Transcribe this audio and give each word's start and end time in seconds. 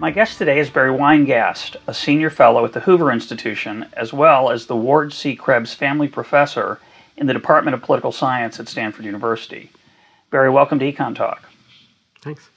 My 0.00 0.12
guest 0.12 0.38
today 0.38 0.60
is 0.60 0.70
Barry 0.70 0.96
Weingast, 0.96 1.74
a 1.88 1.92
senior 1.92 2.30
fellow 2.30 2.64
at 2.64 2.72
the 2.72 2.78
Hoover 2.78 3.10
Institution, 3.10 3.88
as 3.94 4.12
well 4.12 4.48
as 4.48 4.66
the 4.66 4.76
Ward 4.76 5.12
C. 5.12 5.34
Krebs 5.34 5.74
Family 5.74 6.06
Professor 6.06 6.78
in 7.16 7.26
the 7.26 7.32
Department 7.32 7.74
of 7.74 7.82
Political 7.82 8.12
Science 8.12 8.60
at 8.60 8.68
Stanford 8.68 9.04
University. 9.04 9.72
Barry, 10.30 10.50
welcome 10.50 10.78
to 10.78 10.92
Econ 10.92 11.16
Talk. 11.16 11.50
Thanks. 12.22 12.48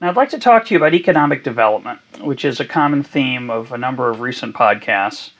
Now, 0.00 0.08
I'd 0.08 0.16
like 0.16 0.30
to 0.30 0.38
talk 0.40 0.66
to 0.66 0.74
you 0.74 0.78
about 0.78 0.94
economic 0.94 1.44
development, 1.44 2.00
which 2.22 2.44
is 2.44 2.58
a 2.58 2.64
common 2.64 3.04
theme 3.04 3.50
of 3.50 3.70
a 3.70 3.78
number 3.78 4.10
of 4.10 4.18
recent 4.18 4.56
podcasts. 4.56 5.30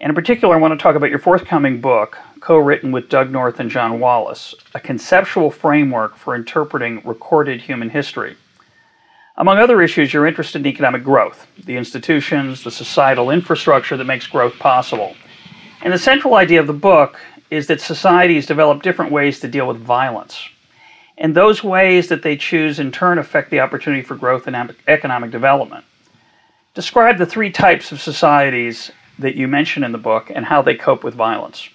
And 0.00 0.10
in 0.10 0.14
particular, 0.14 0.54
I 0.54 0.58
want 0.60 0.78
to 0.78 0.80
talk 0.80 0.94
about 0.94 1.10
your 1.10 1.18
forthcoming 1.18 1.80
book, 1.80 2.16
co 2.38 2.56
written 2.58 2.92
with 2.92 3.08
Doug 3.08 3.32
North 3.32 3.58
and 3.58 3.72
John 3.72 3.98
Wallis, 3.98 4.54
a 4.72 4.78
conceptual 4.78 5.50
framework 5.50 6.14
for 6.14 6.36
interpreting 6.36 7.02
recorded 7.04 7.60
human 7.60 7.90
history. 7.90 8.36
Among 9.40 9.56
other 9.56 9.80
issues, 9.80 10.12
you're 10.12 10.26
interested 10.26 10.60
in 10.60 10.66
economic 10.66 11.02
growth, 11.02 11.46
the 11.64 11.78
institutions, 11.78 12.62
the 12.62 12.70
societal 12.70 13.30
infrastructure 13.30 13.96
that 13.96 14.04
makes 14.04 14.26
growth 14.26 14.58
possible. 14.58 15.16
And 15.80 15.94
the 15.94 15.98
central 15.98 16.34
idea 16.34 16.60
of 16.60 16.66
the 16.66 16.74
book 16.74 17.18
is 17.50 17.66
that 17.68 17.80
societies 17.80 18.44
develop 18.44 18.82
different 18.82 19.10
ways 19.10 19.40
to 19.40 19.48
deal 19.48 19.66
with 19.66 19.78
violence. 19.78 20.46
And 21.16 21.34
those 21.34 21.64
ways 21.64 22.08
that 22.08 22.22
they 22.22 22.36
choose 22.36 22.78
in 22.78 22.92
turn 22.92 23.18
affect 23.18 23.48
the 23.50 23.60
opportunity 23.60 24.02
for 24.02 24.14
growth 24.14 24.46
and 24.46 24.74
economic 24.86 25.30
development. 25.30 25.86
Describe 26.74 27.16
the 27.16 27.24
three 27.24 27.50
types 27.50 27.92
of 27.92 28.00
societies 28.02 28.90
that 29.18 29.36
you 29.36 29.48
mention 29.48 29.84
in 29.84 29.92
the 29.92 29.98
book 29.98 30.30
and 30.34 30.44
how 30.44 30.60
they 30.60 30.74
cope 30.74 31.02
with 31.02 31.14
violence. 31.14 31.70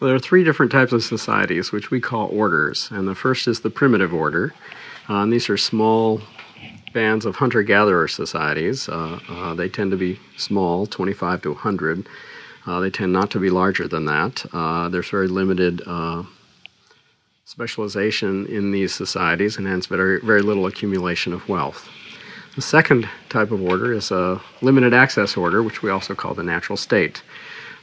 Well, 0.00 0.08
there 0.08 0.16
are 0.16 0.18
three 0.18 0.42
different 0.42 0.72
types 0.72 0.92
of 0.92 1.04
societies, 1.04 1.70
which 1.70 1.92
we 1.92 2.00
call 2.00 2.26
orders. 2.32 2.88
And 2.90 3.06
the 3.06 3.14
first 3.14 3.46
is 3.46 3.60
the 3.60 3.70
primitive 3.70 4.12
order, 4.12 4.52
uh, 5.10 5.22
and 5.22 5.32
these 5.32 5.50
are 5.50 5.56
small 5.56 6.20
bands 6.92 7.26
of 7.26 7.36
hunter 7.36 7.62
gatherer 7.62 8.08
societies. 8.08 8.88
Uh, 8.88 9.18
uh, 9.28 9.54
they 9.54 9.68
tend 9.68 9.90
to 9.90 9.96
be 9.96 10.18
small, 10.36 10.86
25 10.86 11.42
to 11.42 11.48
100. 11.50 12.06
Uh, 12.66 12.80
they 12.80 12.90
tend 12.90 13.12
not 13.12 13.30
to 13.32 13.40
be 13.40 13.50
larger 13.50 13.88
than 13.88 14.04
that. 14.04 14.46
Uh, 14.52 14.88
there's 14.88 15.10
very 15.10 15.28
limited 15.28 15.82
specialization 17.44 18.46
in 18.46 18.70
these 18.70 18.94
societies 18.94 19.56
and 19.56 19.66
hence 19.66 19.86
very, 19.86 20.20
very 20.20 20.40
little 20.40 20.66
accumulation 20.66 21.32
of 21.32 21.48
wealth. 21.48 21.88
The 22.54 22.62
second 22.62 23.08
type 23.28 23.50
of 23.50 23.60
order 23.62 23.92
is 23.92 24.12
a 24.12 24.40
limited 24.62 24.94
access 24.94 25.36
order, 25.36 25.60
which 25.60 25.82
we 25.82 25.90
also 25.90 26.14
call 26.14 26.34
the 26.34 26.44
natural 26.44 26.76
state. 26.76 27.22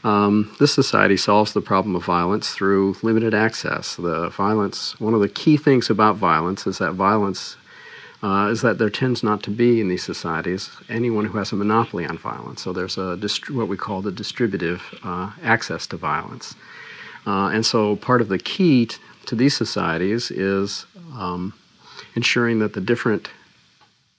Um, 0.04 0.56
this 0.60 0.74
society 0.74 1.18
solves 1.18 1.54
the 1.54 1.62
problem 1.62 1.96
of 1.96 2.06
violence 2.06 2.52
through 2.52 2.96
limited 3.02 3.34
access. 3.34 3.96
The 3.96 4.30
violence, 4.30 5.00
one 5.00 5.14
of 5.14 5.22
the 5.22 5.30
key 5.30 5.58
things 5.58 5.90
about 5.90 6.16
violence 6.16 6.68
is 6.68 6.78
that 6.78 6.94
violence 6.94 7.58
uh, 8.24 8.50
is 8.52 8.62
that 8.62 8.78
there 8.78 8.90
tends 8.90 9.24
not 9.24 9.44
to 9.44 9.52
be 9.52 9.80
in 9.80 9.90
these 9.90 10.04
societies 10.04 10.72
anyone 10.90 11.26
who 11.26 11.38
has 11.38 11.52
a 11.52 11.56
monopoly 11.56 12.06
on 12.06 12.18
violence. 12.18 12.62
So 12.62 12.74
there's 12.74 12.98
a 12.98 13.16
dist- 13.18 13.50
what 13.50 13.68
we 13.68 13.78
call 13.78 14.02
the 14.02 14.12
distributive 14.12 14.82
uh, 15.04 15.32
access 15.44 15.86
to 15.88 15.98
violence. 15.98 16.56
Uh, 17.26 17.50
and 17.50 17.66
so 17.66 17.96
part 17.98 18.22
of 18.22 18.30
the 18.30 18.40
key 18.40 18.86
t- 18.88 18.98
to 19.26 19.36
these 19.36 19.56
societies 19.56 20.32
is 20.32 20.86
um, 21.16 21.54
ensuring 22.16 22.60
that 22.60 22.74
the 22.74 22.82
different 22.82 23.30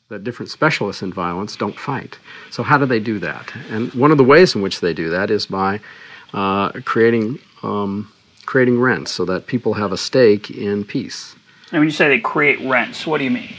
that 0.09 0.25
different 0.25 0.51
specialists 0.51 1.03
in 1.03 1.13
violence 1.13 1.55
don't 1.55 1.79
fight. 1.79 2.19
So, 2.51 2.63
how 2.63 2.79
do 2.79 2.87
they 2.87 3.01
do 3.01 3.19
that? 3.19 3.53
And 3.71 3.93
one 3.93 4.11
of 4.11 4.17
the 4.17 4.25
ways 4.25 4.55
in 4.55 4.63
which 4.63 4.81
they 4.81 4.95
do 4.95 5.11
that 5.11 5.31
is 5.31 5.45
by 5.45 5.81
uh, 6.33 6.71
creating 6.87 7.39
um, 7.63 8.11
creating 8.47 8.81
rents 8.81 9.13
so 9.13 9.27
that 9.27 9.47
people 9.47 9.75
have 9.75 9.93
a 9.93 9.99
stake 9.99 10.51
in 10.51 10.85
peace. 10.85 11.37
And 11.73 11.81
when 11.81 11.89
you 11.89 11.93
say 11.93 12.09
they 12.09 12.21
create 12.21 12.59
rents, 12.67 13.07
what 13.07 13.19
do 13.19 13.25
you 13.25 13.31
mean? 13.31 13.51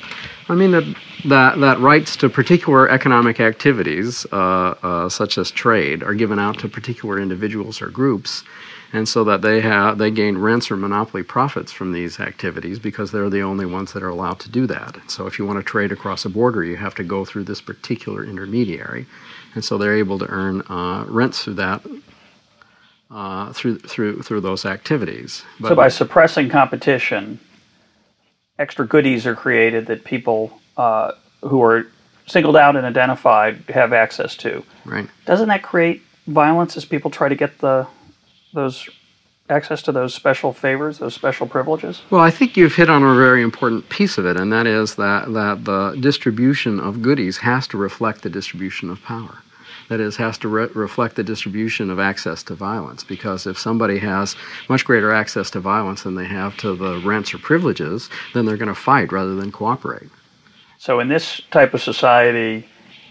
I 0.48 0.56
mean 0.56 0.72
that 0.72 0.96
that, 1.26 1.60
that 1.60 1.80
rights 1.80 2.16
to 2.18 2.30
particular 2.30 2.90
economic 2.90 3.40
activities, 3.40 4.26
uh, 4.32 4.74
uh, 4.82 5.10
such 5.10 5.38
as 5.38 5.52
trade, 5.52 6.02
are 6.02 6.16
given 6.16 6.40
out 6.40 6.58
to 6.60 6.68
particular 6.68 7.20
individuals 7.20 7.80
or 7.80 7.90
groups 7.90 8.44
and 8.92 9.08
so 9.08 9.24
that 9.24 9.42
they 9.42 9.62
have 9.62 9.98
they 9.98 10.12
gain 10.12 10.38
rents 10.38 10.72
or 10.72 10.76
monopoly 10.76 11.24
profits 11.24 11.72
from 11.72 11.92
these 11.92 12.20
activities 12.20 12.80
because 12.80 13.12
they're 13.12 13.30
the 13.30 13.42
only 13.42 13.66
ones 13.66 13.94
that 13.94 14.04
are 14.04 14.10
allowed 14.10 14.40
to 14.40 14.50
do 14.50 14.66
that. 14.68 14.98
So 15.08 15.28
if 15.28 15.38
you 15.38 15.46
want 15.46 15.60
to 15.60 15.64
trade 15.64 15.92
across 15.92 16.26
a 16.26 16.30
border, 16.30 16.64
you 16.64 16.78
have 16.78 16.96
to 16.96 17.04
go 17.04 17.26
through 17.26 17.44
this 17.46 17.62
particular 17.62 18.24
intermediary, 18.24 19.06
and 19.54 19.64
so 19.64 19.78
they're 19.78 19.96
able 19.98 20.20
to 20.20 20.28
earn 20.28 20.62
uh, 20.70 21.06
rents 21.08 21.44
through 21.44 21.56
that. 21.56 21.82
Uh, 23.12 23.52
through 23.54 23.80
through 23.80 24.22
through 24.22 24.40
those 24.40 24.66
activities. 24.66 25.44
But 25.60 25.70
so 25.70 25.76
by 25.76 25.90
suppressing 25.90 26.48
competition, 26.48 27.40
extra 28.60 28.86
goodies 28.86 29.26
are 29.26 29.34
created 29.34 29.88
that 29.88 30.04
people 30.04 30.62
uh, 30.78 31.14
who 31.42 31.64
are 31.64 31.88
singled 32.28 32.56
out 32.56 32.76
and 32.76 32.86
identified 32.86 33.64
have 33.70 33.94
access 33.94 34.36
to. 34.38 34.64
Right. 34.86 35.08
Doesn't 35.26 35.48
that 35.48 35.64
create 35.64 36.04
violence 36.28 36.78
as 36.78 36.86
people 36.86 37.10
try 37.10 37.30
to 37.30 37.36
get 37.36 37.58
the 37.58 37.88
those 38.54 38.90
access 39.50 39.82
to 39.82 39.92
those 39.92 40.14
special 40.14 40.54
favors, 40.54 41.00
those 41.00 41.16
special 41.16 41.48
privileges? 41.48 42.02
Well, 42.10 42.22
I 42.22 42.30
think 42.30 42.56
you've 42.56 42.76
hit 42.76 42.90
on 42.90 43.04
a 43.04 43.16
very 43.16 43.42
important 43.42 43.90
piece 43.90 44.18
of 44.18 44.26
it, 44.26 44.38
and 44.38 44.54
that 44.54 44.68
is 44.68 44.96
that, 44.96 45.34
that 45.34 45.66
the 45.66 45.98
distribution 46.00 46.80
of 46.80 47.02
goodies 47.02 47.38
has 47.38 47.68
to 47.70 47.78
reflect 47.78 48.22
the 48.22 48.30
distribution 48.30 48.90
of 48.90 49.02
power. 49.02 49.40
That 49.90 50.00
is, 50.00 50.18
has 50.18 50.38
to 50.40 50.48
re- 50.48 50.70
reflect 50.76 51.16
the 51.16 51.24
distribution 51.24 51.90
of 51.90 52.00
access 52.00 52.44
to 52.44 52.54
violence. 52.54 53.04
Because 53.04 53.48
if 53.48 53.58
somebody 53.58 53.98
has 53.98 54.36
much 54.70 54.86
greater 54.86 55.12
access 55.12 55.50
to 55.52 55.60
violence 55.60 56.04
than 56.04 56.14
they 56.14 56.26
have 56.26 56.56
to 56.58 56.76
the 56.76 57.02
rents 57.04 57.34
or 57.34 57.40
privileges, 57.40 58.08
then 58.36 58.46
they're 58.46 58.58
going 58.58 58.68
to 58.68 58.76
fight 58.76 59.12
rather 59.12 59.34
than 59.34 59.52
cooperate. 59.52 60.10
So, 60.78 61.00
in 61.00 61.08
this 61.08 61.42
type 61.50 61.74
of 61.74 61.82
society, 61.82 62.68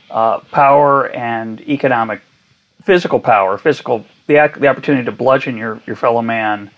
uh, 0.09 0.39
power 0.39 1.11
and 1.11 1.61
economic, 1.63 2.23
physical 2.85 3.19
power, 3.19 3.59
physical 3.59 4.07
the 4.29 4.53
the 4.57 4.69
opportunity 4.69 5.05
to 5.05 5.13
bludgeon 5.13 5.57
your 5.57 5.81
your 5.87 5.97
fellow 5.97 6.23
man 6.23 6.71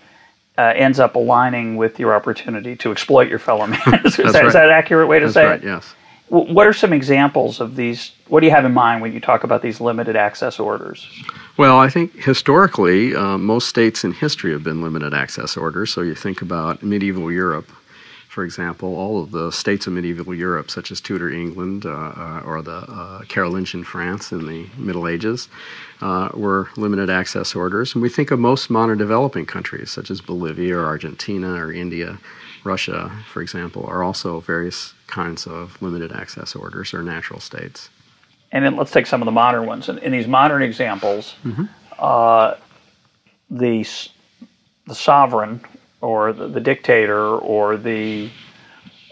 uh, 0.57 0.73
ends 0.75 0.99
up 0.99 1.15
aligning 1.15 1.77
with 1.77 1.99
your 1.99 2.15
opportunity 2.15 2.75
to 2.77 2.91
exploit 2.91 3.29
your 3.29 3.39
fellow 3.39 3.67
man. 3.67 3.79
is, 4.05 4.15
that, 4.17 4.33
right. 4.33 4.45
is 4.45 4.53
that 4.53 4.65
an 4.65 4.71
accurate 4.71 5.07
way 5.07 5.19
to 5.19 5.25
That's 5.25 5.33
say 5.33 5.45
right, 5.45 5.63
it? 5.63 5.65
Yes. 5.65 5.93
what 6.29 6.67
are 6.67 6.73
some 6.73 6.93
examples 6.93 7.59
of 7.59 7.75
these? 7.75 8.11
What 8.27 8.39
do 8.39 8.47
you 8.47 8.51
have 8.51 8.65
in 8.65 8.73
mind 8.73 9.01
when 9.01 9.13
you 9.13 9.19
talk 9.19 9.43
about 9.43 9.61
these 9.61 9.79
limited 9.79 10.15
access 10.15 10.59
orders? 10.59 11.07
Well, 11.57 11.77
I 11.77 11.89
think 11.89 12.15
historically, 12.15 13.15
uh, 13.15 13.37
most 13.37 13.67
states 13.67 14.03
in 14.03 14.13
history 14.13 14.51
have 14.51 14.63
been 14.63 14.81
limited 14.81 15.13
access 15.13 15.57
orders. 15.57 15.91
So 15.93 16.01
you 16.01 16.15
think 16.15 16.41
about 16.41 16.81
medieval 16.81 17.31
Europe, 17.31 17.69
for 18.31 18.45
example, 18.45 18.95
all 18.95 19.21
of 19.21 19.31
the 19.31 19.51
states 19.51 19.87
of 19.87 19.93
medieval 19.93 20.33
Europe, 20.33 20.71
such 20.71 20.89
as 20.89 21.01
Tudor 21.01 21.29
England 21.29 21.85
uh, 21.85 21.89
uh, 21.89 22.41
or 22.45 22.61
the 22.61 22.77
uh, 22.77 23.19
Carolingian 23.27 23.83
France 23.83 24.31
in 24.31 24.47
the 24.47 24.67
Middle 24.77 25.05
Ages, 25.05 25.49
uh, 25.99 26.29
were 26.33 26.69
limited 26.77 27.09
access 27.09 27.53
orders. 27.53 27.93
And 27.93 28.01
we 28.01 28.07
think 28.07 28.31
of 28.31 28.39
most 28.39 28.69
modern 28.69 28.97
developing 28.97 29.45
countries, 29.45 29.91
such 29.91 30.09
as 30.09 30.21
Bolivia 30.21 30.77
or 30.77 30.85
Argentina 30.85 31.55
or 31.55 31.73
India, 31.73 32.19
Russia, 32.63 33.11
for 33.33 33.41
example, 33.41 33.85
are 33.85 34.01
also 34.01 34.39
various 34.39 34.93
kinds 35.07 35.45
of 35.45 35.81
limited 35.81 36.13
access 36.13 36.55
orders 36.55 36.93
or 36.93 37.03
natural 37.03 37.41
states. 37.41 37.89
And 38.53 38.63
then 38.63 38.77
let's 38.77 38.91
take 38.91 39.07
some 39.07 39.21
of 39.21 39.25
the 39.25 39.33
modern 39.33 39.65
ones. 39.65 39.89
In, 39.89 39.97
in 39.97 40.13
these 40.13 40.27
modern 40.27 40.61
examples, 40.61 41.35
mm-hmm. 41.43 41.65
uh, 41.99 42.55
the 43.49 43.85
the 44.87 44.95
sovereign 44.95 45.59
or 46.01 46.33
the, 46.33 46.47
the 46.47 46.59
dictator 46.59 47.23
or 47.23 47.77
the 47.77 48.29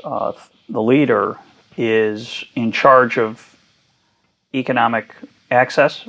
uh, 0.04 0.34
the 0.70 0.82
leader 0.82 1.38
is 1.78 2.44
in 2.56 2.72
charge 2.72 3.18
of 3.18 3.56
economic 4.54 5.14
access. 5.52 6.06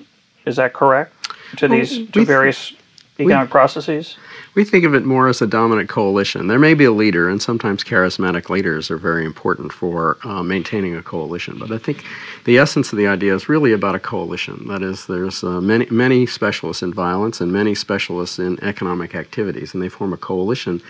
Is 0.46 0.56
that 0.56 0.72
correct 0.72 1.14
to 1.58 1.68
these 1.68 2.08
to 2.10 2.24
various 2.24 2.72
economic 3.18 3.50
processes? 3.50 4.16
We 4.54 4.64
think 4.64 4.84
of 4.84 4.94
it 4.94 5.04
more 5.04 5.28
as 5.28 5.40
a 5.40 5.46
dominant 5.46 5.88
coalition. 5.88 6.48
There 6.48 6.58
may 6.58 6.74
be 6.74 6.84
a 6.84 6.90
leader, 6.90 7.28
and 7.28 7.40
sometimes 7.40 7.84
charismatic 7.84 8.48
leaders 8.48 8.90
are 8.90 8.96
very 8.96 9.24
important 9.24 9.72
for 9.72 10.18
uh, 10.24 10.42
maintaining 10.42 10.96
a 10.96 11.02
coalition. 11.02 11.56
But 11.58 11.70
I 11.70 11.78
think 11.78 12.04
the 12.44 12.58
essence 12.58 12.92
of 12.92 12.98
the 12.98 13.06
idea 13.06 13.32
is 13.34 13.48
really 13.48 13.72
about 13.72 13.94
a 13.94 14.00
coalition. 14.00 14.66
That 14.66 14.82
is, 14.82 15.06
there's 15.06 15.44
uh, 15.44 15.60
many 15.60 15.86
many 15.90 16.26
specialists 16.26 16.82
in 16.82 16.92
violence 16.92 17.40
and 17.40 17.52
many 17.52 17.76
specialists 17.76 18.40
in 18.40 18.62
economic 18.64 19.14
activities, 19.14 19.72
and 19.72 19.80
they 19.82 19.88
form 19.88 20.12
a 20.12 20.16
coalition 20.16 20.82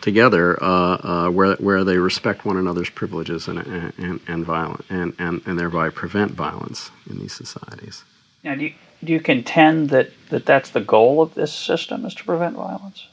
together 0.00 0.60
uh, 0.62 0.66
uh, 0.66 1.30
where 1.30 1.54
where 1.56 1.84
they 1.84 1.98
respect 1.98 2.44
one 2.44 2.56
another's 2.56 2.90
privileges 2.90 3.46
and 3.46 3.58
and 3.96 4.20
and 4.26 4.44
violent 4.44 4.84
and, 4.90 5.14
and 5.20 5.40
and 5.46 5.56
thereby 5.56 5.88
prevent 5.88 6.32
violence 6.32 6.90
in 7.08 7.20
these 7.20 7.32
societies. 7.32 8.02
Now, 8.42 8.56
do 8.56 8.64
you, 8.64 8.74
do 9.04 9.12
you 9.12 9.20
contend 9.20 9.90
that, 9.90 10.10
that 10.30 10.46
that's 10.46 10.70
the 10.70 10.80
goal 10.80 11.22
of 11.22 11.34
this 11.34 11.52
system 11.52 12.04
is 12.06 12.14
to 12.16 12.24
prevent 12.24 12.56
violence? 12.56 13.06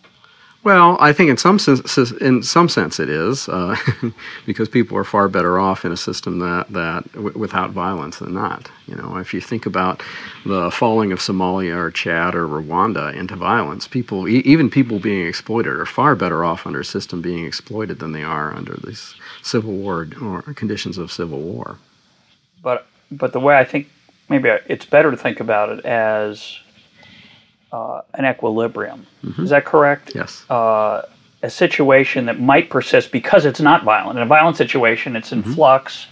Well, 0.63 0.97
I 0.99 1.11
think 1.11 1.31
in 1.31 1.37
some 1.37 1.57
sense, 1.57 1.97
in 2.21 2.43
some 2.43 2.69
sense, 2.69 2.99
it 2.99 3.09
is 3.09 3.49
uh, 3.49 3.75
because 4.45 4.69
people 4.69 4.95
are 4.95 5.03
far 5.03 5.27
better 5.27 5.59
off 5.59 5.85
in 5.85 5.91
a 5.91 5.97
system 5.97 6.37
that 6.39 6.69
that 6.69 7.11
w- 7.13 7.37
without 7.37 7.71
violence 7.71 8.19
than 8.19 8.35
not. 8.35 8.69
You 8.87 8.95
know, 8.95 9.17
if 9.17 9.33
you 9.33 9.41
think 9.41 9.65
about 9.65 10.03
the 10.45 10.69
falling 10.69 11.11
of 11.13 11.19
Somalia 11.19 11.75
or 11.77 11.89
Chad 11.89 12.35
or 12.35 12.47
Rwanda 12.47 13.15
into 13.15 13.35
violence, 13.35 13.87
people, 13.87 14.27
e- 14.29 14.43
even 14.45 14.69
people 14.69 14.99
being 14.99 15.25
exploited, 15.27 15.73
are 15.73 15.87
far 15.87 16.15
better 16.15 16.45
off 16.45 16.67
under 16.67 16.81
a 16.81 16.85
system 16.85 17.21
being 17.23 17.45
exploited 17.45 17.97
than 17.97 18.11
they 18.11 18.23
are 18.23 18.53
under 18.53 18.75
these 18.83 19.15
civil 19.41 19.73
war 19.73 20.07
or 20.21 20.43
conditions 20.53 20.99
of 20.99 21.11
civil 21.11 21.39
war. 21.39 21.77
But 22.61 22.85
but 23.11 23.33
the 23.33 23.39
way 23.39 23.57
I 23.57 23.65
think 23.65 23.89
maybe 24.31 24.49
it's 24.67 24.85
better 24.85 25.11
to 25.11 25.17
think 25.17 25.39
about 25.39 25.69
it 25.69 25.85
as 25.85 26.57
uh, 27.71 28.01
an 28.15 28.25
equilibrium. 28.25 29.05
Mm-hmm. 29.23 29.43
Is 29.43 29.49
that 29.51 29.65
correct? 29.65 30.13
Yes. 30.15 30.49
Uh, 30.49 31.05
a 31.43 31.49
situation 31.49 32.25
that 32.25 32.39
might 32.39 32.69
persist 32.69 33.11
because 33.11 33.45
it's 33.45 33.59
not 33.59 33.83
violent. 33.83 34.17
In 34.17 34.23
a 34.23 34.27
violent 34.27 34.57
situation, 34.57 35.15
it's 35.15 35.31
in 35.31 35.43
mm-hmm. 35.43 35.53
flux, 35.53 36.07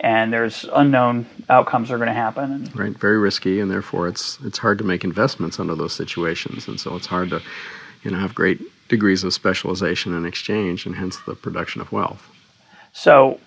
and 0.00 0.32
there's 0.32 0.66
unknown 0.74 1.26
outcomes 1.48 1.90
are 1.90 1.96
going 1.96 2.08
to 2.08 2.14
happen. 2.14 2.70
Right, 2.74 2.96
very 2.96 3.18
risky, 3.18 3.60
and 3.60 3.70
therefore 3.70 4.08
it's 4.08 4.38
it's 4.44 4.58
hard 4.58 4.78
to 4.78 4.84
make 4.84 5.04
investments 5.04 5.58
under 5.58 5.74
those 5.74 5.94
situations, 5.94 6.68
and 6.68 6.78
so 6.78 6.94
it's 6.96 7.06
hard 7.06 7.30
to, 7.30 7.40
you 8.02 8.10
know, 8.10 8.18
have 8.18 8.34
great 8.34 8.60
degrees 8.88 9.24
of 9.24 9.32
specialization 9.32 10.14
and 10.14 10.26
exchange, 10.26 10.84
and 10.86 10.94
hence 10.94 11.18
the 11.26 11.34
production 11.34 11.80
of 11.80 11.90
wealth. 11.90 12.30
So, 12.92 13.40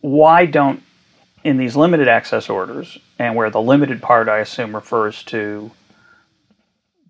why 0.00 0.46
don't 0.46 0.82
in 1.44 1.56
these 1.56 1.76
limited 1.76 2.08
access 2.08 2.48
orders, 2.48 2.98
and 3.18 3.34
where 3.34 3.50
the 3.50 3.60
limited 3.60 4.00
part 4.00 4.28
I 4.28 4.38
assume 4.38 4.74
refers 4.74 5.22
to 5.24 5.70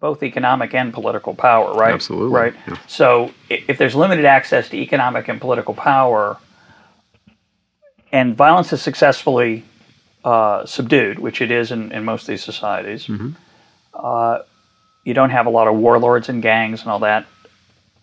both 0.01 0.23
economic 0.23 0.75
and 0.75 0.93
political 0.93 1.35
power, 1.35 1.75
right? 1.75 1.95
Absolutely. 1.95 2.35
Right. 2.35 2.55
Yeah. 2.67 2.77
So 2.89 3.33
if 3.49 3.79
there's 3.79 3.95
limited 3.95 4.25
access 4.25 4.69
to 4.71 4.77
economic 4.77 5.29
and 5.29 5.41
political 5.41 5.75
power, 5.75 6.39
and 8.11 8.37
violence 8.37 8.73
is 8.73 8.83
successfully 8.83 9.65
uh, 10.25 10.67
subdued, 10.67 11.19
which 11.19 11.41
it 11.41 11.51
is 11.51 11.71
in, 11.71 11.93
in 11.93 12.05
most 12.05 12.23
of 12.23 12.29
these 12.29 12.43
societies, 12.43 13.07
mm-hmm. 13.07 13.31
uh, 13.95 14.41
you 15.05 15.15
don't 15.15 15.31
have 15.31 15.47
a 15.47 15.51
lot 15.51 15.69
of 15.69 15.77
warlords 15.77 16.29
and 16.29 16.43
gangs 16.43 16.83
and 16.83 16.91
all 16.91 17.01
that. 17.01 17.27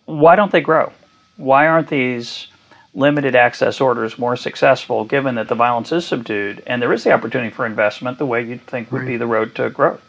Why 0.06 0.36
don't 0.36 0.50
they 0.50 0.60
grow? 0.60 0.92
Why 1.36 1.66
aren't 1.66 1.88
these 1.88 2.46
limited 2.94 3.36
access 3.36 3.80
orders 3.80 4.18
more 4.18 4.36
successful 4.36 5.04
given 5.04 5.36
that 5.36 5.48
the 5.48 5.54
violence 5.54 5.92
is 5.92 6.06
subdued 6.06 6.62
and 6.66 6.82
there 6.82 6.92
is 6.92 7.04
the 7.04 7.12
opportunity 7.12 7.50
for 7.50 7.64
investment 7.64 8.18
the 8.18 8.26
way 8.26 8.42
you'd 8.42 8.66
think 8.66 8.90
would 8.90 9.02
right. 9.02 9.08
be 9.08 9.16
the 9.16 9.26
road 9.26 9.54
to 9.54 9.70
growth? 9.70 10.02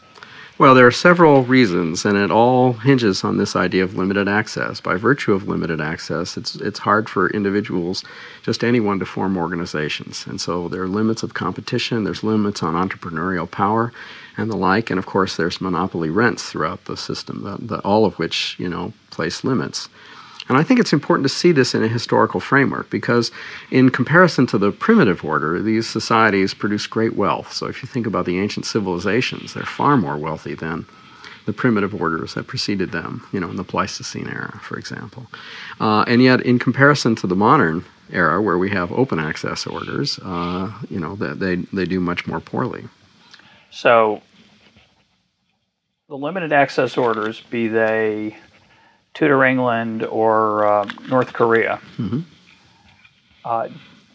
Well, 0.58 0.74
there 0.74 0.86
are 0.86 0.92
several 0.92 1.42
reasons, 1.42 2.04
and 2.04 2.16
it 2.16 2.30
all 2.30 2.74
hinges 2.74 3.24
on 3.24 3.38
this 3.38 3.56
idea 3.56 3.82
of 3.82 3.96
limited 3.96 4.28
access. 4.28 4.80
By 4.80 4.96
virtue 4.96 5.32
of 5.32 5.48
limited 5.48 5.80
access, 5.80 6.36
it's 6.36 6.56
it's 6.56 6.78
hard 6.78 7.08
for 7.08 7.30
individuals, 7.30 8.04
just 8.42 8.62
anyone, 8.62 8.98
to 8.98 9.06
form 9.06 9.38
organizations, 9.38 10.26
and 10.26 10.40
so 10.40 10.68
there 10.68 10.82
are 10.82 10.88
limits 10.88 11.22
of 11.22 11.32
competition. 11.34 12.04
There's 12.04 12.22
limits 12.22 12.62
on 12.62 12.74
entrepreneurial 12.74 13.50
power, 13.50 13.92
and 14.36 14.50
the 14.50 14.56
like, 14.56 14.90
and 14.90 14.98
of 14.98 15.06
course, 15.06 15.36
there's 15.36 15.60
monopoly 15.60 16.10
rents 16.10 16.50
throughout 16.50 16.84
the 16.84 16.98
system, 16.98 17.42
the, 17.42 17.56
the, 17.58 17.78
all 17.80 18.04
of 18.04 18.18
which 18.18 18.54
you 18.58 18.68
know 18.68 18.92
place 19.10 19.44
limits. 19.44 19.88
And 20.48 20.58
I 20.58 20.62
think 20.62 20.80
it's 20.80 20.92
important 20.92 21.24
to 21.28 21.34
see 21.34 21.52
this 21.52 21.74
in 21.74 21.82
a 21.82 21.88
historical 21.88 22.40
framework 22.40 22.90
because, 22.90 23.30
in 23.70 23.90
comparison 23.90 24.46
to 24.48 24.58
the 24.58 24.72
primitive 24.72 25.24
order, 25.24 25.62
these 25.62 25.88
societies 25.88 26.52
produce 26.52 26.86
great 26.86 27.16
wealth. 27.16 27.52
So, 27.52 27.66
if 27.66 27.82
you 27.82 27.86
think 27.86 28.06
about 28.06 28.26
the 28.26 28.38
ancient 28.38 28.66
civilizations, 28.66 29.54
they're 29.54 29.64
far 29.64 29.96
more 29.96 30.16
wealthy 30.16 30.54
than 30.54 30.86
the 31.44 31.52
primitive 31.52 31.94
orders 32.00 32.34
that 32.34 32.46
preceded 32.46 32.92
them, 32.92 33.26
you 33.32 33.40
know, 33.40 33.50
in 33.50 33.56
the 33.56 33.64
Pleistocene 33.64 34.28
era, 34.28 34.60
for 34.62 34.78
example. 34.78 35.26
Uh, 35.80 36.04
and 36.06 36.22
yet, 36.22 36.40
in 36.42 36.58
comparison 36.58 37.14
to 37.16 37.26
the 37.26 37.36
modern 37.36 37.84
era, 38.10 38.40
where 38.40 38.58
we 38.58 38.70
have 38.70 38.92
open 38.92 39.18
access 39.18 39.66
orders, 39.66 40.18
uh, 40.24 40.70
you 40.90 41.00
know, 41.00 41.16
they, 41.16 41.56
they 41.72 41.84
do 41.84 41.98
much 41.98 42.26
more 42.26 42.40
poorly. 42.40 42.84
So, 43.70 44.22
the 46.08 46.16
limited 46.16 46.52
access 46.52 46.96
orders, 46.96 47.40
be 47.40 47.68
they 47.68 48.36
Tudor 49.14 49.44
England 49.44 50.04
or 50.04 50.66
uh, 50.66 50.88
North 51.08 51.32
Korea 51.32 51.80
mm-hmm. 51.98 52.20
uh, 53.44 53.68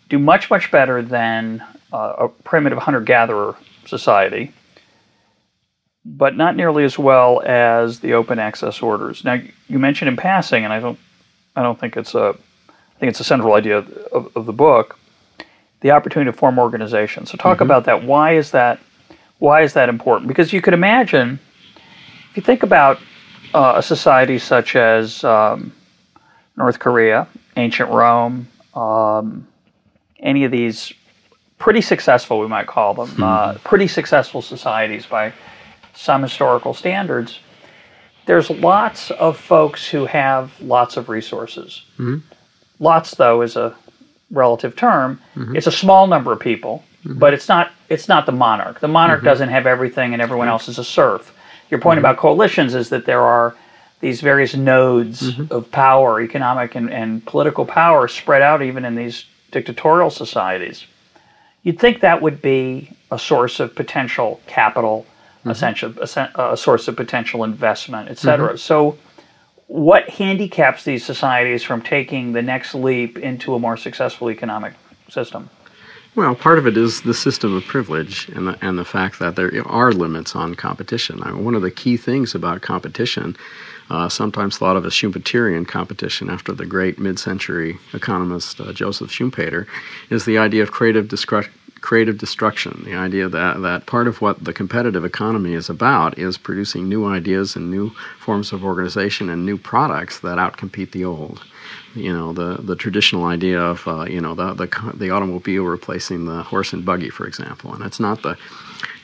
do 0.09 0.17
much, 0.17 0.49
much 0.49 0.71
better 0.71 1.01
than 1.01 1.63
uh, 1.93 2.13
a 2.17 2.29
primitive 2.29 2.79
hunter 2.79 3.01
gatherer 3.01 3.55
society, 3.85 4.53
but 6.03 6.35
not 6.35 6.55
nearly 6.55 6.83
as 6.83 6.97
well 6.97 7.41
as 7.45 7.99
the 7.99 8.13
open 8.13 8.39
access 8.39 8.81
orders. 8.81 9.23
Now, 9.23 9.39
you 9.67 9.79
mentioned 9.79 10.09
in 10.09 10.17
passing, 10.17 10.63
and 10.63 10.73
I 10.73 10.79
don't, 10.79 10.99
I 11.55 11.61
don't 11.61 11.79
think 11.79 11.97
it's 11.97 12.15
a, 12.15 12.35
I 12.69 12.99
think 12.99 13.11
it's 13.11 13.19
a 13.19 13.25
central 13.25 13.53
idea 13.53 13.77
of, 13.77 14.35
of 14.35 14.45
the 14.45 14.53
book, 14.53 14.97
the 15.81 15.91
opportunity 15.91 16.31
to 16.31 16.37
form 16.37 16.57
organizations. 16.57 17.29
So, 17.29 17.37
talk 17.37 17.55
mm-hmm. 17.55 17.63
about 17.63 17.85
that. 17.85 18.03
Why 18.03 18.35
is 18.35 18.51
that? 18.51 18.79
Why 19.39 19.61
is 19.61 19.73
that 19.73 19.87
important? 19.87 20.27
Because 20.27 20.51
you 20.51 20.61
could 20.61 20.73
imagine, 20.73 21.39
if 22.31 22.37
you 22.37 22.41
think 22.41 22.63
about 22.63 22.99
uh, 23.53 23.73
a 23.77 23.83
society 23.83 24.39
such 24.39 24.75
as 24.75 25.23
um, 25.23 25.73
North 26.55 26.79
Korea, 26.79 27.27
ancient 27.55 27.89
Rome, 27.89 28.47
um, 28.73 29.47
any 30.19 30.43
of 30.43 30.51
these 30.51 30.93
pretty 31.57 31.81
successful, 31.81 32.39
we 32.39 32.47
might 32.47 32.67
call 32.67 32.93
them, 32.93 33.23
uh, 33.23 33.53
hmm. 33.53 33.59
pretty 33.59 33.87
successful 33.87 34.41
societies 34.41 35.05
by 35.05 35.33
some 35.93 36.21
historical 36.21 36.73
standards, 36.73 37.39
there's 38.25 38.49
lots 38.49 39.09
of 39.11 39.37
folks 39.37 39.87
who 39.87 40.05
have 40.05 40.51
lots 40.61 40.97
of 40.97 41.09
resources. 41.09 41.83
Mm-hmm. 41.97 42.17
Lots, 42.79 43.15
though, 43.15 43.41
is 43.41 43.55
a 43.55 43.75
relative 44.29 44.75
term. 44.75 45.19
Mm-hmm. 45.35 45.55
It's 45.55 45.65
a 45.65 45.71
small 45.71 46.07
number 46.07 46.33
of 46.33 46.39
people, 46.39 46.83
mm-hmm. 47.05 47.17
but 47.17 47.33
it's 47.33 47.47
not. 47.47 47.71
It's 47.89 48.09
not 48.09 48.25
the 48.25 48.33
monarch. 48.33 48.81
The 48.81 48.89
monarch 48.89 49.19
mm-hmm. 49.19 49.27
doesn't 49.27 49.49
have 49.49 49.65
everything, 49.65 50.11
and 50.11 50.21
everyone 50.21 50.49
else 50.49 50.67
is 50.67 50.77
a 50.77 50.83
serf 50.83 51.33
your 51.69 51.79
point 51.79 51.97
mm-hmm. 51.97 52.05
about 52.05 52.17
coalitions 52.17 52.73
is 52.75 52.89
that 52.89 53.05
there 53.05 53.21
are 53.21 53.55
these 53.99 54.21
various 54.21 54.55
nodes 54.55 55.31
mm-hmm. 55.31 55.53
of 55.53 55.71
power, 55.71 56.21
economic 56.21 56.75
and, 56.75 56.91
and 56.91 57.25
political 57.25 57.65
power, 57.65 58.07
spread 58.07 58.41
out 58.41 58.61
even 58.61 58.85
in 58.85 58.95
these 58.95 59.25
dictatorial 59.51 60.09
societies. 60.09 60.85
You'd 61.63 61.79
think 61.79 62.01
that 62.01 62.21
would 62.21 62.41
be 62.41 62.91
a 63.11 63.17
source 63.17 63.59
of 63.59 63.73
potential 63.75 64.39
capital, 64.45 65.05
mm-hmm. 65.39 65.49
essential, 65.49 65.93
a, 65.99 66.51
a, 66.53 66.57
source 66.57 66.87
of 66.87 66.95
potential 66.95 67.43
investment, 67.43 68.09
etc. 68.09 68.49
Mm-hmm. 68.49 68.57
So, 68.57 68.97
what 69.67 70.09
handicaps 70.09 70.85
these 70.85 71.03
societies 71.03 71.61
from 71.61 71.81
taking 71.81 72.31
the 72.31 72.41
next 72.41 72.73
leap 72.73 73.17
into 73.17 73.53
a 73.53 73.59
more 73.59 73.75
successful 73.75 74.31
economic 74.31 74.73
system? 75.09 75.49
Well, 76.17 76.33
part 76.33 76.57
of 76.57 76.65
it 76.65 76.77
is 76.77 77.03
the 77.03 77.13
system 77.13 77.53
of 77.53 77.63
privilege 77.65 78.27
and 78.29 78.47
the, 78.47 78.57
and 78.65 78.75
the 78.75 78.83
fact 78.83 79.19
that 79.19 79.35
there 79.35 79.51
are 79.67 79.91
limits 79.91 80.35
on 80.35 80.55
competition. 80.55 81.21
I 81.21 81.29
mean, 81.29 81.45
one 81.45 81.53
of 81.53 81.61
the 81.61 81.69
key 81.69 81.95
things 81.95 82.33
about 82.33 82.63
competition, 82.63 83.37
uh, 83.91 84.09
sometimes 84.09 84.57
thought 84.57 84.75
of 84.77 84.83
as 84.87 84.93
Schumpeterian 84.93 85.67
competition 85.67 86.31
after 86.31 86.53
the 86.53 86.65
great 86.65 86.97
mid 86.97 87.19
century 87.19 87.77
economist 87.93 88.59
uh, 88.59 88.73
Joseph 88.73 89.11
Schumpeter, 89.11 89.67
is 90.09 90.25
the 90.25 90.39
idea 90.39 90.63
of 90.63 90.71
creative 90.71 91.07
destruction 91.07 91.53
creative 91.81 92.17
destruction. 92.17 92.81
The 92.85 92.95
idea 92.95 93.29
that, 93.29 93.61
that 93.61 93.85
part 93.85 94.07
of 94.07 94.19
what 94.19 94.43
the 94.43 94.51
competitive 94.51 95.05
economy 95.05 95.53
is 95.53 95.69
about 95.69 96.17
is 96.17 96.35
producing 96.35 96.89
new 96.89 97.05
ideas 97.05 97.55
and 97.55 97.69
new 97.69 97.91
forms 98.19 98.51
of 98.51 98.65
organization 98.65 99.29
and 99.29 99.45
new 99.45 99.59
products 99.59 100.19
that 100.21 100.39
outcompete 100.39 100.91
the 100.91 101.05
old 101.05 101.43
you 101.97 102.13
know 102.13 102.33
the 102.33 102.61
the 102.61 102.75
traditional 102.75 103.25
idea 103.25 103.59
of 103.59 103.87
uh, 103.87 104.05
you 104.05 104.21
know 104.21 104.35
the, 104.35 104.53
the 104.53 104.93
the 104.95 105.09
automobile 105.09 105.63
replacing 105.65 106.25
the 106.25 106.43
horse 106.43 106.73
and 106.73 106.85
buggy, 106.85 107.09
for 107.09 107.27
example, 107.27 107.73
and 107.73 107.83
it's 107.83 107.99
not 107.99 108.23
the 108.23 108.37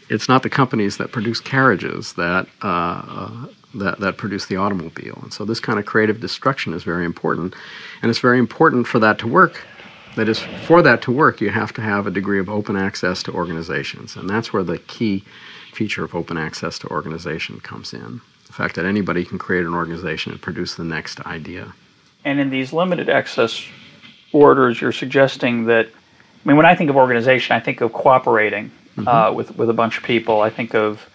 it's 0.10 0.30
not 0.30 0.44
the 0.44 0.50
companies 0.50 0.98
that 0.98 1.12
produce 1.12 1.40
carriages 1.40 2.14
that 2.14 2.48
uh, 2.64 2.68
uh, 2.68 3.48
that 3.76 4.00
that 4.00 4.18
produce 4.18 4.46
the 4.48 4.58
automobile, 4.58 5.20
and 5.24 5.34
so 5.34 5.46
this 5.46 5.60
kind 5.60 5.80
of 5.80 5.86
creative 5.86 6.20
destruction 6.22 6.74
is 6.74 6.84
very 6.84 7.06
important, 7.06 7.56
and 8.02 8.10
it's 8.10 8.20
very 8.20 8.40
important 8.40 8.88
for 8.88 9.00
that 9.00 9.20
to 9.20 9.28
work. 9.28 9.66
That 10.16 10.30
is, 10.30 10.40
for 10.40 10.84
that 10.84 11.02
to 11.04 11.12
work, 11.12 11.42
you 11.42 11.50
have 11.50 11.74
to 11.74 11.82
have 11.82 12.06
a 12.06 12.12
degree 12.12 12.40
of 12.40 12.48
open 12.50 12.76
access 12.78 13.24
to 13.24 13.32
organizations, 13.34 14.16
and 14.16 14.30
that's 14.30 14.54
where 14.54 14.64
the 14.64 14.78
key 14.78 15.24
feature 15.74 16.04
of 16.04 16.14
open 16.14 16.38
access 16.38 16.78
to 16.80 16.88
organization 16.90 17.60
comes 17.62 17.94
in. 17.94 18.22
the 18.48 18.54
fact 18.54 18.76
that 18.76 18.86
anybody 18.86 19.26
can 19.26 19.40
create 19.40 19.66
an 19.66 19.74
organization 19.74 20.32
and 20.32 20.42
produce 20.42 20.76
the 20.76 20.84
next 20.84 21.20
idea. 21.22 21.74
And 22.26 22.40
in 22.40 22.50
these 22.50 22.74
limited 22.74 23.10
access 23.10 23.64
orders, 24.32 24.80
you're 24.80 24.92
suggesting 24.92 25.66
that. 25.66 25.88
I 25.88 26.48
mean, 26.48 26.58
when 26.58 26.66
I 26.66 26.76
think 26.76 26.90
of 26.90 26.98
organization, 26.98 27.56
I 27.56 27.60
think 27.60 27.80
of 27.80 27.94
cooperating 27.94 28.70
mm-hmm. 28.98 29.08
uh, 29.08 29.32
with 29.32 29.58
with 29.58 29.70
a 29.70 29.74
bunch 29.74 29.98
of 29.98 30.04
people. 30.04 30.42
I 30.42 30.50
think 30.50 30.74
of 30.76 31.10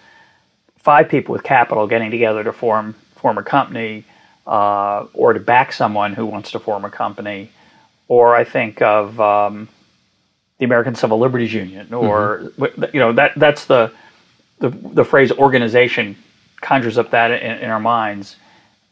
five 0.79 1.09
people 1.09 1.33
with 1.33 1.43
capital 1.43 1.87
getting 1.87 2.11
together 2.11 2.45
to 2.45 2.53
form 2.53 2.95
form 3.17 3.39
a 3.39 3.43
company, 3.43 4.05
uh, 4.47 5.07
or 5.13 5.33
to 5.33 5.41
back 5.41 5.73
someone 5.73 6.15
who 6.15 6.27
wants 6.27 6.51
to 6.53 6.59
form 6.59 6.85
a 6.85 6.91
company, 6.91 7.51
or 8.09 8.35
I 8.35 8.45
think 8.45 8.81
of 8.81 9.21
um, 9.21 9.69
the 10.59 10.65
American 10.65 10.95
Civil 10.95 11.19
Liberties 11.19 11.53
Union, 11.53 11.93
or 11.93 12.53
mm-hmm. 12.59 12.85
you 12.95 13.01
know 13.01 13.13
that 13.13 13.33
that's 13.37 13.67
the, 13.67 13.93
the 14.59 14.71
the 14.71 15.05
phrase 15.05 15.33
organization 15.33 16.17
conjures 16.61 16.99
up 16.99 17.11
that 17.11 17.31
in, 17.31 17.59
in, 17.59 17.71
our 17.71 17.81
minds. 17.81 18.37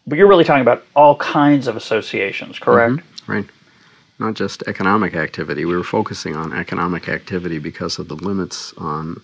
But 0.06 0.18
you're 0.18 0.28
really 0.28 0.44
talking 0.44 0.62
about 0.62 0.84
all 0.94 1.16
kinds 1.16 1.66
of 1.66 1.76
associations, 1.76 2.58
correct? 2.58 2.94
Mm-hmm. 2.94 3.32
Right. 3.32 3.46
Not 4.18 4.34
just 4.34 4.62
economic 4.66 5.14
activity. 5.14 5.64
We 5.64 5.76
were 5.76 5.82
focusing 5.82 6.36
on 6.36 6.52
economic 6.52 7.08
activity 7.08 7.58
because 7.58 7.98
of 7.98 8.08
the 8.08 8.14
limits 8.14 8.72
on 8.78 9.20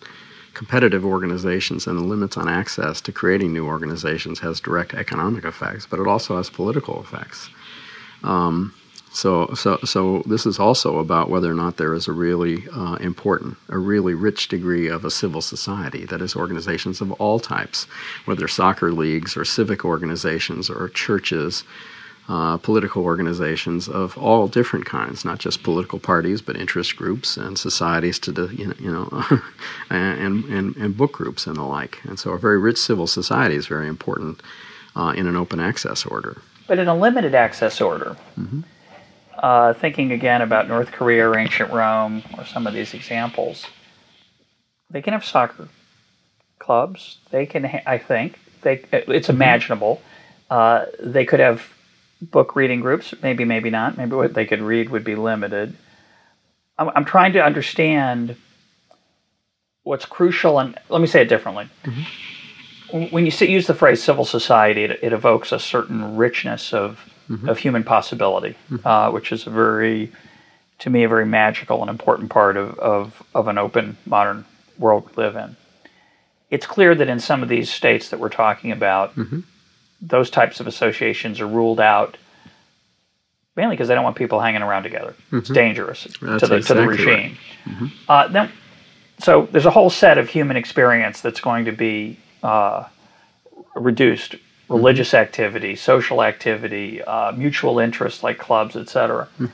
competitive 0.55 1.05
organizations 1.05 1.87
and 1.87 1.99
the 1.99 2.05
limits 2.05 2.37
on 2.37 2.49
access 2.49 3.01
to 3.01 3.13
creating 3.13 3.53
new 3.53 3.67
organizations 3.67 4.41
has 4.41 4.61
direct 4.61 4.93
economic 4.93 5.45
effects, 5.45 5.87
but 5.87 5.99
it 5.99 6.07
also 6.07 6.37
has 6.37 6.51
political 6.51 7.01
effects. 7.01 7.49
Um, 8.23 8.75
so, 9.13 9.53
so, 9.55 9.79
so 9.85 10.23
this 10.25 10.47
is 10.47 10.59
also 10.59 10.99
about 10.99 11.29
whether 11.29 11.51
or 11.51 11.55
not 11.55 11.77
there 11.77 11.93
is 11.93 12.09
a 12.09 12.13
really 12.13 12.65
uh, 12.73 12.95
important, 12.95 13.59
a 13.69 13.77
really 13.77 14.15
rich 14.15 14.49
degree 14.49 14.89
of 14.89 15.05
a 15.05 15.11
civil 15.11 15.43
society 15.43 16.07
that 16.07 16.23
is 16.23 16.35
organizations 16.35 17.03
of 17.03 17.13
all 17.13 17.39
types, 17.39 17.87
whether 18.25 18.49
soccer 18.49 18.91
leagues 18.91 19.37
or 19.37 19.45
civic 19.45 19.85
organizations 19.85 20.71
or 20.71 20.89
churches, 20.89 21.63
uh, 22.31 22.57
political 22.57 23.05
organizations 23.05 23.87
of 23.87 24.17
all 24.17 24.49
different 24.49 24.87
kinds, 24.87 25.27
not 25.27 25.39
just 25.39 25.63
political 25.63 25.99
parties, 25.99 26.41
but 26.41 26.57
interest 26.57 26.97
groups 26.97 27.37
and 27.37 27.59
societies 27.59 28.19
to 28.19 28.33
the 28.33 28.47
you 28.55 28.69
know, 28.69 28.75
you 28.79 28.91
know 28.91 29.41
and, 29.91 30.45
and 30.47 30.77
and 30.77 30.97
book 30.97 31.13
groups 31.13 31.47
and 31.47 31.57
the 31.57 31.63
like. 31.63 31.99
And 32.05 32.19
so, 32.19 32.31
a 32.31 32.39
very 32.39 32.59
rich 32.59 32.79
civil 32.79 33.07
society 33.07 33.57
is 33.57 33.67
very 33.67 33.89
important 33.89 34.41
uh, 34.97 35.13
in 35.15 35.27
an 35.27 35.37
open 35.37 35.61
access 35.61 36.07
order. 36.07 36.41
But 36.67 36.79
in 36.79 36.89
a 36.89 36.95
limited 36.95 37.35
access 37.35 37.81
order. 37.81 38.17
Mm-hmm 38.39 38.61
uh, 39.43 39.75
thinking 39.75 40.13
again 40.13 40.41
about 40.41 40.69
North 40.69 40.93
Korea 40.93 41.29
or 41.29 41.37
ancient 41.37 41.73
Rome 41.73 42.23
or 42.39 42.47
some 42.47 42.67
of 42.67 42.73
these 42.73 42.95
examples, 42.95 43.67
they 44.89 45.03
can 45.03 45.13
have 45.13 45.25
soccer 45.25 45.69
clubs. 46.61 47.19
They 47.31 47.45
can, 47.47 47.65
ha- 47.65 47.83
I 47.85 47.99
think, 47.99 48.39
they 48.63 48.75
it's 48.93 49.27
mm-hmm. 49.27 49.31
imaginable. 49.33 50.01
Uh, 50.49 50.87
they 51.01 51.25
could 51.25 51.41
have 51.41 51.69
book 52.21 52.55
reading 52.55 52.81
groups. 52.81 53.15
Maybe, 53.21 53.45
maybe 53.45 53.69
not. 53.69 53.97
Maybe 53.97 54.15
what 54.15 54.35
they 54.35 54.47
could 54.47 54.63
read 54.63 54.91
would 54.91 55.03
be 55.03 55.17
limited. 55.17 55.77
I'm, 56.79 56.91
I'm 56.91 57.05
trying 57.05 57.33
to 57.33 57.45
understand 57.45 58.37
what's 59.83 60.05
crucial, 60.05 60.61
and 60.61 60.79
let 60.89 61.01
me 61.01 61.09
say 61.09 61.23
it 61.23 61.29
differently. 61.29 61.69
Mm-hmm. 61.85 63.13
When 63.13 63.27
you 63.27 63.33
use 63.33 63.67
the 63.67 63.75
phrase 63.75 64.03
civil 64.03 64.25
society, 64.25 64.85
it, 64.85 65.01
it 65.03 65.13
evokes 65.13 65.51
a 65.51 65.59
certain 65.59 66.17
richness 66.17 66.73
of 66.73 67.12
mm-hmm. 67.33 67.49
of 67.49 67.59
human 67.59 67.85
possibility, 67.85 68.57
mm-hmm. 68.71 68.87
uh, 68.87 69.11
which 69.11 69.33
is 69.33 69.47
a 69.47 69.51
very, 69.51 70.13
to 70.81 70.91
me, 70.91 71.05
a 71.05 71.09
very 71.09 71.27
magical 71.27 71.81
and 71.81 71.91
important 71.91 72.31
part 72.31 72.57
of, 72.57 72.79
of, 72.79 73.23
of 73.35 73.49
an 73.49 73.59
open 73.59 73.97
modern 74.07 74.45
world 74.79 75.09
we 75.09 75.23
live 75.23 75.37
in. 75.37 75.57
It's 76.51 76.67
clear 76.67 76.95
that 76.95 77.09
in 77.09 77.19
some 77.19 77.43
of 77.43 77.49
these 77.49 77.71
states 77.71 78.11
that 78.11 78.21
we're 78.21 78.29
talking 78.29 78.73
about, 78.73 79.17
mm-hmm. 79.17 79.41
those 80.01 80.29
types 80.29 80.61
of 80.61 80.67
associations 80.67 81.41
are 81.41 81.49
ruled 81.49 81.81
out 81.81 82.19
mainly 83.57 83.77
because 83.77 83.89
they 83.89 83.95
don't 83.95 84.05
want 84.05 84.17
people 84.17 84.41
hanging 84.41 84.63
around 84.63 84.83
together. 84.83 85.15
It's 85.33 85.49
mm-hmm. 85.49 85.55
dangerous 85.55 86.05
That's 86.21 86.43
to 86.43 86.47
the 86.49 86.57
exactly 86.57 86.63
to 86.63 86.75
the 86.75 86.87
regime. 86.87 87.37
Right. 87.67 87.75
Mm-hmm. 87.75 87.87
Uh, 88.09 88.29
then, 88.29 88.53
so 89.19 89.49
there's 89.53 89.67
a 89.67 89.71
whole 89.71 89.91
set 89.91 90.19
of 90.19 90.29
human 90.29 90.57
experience 90.57 91.21
that's 91.21 91.41
going 91.41 91.67
to 91.67 91.73
be 91.73 92.19
uh, 92.43 92.85
reduced 93.75 94.37
religious 94.69 95.15
activity, 95.15 95.77
social 95.77 96.23
activity, 96.23 97.03
uh, 97.03 97.33
mutual 97.33 97.79
interests 97.79 98.23
like 98.23 98.39
clubs, 98.39 98.77
etc. 98.77 99.29
Mm. 99.39 99.51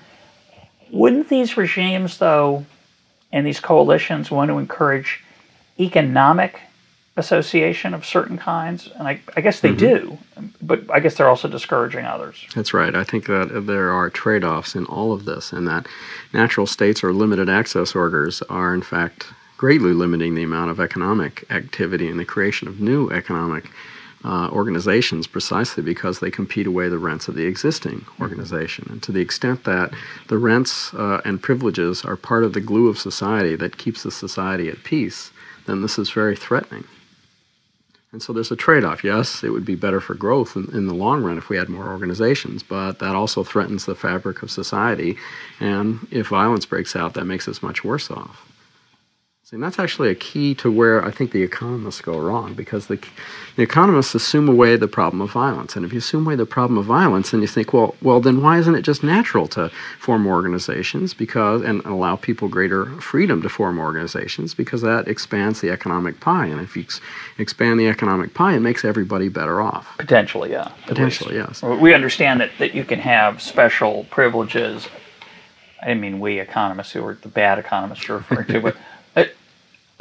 Wouldn't 0.90 1.28
these 1.28 1.56
regimes, 1.56 2.18
though, 2.18 2.64
and 3.32 3.46
these 3.46 3.60
coalitions 3.60 4.30
want 4.30 4.48
to 4.48 4.58
encourage 4.58 5.22
economic 5.78 6.60
association 7.16 7.94
of 7.94 8.06
certain 8.06 8.38
kinds? 8.38 8.88
And 8.96 9.06
I, 9.06 9.20
I 9.36 9.40
guess 9.40 9.60
they 9.60 9.74
mm-hmm. 9.74 10.08
do, 10.08 10.18
but 10.62 10.82
I 10.90 11.00
guess 11.00 11.16
they're 11.16 11.28
also 11.28 11.48
discouraging 11.48 12.04
others. 12.04 12.46
That's 12.54 12.72
right. 12.72 12.94
I 12.94 13.04
think 13.04 13.26
that 13.26 13.66
there 13.66 13.90
are 13.90 14.08
trade 14.08 14.44
offs 14.44 14.74
in 14.74 14.86
all 14.86 15.12
of 15.12 15.24
this, 15.24 15.52
and 15.52 15.66
that 15.68 15.86
natural 16.32 16.66
states 16.66 17.04
or 17.04 17.12
limited 17.12 17.48
access 17.48 17.94
orders 17.94 18.42
are, 18.48 18.72
in 18.72 18.82
fact, 18.82 19.26
greatly 19.58 19.92
limiting 19.92 20.36
the 20.36 20.44
amount 20.44 20.70
of 20.70 20.80
economic 20.80 21.44
activity 21.50 22.08
and 22.08 22.18
the 22.18 22.24
creation 22.24 22.68
of 22.68 22.80
new 22.80 23.10
economic 23.10 23.68
uh, 24.24 24.48
organizations 24.50 25.26
precisely 25.26 25.82
because 25.82 26.18
they 26.18 26.30
compete 26.30 26.66
away 26.66 26.88
the 26.88 26.98
rents 26.98 27.28
of 27.28 27.34
the 27.34 27.46
existing 27.46 28.04
organization. 28.20 28.86
And 28.90 29.02
to 29.04 29.12
the 29.12 29.20
extent 29.20 29.64
that 29.64 29.92
the 30.28 30.38
rents 30.38 30.92
uh, 30.94 31.20
and 31.24 31.40
privileges 31.40 32.04
are 32.04 32.16
part 32.16 32.44
of 32.44 32.52
the 32.52 32.60
glue 32.60 32.88
of 32.88 32.98
society 32.98 33.54
that 33.56 33.78
keeps 33.78 34.02
the 34.02 34.10
society 34.10 34.68
at 34.68 34.82
peace, 34.82 35.30
then 35.66 35.82
this 35.82 35.98
is 35.98 36.10
very 36.10 36.34
threatening. 36.34 36.84
And 38.10 38.22
so 38.22 38.32
there's 38.32 38.50
a 38.50 38.56
trade 38.56 38.84
off. 38.84 39.04
Yes, 39.04 39.44
it 39.44 39.50
would 39.50 39.66
be 39.66 39.74
better 39.74 40.00
for 40.00 40.14
growth 40.14 40.56
in, 40.56 40.64
in, 40.74 40.86
the 40.86 40.94
long 40.94 41.22
run 41.22 41.36
if 41.36 41.50
we 41.50 41.58
had 41.58 41.68
more 41.68 41.88
organizations, 41.88 42.62
but 42.62 43.00
that 43.00 43.14
also 43.14 43.44
threatens 43.44 43.84
the 43.84 43.94
fabric 43.94 44.42
of 44.42 44.50
society. 44.50 45.18
And 45.60 46.06
if 46.10 46.28
violence 46.28 46.64
breaks 46.64 46.96
out, 46.96 47.12
that 47.14 47.26
makes 47.26 47.46
us 47.46 47.62
much 47.62 47.84
worse 47.84 48.10
off. 48.10 48.47
And 49.50 49.62
that's 49.62 49.78
actually 49.78 50.10
a 50.10 50.14
key 50.14 50.54
to 50.56 50.70
where 50.70 51.02
I 51.02 51.10
think 51.10 51.32
the 51.32 51.42
economists 51.42 52.02
go 52.02 52.18
wrong 52.18 52.52
because 52.52 52.88
the, 52.88 52.98
the 53.56 53.62
economists 53.62 54.14
assume 54.14 54.46
away 54.46 54.76
the 54.76 54.88
problem 54.88 55.22
of 55.22 55.30
violence. 55.30 55.74
And 55.74 55.86
if 55.86 55.92
you 55.92 56.00
assume 56.00 56.26
away 56.26 56.36
the 56.36 56.44
problem 56.44 56.76
of 56.76 56.84
violence, 56.84 57.30
then 57.30 57.40
you 57.40 57.46
think, 57.46 57.72
well, 57.72 57.94
well, 58.02 58.20
then 58.20 58.42
why 58.42 58.58
isn't 58.58 58.74
it 58.74 58.82
just 58.82 59.02
natural 59.02 59.48
to 59.48 59.70
form 59.98 60.26
organizations 60.26 61.14
because 61.14 61.62
and 61.62 61.82
allow 61.86 62.16
people 62.16 62.48
greater 62.48 62.86
freedom 63.00 63.40
to 63.40 63.48
form 63.48 63.78
organizations 63.78 64.52
because 64.52 64.82
that 64.82 65.08
expands 65.08 65.62
the 65.62 65.70
economic 65.70 66.20
pie. 66.20 66.44
And 66.44 66.60
if 66.60 66.76
you 66.76 66.82
ex- 66.82 67.00
expand 67.38 67.80
the 67.80 67.88
economic 67.88 68.34
pie, 68.34 68.54
it 68.54 68.60
makes 68.60 68.84
everybody 68.84 69.30
better 69.30 69.62
off. 69.62 69.96
Potentially, 69.96 70.50
yeah. 70.50 70.72
Potentially, 70.86 71.36
yes. 71.36 71.62
We 71.62 71.94
understand 71.94 72.42
that, 72.42 72.50
that 72.58 72.74
you 72.74 72.84
can 72.84 72.98
have 72.98 73.40
special 73.40 74.04
privileges. 74.10 74.88
I 75.80 75.94
mean 75.94 76.20
we 76.20 76.38
economists 76.38 76.92
who 76.92 77.02
are 77.06 77.14
the 77.14 77.28
bad 77.28 77.58
economists 77.58 78.06
you're 78.08 78.18
referring 78.18 78.48
to, 78.48 78.60
but 78.60 78.76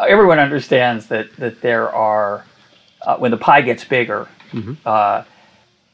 everyone 0.06 0.40
understands 0.40 1.08
that 1.08 1.36
that 1.38 1.62
there 1.62 1.90
are 1.94 2.46
uh, 3.02 3.18
when 3.18 3.32
the 3.32 3.38
pie 3.38 3.62
gets 3.62 3.84
bigger. 3.84 4.28
Mm-hmm. 4.52 4.74
Uh, 4.86 5.24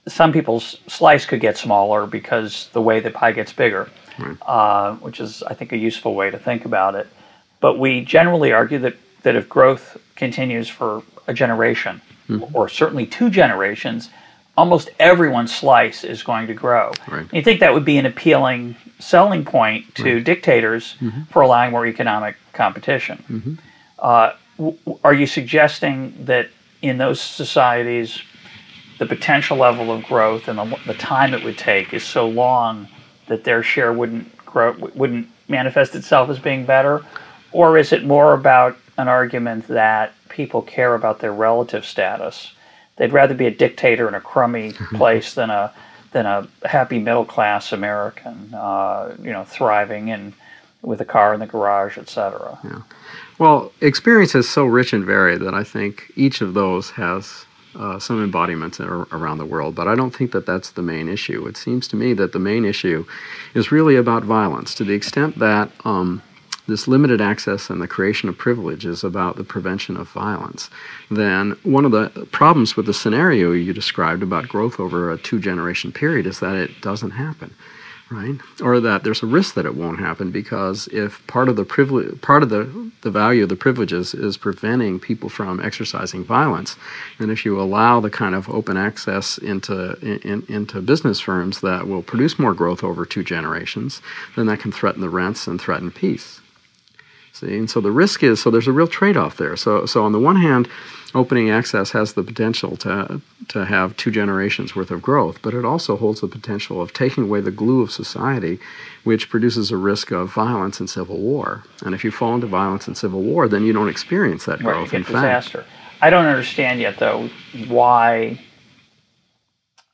some 0.07 0.33
people's 0.33 0.77
slice 0.87 1.25
could 1.25 1.39
get 1.39 1.57
smaller 1.57 2.05
because 2.05 2.69
the 2.73 2.81
way 2.81 2.99
the 2.99 3.09
pie 3.09 3.31
gets 3.31 3.53
bigger, 3.53 3.89
right. 4.19 4.37
uh, 4.41 4.95
which 4.95 5.19
is, 5.19 5.43
I 5.43 5.53
think, 5.53 5.71
a 5.71 5.77
useful 5.77 6.13
way 6.13 6.29
to 6.29 6.37
think 6.37 6.65
about 6.65 6.95
it. 6.95 7.07
But 7.61 7.79
we 7.79 8.01
generally 8.01 8.51
argue 8.51 8.79
that, 8.79 8.95
that 9.23 9.35
if 9.35 9.47
growth 9.47 9.97
continues 10.15 10.67
for 10.67 11.03
a 11.27 11.33
generation, 11.33 12.01
mm-hmm. 12.27 12.53
or 12.55 12.67
certainly 12.67 13.05
two 13.05 13.29
generations, 13.29 14.09
almost 14.57 14.89
everyone's 14.99 15.55
slice 15.55 16.03
is 16.03 16.21
going 16.21 16.47
to 16.47 16.53
grow. 16.53 16.91
Right. 17.07 17.25
You 17.33 17.41
think 17.41 17.61
that 17.61 17.73
would 17.73 17.85
be 17.85 17.97
an 17.97 18.05
appealing 18.05 18.75
selling 18.99 19.45
point 19.45 19.95
to 19.95 20.15
right. 20.15 20.23
dictators 20.23 20.95
mm-hmm. 20.99 21.23
for 21.23 21.41
allowing 21.41 21.71
more 21.71 21.87
economic 21.87 22.35
competition. 22.51 23.23
Uh, 24.03 24.33
w- 24.57 24.77
are 25.03 25.13
you 25.13 25.25
suggesting 25.25 26.13
that 26.25 26.49
in 26.81 26.97
those 26.97 27.21
societies, 27.21 28.21
the 28.99 29.05
potential 29.05 29.57
level 29.57 29.91
of 29.91 30.03
growth 30.03 30.47
and 30.49 30.59
the, 30.59 30.79
the 30.85 30.93
time 30.93 31.33
it 31.33 31.43
would 31.43 31.57
take 31.57 31.93
is 31.93 32.03
so 32.03 32.27
long 32.27 32.87
that 33.27 33.45
their 33.45 33.63
share 33.63 33.93
wouldn't 33.93 34.35
grow, 34.45 34.73
wouldn't 34.93 35.27
manifest 35.47 35.95
itself 35.95 36.29
as 36.29 36.37
being 36.37 36.65
better, 36.65 37.03
or 37.53 37.77
is 37.77 37.93
it 37.93 38.03
more 38.05 38.33
about 38.33 38.77
an 38.97 39.07
argument 39.07 39.67
that 39.69 40.13
people 40.29 40.61
care 40.61 40.95
about 40.95 41.19
their 41.19 41.33
relative 41.33 41.85
status? 41.85 42.51
They'd 42.97 43.13
rather 43.13 43.33
be 43.33 43.47
a 43.47 43.51
dictator 43.51 44.07
in 44.07 44.13
a 44.13 44.21
crummy 44.21 44.73
place 44.93 45.33
than 45.33 45.49
a 45.49 45.73
than 46.11 46.27
a 46.27 46.47
happy 46.63 46.99
middle 46.99 47.25
class 47.25 47.71
American, 47.71 48.53
uh, 48.53 49.15
you 49.19 49.31
know, 49.31 49.43
thriving 49.45 50.11
and 50.11 50.33
with 50.83 51.01
a 51.01 51.05
car 51.05 51.33
in 51.33 51.39
the 51.39 51.47
garage, 51.47 51.97
etc. 51.97 52.59
Yeah. 52.63 52.81
Well, 53.39 53.71
experience 53.81 54.35
is 54.35 54.47
so 54.47 54.65
rich 54.65 54.93
and 54.93 55.03
varied 55.03 55.41
that 55.41 55.53
I 55.53 55.63
think 55.63 56.11
each 56.15 56.41
of 56.41 56.53
those 56.53 56.91
has 56.91 57.45
uh, 57.75 57.97
some 57.97 58.23
embodiments 58.23 58.79
around 58.79 59.39
the 59.39 59.45
world, 59.45 59.73
but 59.73 59.87
I 59.87 59.95
don't 59.95 60.15
think 60.15 60.31
that 60.33 60.45
that's 60.45 60.71
the 60.71 60.83
main 60.83 61.09
issue. 61.09 61.47
It 61.47 61.57
seems 61.57 61.87
to 61.87 61.95
me 61.95 62.13
that 62.13 62.31
the 62.31 62.39
main 62.39 62.65
issue 62.65 63.05
is 63.55 63.71
really 63.71 63.95
about 63.95 64.23
violence 64.23 64.75
to 64.75 64.83
the 64.83 64.93
extent 64.93 65.39
that 65.39 65.71
um, 65.83 66.21
this 66.67 66.87
limited 66.87 67.19
access 67.19 67.69
and 67.69 67.81
the 67.81 67.87
creation 67.87 68.29
of 68.29 68.37
privilege 68.37 68.85
is 68.85 69.03
about 69.03 69.37
the 69.37 69.43
prevention 69.43 69.97
of 69.97 70.07
violence, 70.09 70.69
then 71.09 71.57
one 71.63 71.85
of 71.85 71.91
the 71.91 72.27
problems 72.31 72.77
with 72.77 72.85
the 72.85 72.93
scenario 72.93 73.51
you 73.51 73.73
described 73.73 74.21
about 74.21 74.47
growth 74.47 74.79
over 74.79 75.11
a 75.11 75.17
two 75.17 75.39
generation 75.39 75.91
period 75.91 76.27
is 76.27 76.39
that 76.39 76.55
it 76.55 76.79
doesn't 76.81 77.11
happen 77.11 77.53
right? 78.11 78.39
Or 78.61 78.79
that 78.79 79.03
there's 79.03 79.23
a 79.23 79.27
risk 79.27 79.55
that 79.55 79.65
it 79.65 79.75
won't 79.75 79.99
happen 79.99 80.31
because 80.31 80.87
if 80.89 81.25
part 81.27 81.49
of 81.49 81.55
the 81.55 81.65
privilege, 81.65 82.21
part 82.21 82.43
of 82.43 82.49
the, 82.49 82.91
the 83.01 83.11
value 83.11 83.43
of 83.43 83.49
the 83.49 83.55
privileges 83.55 84.13
is 84.13 84.37
preventing 84.37 84.99
people 84.99 85.29
from 85.29 85.59
exercising 85.59 86.23
violence, 86.23 86.75
then 87.19 87.29
if 87.29 87.45
you 87.45 87.59
allow 87.59 87.99
the 87.99 88.09
kind 88.09 88.35
of 88.35 88.49
open 88.49 88.77
access 88.77 89.37
into 89.37 89.97
in, 90.01 90.43
into 90.47 90.81
business 90.81 91.19
firms 91.19 91.61
that 91.61 91.87
will 91.87 92.03
produce 92.03 92.37
more 92.37 92.53
growth 92.53 92.83
over 92.83 93.05
two 93.05 93.23
generations, 93.23 94.01
then 94.35 94.45
that 94.45 94.59
can 94.59 94.71
threaten 94.71 95.01
the 95.01 95.09
rents 95.09 95.47
and 95.47 95.59
threaten 95.59 95.91
peace. 95.91 96.41
See, 97.31 97.57
and 97.57 97.69
so 97.69 97.81
the 97.81 97.91
risk 97.91 98.21
is 98.21 98.41
so 98.41 98.51
there's 98.51 98.67
a 98.67 98.71
real 98.71 98.87
trade-off 98.87 99.37
there. 99.37 99.57
So 99.57 99.85
so 99.85 100.05
on 100.05 100.11
the 100.11 100.19
one 100.19 100.35
hand 100.35 100.69
opening 101.15 101.49
access 101.49 101.91
has 101.91 102.13
the 102.13 102.23
potential 102.23 102.75
to, 102.77 103.21
to 103.49 103.65
have 103.65 103.95
two 103.97 104.11
generations 104.11 104.75
worth 104.75 104.91
of 104.91 105.01
growth, 105.01 105.39
but 105.41 105.53
it 105.53 105.65
also 105.65 105.95
holds 105.97 106.21
the 106.21 106.27
potential 106.27 106.81
of 106.81 106.93
taking 106.93 107.25
away 107.25 107.41
the 107.41 107.51
glue 107.51 107.81
of 107.81 107.91
society, 107.91 108.59
which 109.03 109.29
produces 109.29 109.71
a 109.71 109.77
risk 109.77 110.11
of 110.11 110.33
violence 110.33 110.79
and 110.79 110.89
civil 110.89 111.19
war. 111.19 111.63
And 111.83 111.93
if 111.93 112.03
you 112.03 112.11
fall 112.11 112.35
into 112.35 112.47
violence 112.47 112.87
and 112.87 112.97
civil 112.97 113.21
war, 113.21 113.47
then 113.47 113.63
you 113.63 113.73
don't 113.73 113.89
experience 113.89 114.45
that 114.45 114.59
growth. 114.59 114.91
Right, 114.91 115.01
in 115.01 115.03
disaster. 115.03 115.59
Fact. 115.59 115.69
I 116.01 116.09
don't 116.09 116.25
understand 116.25 116.81
yet, 116.81 116.97
though, 116.97 117.29
why 117.67 118.39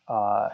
uh, 0.07 0.49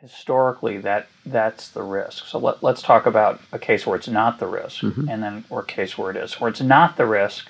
historically 0.00 0.78
that 0.78 1.08
that's 1.24 1.68
the 1.68 1.82
risk. 1.82 2.26
So 2.26 2.38
let, 2.38 2.62
us 2.62 2.82
talk 2.82 3.06
about 3.06 3.40
a 3.52 3.58
case 3.58 3.86
where 3.86 3.96
it's 3.96 4.08
not 4.08 4.38
the 4.38 4.46
risk, 4.46 4.82
mm-hmm. 4.82 5.08
and 5.08 5.22
then 5.22 5.44
or 5.50 5.60
a 5.60 5.64
case 5.64 5.96
where 5.96 6.10
it 6.10 6.16
is. 6.16 6.40
Where 6.40 6.50
it's 6.50 6.60
not 6.60 6.96
the 6.96 7.06
risk 7.06 7.48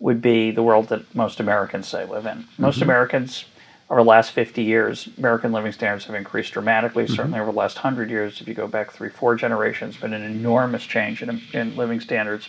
would 0.00 0.22
be 0.22 0.50
the 0.50 0.62
world 0.62 0.88
that 0.88 1.14
most 1.14 1.40
Americans 1.40 1.88
say 1.88 2.04
live 2.04 2.26
in. 2.26 2.46
Most 2.56 2.76
mm-hmm. 2.76 2.84
Americans, 2.84 3.44
over 3.90 4.02
the 4.02 4.08
last 4.08 4.32
50 4.32 4.62
years, 4.62 5.08
American 5.18 5.52
living 5.52 5.72
standards 5.72 6.04
have 6.04 6.14
increased 6.14 6.52
dramatically. 6.52 7.04
Mm-hmm. 7.04 7.14
Certainly 7.14 7.40
over 7.40 7.50
the 7.50 7.58
last 7.58 7.76
100 7.76 8.10
years, 8.10 8.40
if 8.40 8.46
you 8.46 8.54
go 8.54 8.68
back 8.68 8.92
three, 8.92 9.08
four 9.08 9.34
generations, 9.34 9.96
been 9.96 10.12
an 10.12 10.22
enormous 10.22 10.84
change 10.84 11.22
in, 11.22 11.40
in 11.52 11.76
living 11.76 12.00
standards. 12.00 12.48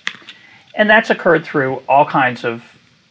And 0.75 0.89
that's 0.89 1.09
occurred 1.09 1.43
through 1.43 1.81
all 1.89 2.05
kinds 2.05 2.45
of 2.45 2.63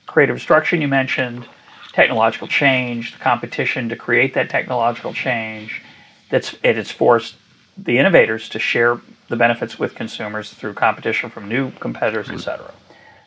creative 0.07 0.37
destruction 0.37 0.81
you 0.81 0.89
mentioned, 0.89 1.47
technological 1.93 2.47
change, 2.47 3.13
the 3.13 3.19
competition 3.19 3.89
to 3.89 3.97
create 3.97 4.35
that 4.35 4.49
technological 4.49 5.13
change. 5.13 5.83
That's 6.31 6.55
it 6.63 6.77
has 6.77 6.91
forced 6.91 7.35
the 7.77 7.99
innovators 7.99 8.49
to 8.51 8.59
share 8.59 9.01
the 9.29 9.37
benefits 9.37 9.79
with 9.79 9.95
consumers 9.95 10.53
through 10.53 10.75
competition 10.75 11.31
from 11.31 11.49
new 11.49 11.71
competitors, 11.73 12.31
et 12.31 12.39
cetera. 12.39 12.73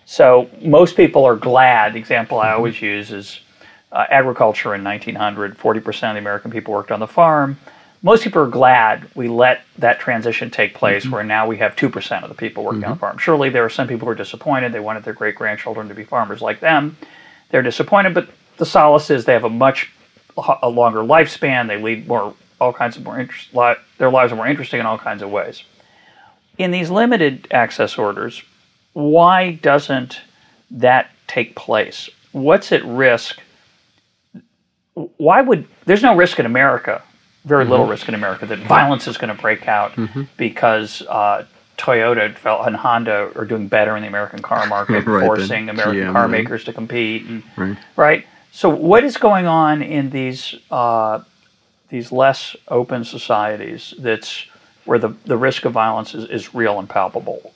So 0.05 0.49
most 0.61 0.95
people 0.95 1.25
are 1.25 1.35
glad. 1.35 1.93
The 1.93 1.99
example 1.99 2.39
I 2.39 2.51
always 2.51 2.81
use 2.81 3.11
is 3.11 3.39
uh, 3.91 4.05
agriculture 4.09 4.73
in 4.75 4.83
1900. 4.83 5.57
40% 5.57 5.87
of 5.87 6.15
the 6.15 6.19
American 6.19 6.51
people 6.51 6.73
worked 6.73 6.91
on 6.91 6.99
the 6.99 7.07
farm. 7.07 7.57
Most 8.03 8.23
people 8.23 8.41
are 8.41 8.47
glad 8.47 9.07
we 9.13 9.27
let 9.27 9.63
that 9.77 9.99
transition 9.99 10.49
take 10.49 10.73
place 10.73 11.03
mm-hmm. 11.03 11.13
where 11.13 11.23
now 11.23 11.45
we 11.45 11.57
have 11.57 11.75
2% 11.75 12.23
of 12.23 12.29
the 12.29 12.35
people 12.35 12.63
working 12.63 12.81
mm-hmm. 12.81 12.91
on 12.91 12.97
the 12.97 12.99
farm. 12.99 13.17
Surely 13.19 13.49
there 13.49 13.63
are 13.63 13.69
some 13.69 13.87
people 13.87 14.05
who 14.05 14.11
are 14.11 14.15
disappointed. 14.15 14.71
They 14.71 14.79
wanted 14.79 15.03
their 15.03 15.13
great 15.13 15.35
grandchildren 15.35 15.87
to 15.87 15.93
be 15.93 16.03
farmers 16.03 16.41
like 16.41 16.59
them. 16.59 16.97
They're 17.49 17.61
disappointed, 17.61 18.13
but 18.13 18.29
the 18.57 18.65
solace 18.65 19.09
is 19.11 19.25
they 19.25 19.33
have 19.33 19.43
a 19.43 19.49
much 19.49 19.91
a 20.61 20.69
longer 20.69 20.99
lifespan. 20.99 21.67
They 21.67 21.81
lead 21.81 22.07
more, 22.07 22.33
all 22.59 22.73
kinds 22.73 22.97
of 22.97 23.03
more 23.03 23.19
interest, 23.19 23.51
their 23.97 24.09
lives 24.09 24.31
are 24.31 24.35
more 24.35 24.47
interesting 24.47 24.79
in 24.79 24.85
all 24.85 24.97
kinds 24.97 25.21
of 25.21 25.29
ways. 25.29 25.63
In 26.57 26.71
these 26.71 26.89
limited 26.89 27.47
access 27.51 27.97
orders, 27.97 28.41
why 28.93 29.53
doesn't 29.53 30.21
that 30.71 31.11
take 31.27 31.55
place? 31.55 32.09
What's 32.31 32.71
at 32.71 32.83
risk? 32.85 33.39
Why 34.93 35.41
would 35.41 35.67
there's 35.85 36.03
no 36.03 36.15
risk 36.15 36.39
in 36.39 36.45
America, 36.45 37.01
very 37.45 37.63
mm-hmm. 37.63 37.71
little 37.71 37.87
risk 37.87 38.07
in 38.07 38.15
America 38.15 38.45
that 38.45 38.59
violence 38.59 39.07
is 39.07 39.17
going 39.17 39.35
to 39.35 39.41
break 39.41 39.67
out 39.67 39.93
mm-hmm. 39.93 40.23
because 40.37 41.01
uh, 41.03 41.45
Toyota 41.77 42.67
and 42.67 42.75
Honda 42.75 43.31
are 43.35 43.45
doing 43.45 43.67
better 43.67 43.95
in 43.95 44.03
the 44.03 44.07
American 44.07 44.41
car 44.41 44.67
market, 44.67 45.05
right, 45.05 45.25
forcing 45.25 45.69
American 45.69 46.09
GM, 46.09 46.13
car 46.13 46.27
makers 46.27 46.63
to 46.65 46.73
compete. 46.73 47.25
And, 47.25 47.43
right. 47.57 47.77
right. 47.95 48.25
So, 48.51 48.69
what 48.69 49.03
is 49.03 49.17
going 49.17 49.47
on 49.47 49.81
in 49.81 50.09
these 50.09 50.55
uh, 50.69 51.23
these 51.89 52.11
less 52.11 52.55
open 52.67 53.03
societies 53.03 53.93
that's 53.99 54.45
where 54.85 54.99
the, 54.99 55.09
the 55.25 55.37
risk 55.37 55.65
of 55.65 55.73
violence 55.73 56.13
is, 56.15 56.29
is 56.29 56.53
real 56.53 56.79
and 56.79 56.89
palpable? 56.89 57.53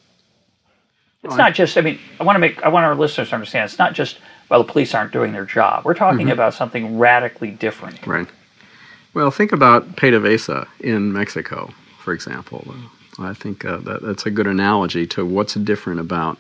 It's 1.26 1.36
not 1.36 1.54
just. 1.54 1.78
I 1.78 1.82
mean, 1.82 2.00
I 2.20 2.24
want 2.24 2.36
to 2.36 2.40
make. 2.40 2.62
I 2.64 2.70
want 2.70 2.86
our 2.86 2.96
listeners 2.96 3.30
to 3.30 3.36
understand. 3.36 3.70
It's 3.70 3.80
not 3.80 3.94
just. 3.94 4.20
Well, 4.50 4.62
the 4.64 4.72
police 4.72 4.94
aren't 4.94 5.12
doing 5.12 5.32
their 5.32 5.46
job. 5.46 5.86
We're 5.86 5.96
talking 5.96 6.28
mm-hmm. 6.28 6.34
about 6.34 6.54
something 6.54 7.00
radically 7.00 7.50
different. 7.50 8.06
Right. 8.06 8.28
Well, 9.16 9.32
think 9.32 9.52
about 9.52 9.96
PDVSA 9.96 10.68
in 10.82 11.12
Mexico, 11.14 11.74
for 11.98 12.14
example. 12.14 12.76
I 13.18 13.34
think 13.34 13.66
uh, 13.66 13.78
that, 13.78 14.04
that's 14.04 14.26
a 14.26 14.30
good 14.30 14.46
analogy 14.46 15.08
to 15.08 15.26
what's 15.26 15.56
different 15.56 16.00
about 16.00 16.38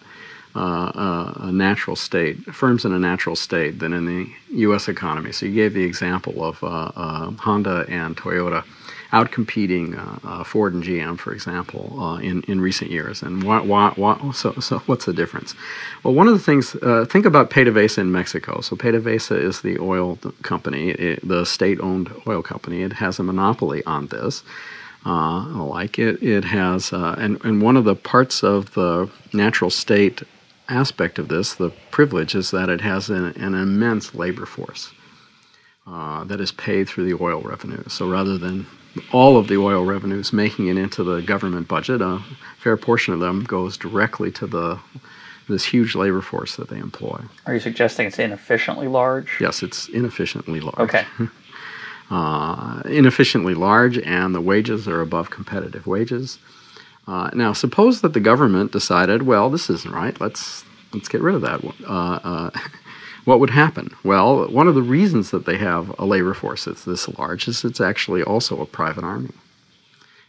uh, 0.56 0.60
uh, 0.60 1.34
a 1.48 1.52
natural 1.52 1.95
state, 1.95 2.38
firms 2.54 2.86
in 2.86 2.93
a 2.93 3.00
natural 3.00 3.36
state, 3.36 3.80
than 3.80 3.91
in 3.91 4.06
the 4.06 4.30
U.S. 4.52 4.88
economy. 4.88 5.32
So 5.32 5.45
you 5.48 5.54
gave 5.54 5.74
the 5.74 5.84
example 5.84 6.43
of 6.43 6.63
uh, 6.63 6.91
uh, 6.95 7.32
Honda 7.32 7.86
and 7.89 8.15
Toyota 8.15 8.63
outcompeting 9.15 9.86
uh, 9.97 10.28
uh, 10.28 10.43
Ford 10.43 10.73
and 10.73 10.84
GM, 10.84 11.17
for 11.17 11.32
example, 11.34 11.84
uh, 11.99 12.17
in 12.17 12.43
in 12.51 12.60
recent 12.69 12.91
years. 12.91 13.23
And 13.23 13.43
why, 13.43 13.60
why, 13.71 13.93
why, 13.95 14.13
so 14.32 14.54
so 14.67 14.80
what's 14.88 15.06
the 15.06 15.13
difference? 15.21 15.56
Well, 16.04 16.13
one 16.13 16.28
of 16.28 16.34
the 16.34 16.45
things 16.49 16.75
uh, 16.75 17.06
think 17.12 17.25
about 17.25 17.49
PDVSA 17.49 17.99
in 17.99 18.12
Mexico. 18.12 18.62
So 18.62 18.75
PDVSA 18.75 19.38
is 19.49 19.62
the 19.62 19.80
oil 19.80 20.17
company, 20.41 20.89
it, 20.91 21.28
the 21.28 21.45
state-owned 21.45 22.08
oil 22.28 22.43
company. 22.43 22.84
It 22.84 22.93
has 22.93 23.19
a 23.19 23.23
monopoly 23.23 23.82
on 23.86 24.08
this. 24.08 24.43
Uh, 25.06 25.63
like 25.63 25.99
it, 25.99 26.21
it 26.23 26.43
has, 26.43 26.91
uh, 26.91 27.15
and 27.17 27.34
and 27.45 27.62
one 27.62 27.78
of 27.78 27.86
the 27.86 27.95
parts 27.95 28.43
of 28.43 28.73
the 28.73 29.10
natural 29.34 29.69
state 29.69 30.23
aspect 30.67 31.19
of 31.19 31.28
this, 31.28 31.56
the 31.56 31.71
privilege, 31.91 32.34
is 32.36 32.51
that 32.51 32.69
it 32.69 32.82
has 32.82 33.10
an, 33.10 33.25
an 33.47 33.54
immense 33.54 34.15
labor 34.15 34.45
force. 34.45 34.91
Uh, 35.88 36.23
that 36.23 36.41
is 36.41 36.51
paid 36.51 36.89
through 36.89 37.06
the 37.06 37.23
oil 37.23 37.41
revenue. 37.41 37.84
So 37.88 38.10
rather 38.10 38.39
than 38.39 38.65
all 39.12 39.38
of 39.38 39.48
the 39.48 39.58
oil 39.58 39.84
revenues 39.86 40.34
making 40.34 40.68
it 40.68 40.78
into 40.78 41.04
the 41.04 41.22
government 41.22 41.68
budget. 41.68 42.02
A 42.02 42.22
fair 42.60 42.78
portion 42.78 43.14
of 43.14 43.20
them 43.20 43.44
goes 43.44 43.78
directly 43.78 44.32
to 44.32 44.48
the 44.48 44.80
this 45.48 45.66
huge 45.66 45.94
labor 45.94 46.22
force 46.22 46.56
that 46.56 46.70
they 46.70 46.78
employ. 46.78 47.22
Are 47.46 47.54
you 47.54 47.60
suggesting 47.60 48.08
it's 48.08 48.18
inefficiently 48.18 48.88
large? 48.88 49.38
Yes, 49.40 49.62
it's 49.62 49.88
inefficiently 49.90 50.60
large. 50.60 50.80
Okay. 50.80 51.06
uh, 52.10 52.82
inefficiently 52.86 53.54
large, 53.54 54.00
and 54.00 54.34
the 54.34 54.42
wages 54.42 54.88
are 54.88 55.02
above 55.02 55.30
competitive 55.30 55.86
wages. 55.86 56.40
Uh, 57.08 57.30
now, 57.34 57.54
suppose 57.54 58.02
that 58.02 58.14
the 58.14 58.20
government 58.20 58.72
decided, 58.72 59.24
well, 59.24 59.50
this 59.50 59.70
isn't 59.70 59.94
right. 59.94 60.20
Let's 60.20 60.66
let's 60.94 61.08
get 61.08 61.22
rid 61.22 61.36
of 61.36 61.42
that. 61.42 61.62
What 63.26 63.40
would 63.40 63.50
happen? 63.50 63.90
Well, 64.04 64.48
one 64.50 64.68
of 64.68 64.76
the 64.76 64.84
reasons 64.84 65.32
that 65.32 65.46
they 65.46 65.58
have 65.58 65.94
a 66.00 66.06
labor 66.06 66.34
force 66.34 66.66
that's 66.66 66.86
this 66.86 67.10
large 67.18 67.48
is 67.48 67.66
it's 67.66 67.82
actually 67.82 68.24
also 68.24 68.62
a 68.62 68.68
private 68.68 69.04
army. 69.04 69.32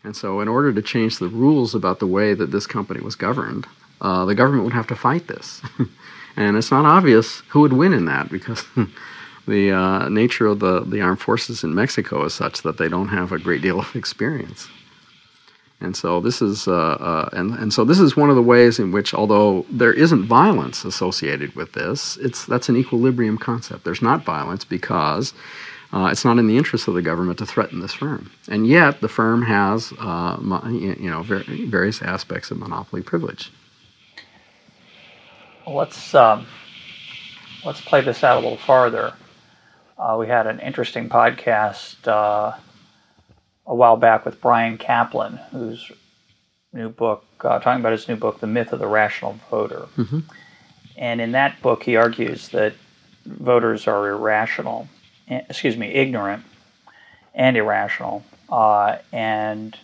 And 0.03 0.17
so, 0.17 0.41
in 0.41 0.49
order 0.49 0.73
to 0.73 0.83
change 0.83 1.19
the 1.19 1.29
rules 1.29 1.75
about 1.75 1.99
the 1.99 2.07
way 2.07 2.33
that 2.33 2.53
this 2.53 2.67
company 2.67 3.01
was 3.01 3.15
governed, 3.15 3.67
uh, 4.01 4.25
the 4.25 4.35
government 4.35 4.65
would 4.65 4.73
have 4.73 4.87
to 4.87 4.97
fight 4.97 5.27
this. 5.27 5.61
and 6.37 6.57
it's 6.57 6.71
not 6.71 6.87
obvious 6.87 7.41
who 7.49 7.61
would 7.61 7.73
win 7.73 7.93
in 7.93 8.07
that 8.07 8.31
because 8.31 8.65
the 9.47 9.73
uh, 9.73 10.09
nature 10.09 10.47
of 10.47 10.61
the, 10.61 10.81
the 10.81 11.01
armed 11.01 11.21
forces 11.21 11.65
in 11.65 11.75
Mexico 11.75 12.25
is 12.25 12.35
such 12.35 12.63
that 12.63 12.79
they 12.79 12.89
don't 12.89 13.09
have 13.09 13.33
a 13.33 13.39
great 13.39 13.63
deal 13.63 13.81
of 13.81 13.95
experience. 13.95 14.69
And 15.81 15.95
so 15.95 16.21
this 16.21 16.41
is, 16.41 16.67
uh, 16.67 16.73
uh, 16.73 17.29
and, 17.33 17.53
and 17.55 17.73
so 17.73 17.85
this 17.85 18.01
is 18.01 18.17
one 18.17 18.31
of 18.31 18.37
the 18.37 18.43
ways 18.43 18.79
in 18.79 18.93
which, 18.93 19.13
although 19.13 19.67
there 19.71 19.93
isn't 19.93 20.25
violence 20.25 20.85
associated 20.85 21.55
with 21.55 21.75
this, 21.75 22.17
it's 22.17 22.47
that's 22.47 22.71
an 22.71 22.77
equilibrium 22.77 23.37
concept. 23.37 23.85
There's 23.85 24.01
not 24.01 24.25
violence 24.25 24.65
because 24.65 25.35
uh, 25.93 26.09
it's 26.11 26.25
not 26.25 26.39
in 26.39 26.47
the 26.47 26.57
interest 26.57 26.89
of 26.89 26.95
the 26.95 27.03
government 27.03 27.39
to 27.39 27.47
threaten 27.47 27.81
this 27.81 27.93
firm, 27.93 28.31
and 28.49 28.67
yet 28.67 29.01
the 29.03 29.09
firm 29.09 29.43
has, 29.43 29.93
uh, 30.01 30.39
you 30.71 31.11
know, 31.11 31.23
various 31.23 32.01
aspects 32.03 32.51
of 32.51 32.59
monopoly 32.59 33.03
privilege. 33.03 33.53
let's 35.67 36.15
um, 36.15 36.47
let's 37.65 37.83
play 37.83 38.01
this 38.01 38.25
out 38.25 38.39
a 38.39 38.41
little 38.41 38.59
farther. 38.59 39.13
Uh, 39.99 40.17
we 40.19 40.27
had 40.27 40.47
an 40.47 40.59
interesting 40.61 41.09
podcast 41.09 42.07
uh, 42.09 42.57
a 43.67 43.75
while 43.75 43.97
back 43.97 44.25
with 44.25 44.41
Bryan 44.41 44.79
Caplan, 44.79 45.39
whose 45.51 45.91
new 46.73 46.89
book, 46.89 47.25
uh, 47.41 47.59
talking 47.59 47.81
about 47.81 47.93
his 47.93 48.09
new 48.09 48.17
book, 48.17 48.41
The 48.41 48.47
Myth 48.47 48.73
of 48.73 48.79
the 48.79 48.87
Rational 48.87 49.39
Voter. 49.51 49.87
Mm-hmm. 49.97 50.21
And 50.97 51.21
in 51.21 51.33
that 51.33 51.61
book, 51.63 51.83
he 51.83 51.97
argues 51.97 52.49
that 52.51 52.75
voters 53.25 53.87
are 53.87 54.09
irrational, 54.09 54.89
eh, 55.29 55.43
excuse 55.49 55.77
me, 55.77 55.89
ignorant 55.89 56.45
and 57.35 57.57
irrational, 57.57 58.25
uh, 58.49 58.99
and 59.13 59.77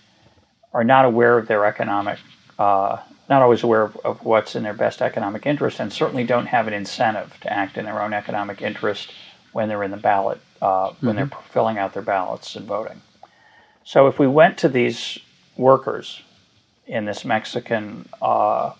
are 0.73 0.85
not 0.85 1.05
aware 1.05 1.37
of 1.37 1.49
their 1.49 1.67
economic 1.67 2.19
uh, 2.59 2.99
not 3.29 3.43
always 3.43 3.63
aware 3.63 3.83
of, 3.83 3.97
of, 4.05 4.25
what's 4.25 4.55
in 4.55 4.63
their 4.63 4.75
best 4.75 5.01
economic 5.01 5.47
interest, 5.47 5.81
and 5.81 5.93
certainly 5.93 6.25
don't 6.25 6.47
have 6.47 6.67
an 6.69 6.75
incentive 6.75 7.39
to 7.41 7.53
act 7.53 7.79
in 7.79 7.85
their 7.85 8.03
own 8.03 8.13
economic 8.13 8.61
interest 8.61 9.13
when 9.53 9.69
they're 9.69 9.83
in 9.83 9.91
the 9.91 9.97
ballot, 9.97 10.41
uh, 10.61 10.89
mm-hmm. 10.89 11.07
when 11.07 11.17
they're 11.17 11.27
mm-hmm. 11.27 11.51
filling 11.51 11.79
out 11.79 11.95
their 11.95 12.03
ballots 12.03 12.57
and 12.57 12.67
voting. 12.67 13.01
So 13.85 14.07
if 14.07 14.19
we 14.19 14.27
went 14.27 14.59
to 14.59 14.69
these 14.69 15.19
workers 15.57 16.23
in 16.87 17.05
this 17.05 17.25
Mexican 17.25 18.09
uh, 18.21 18.73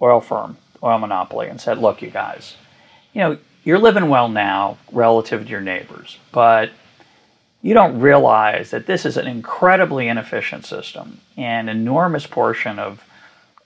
oil 0.00 0.20
firm, 0.20 0.56
oil 0.82 0.98
monopoly, 0.98 1.48
and 1.48 1.60
said, 1.60 1.78
"Look, 1.78 2.02
you 2.02 2.10
guys, 2.10 2.56
you 3.12 3.20
know, 3.20 3.38
you're 3.64 3.78
living 3.78 4.08
well 4.08 4.28
now 4.28 4.78
relative 4.92 5.44
to 5.44 5.50
your 5.50 5.60
neighbors, 5.60 6.18
but." 6.32 6.70
You 7.62 7.72
don't 7.72 7.98
realize 7.98 8.72
that 8.72 8.84
this 8.84 9.06
is 9.06 9.16
an 9.16 9.26
incredibly 9.26 10.08
inefficient 10.08 10.66
system. 10.66 11.22
An 11.38 11.70
enormous 11.70 12.26
portion 12.26 12.78
of 12.78 13.02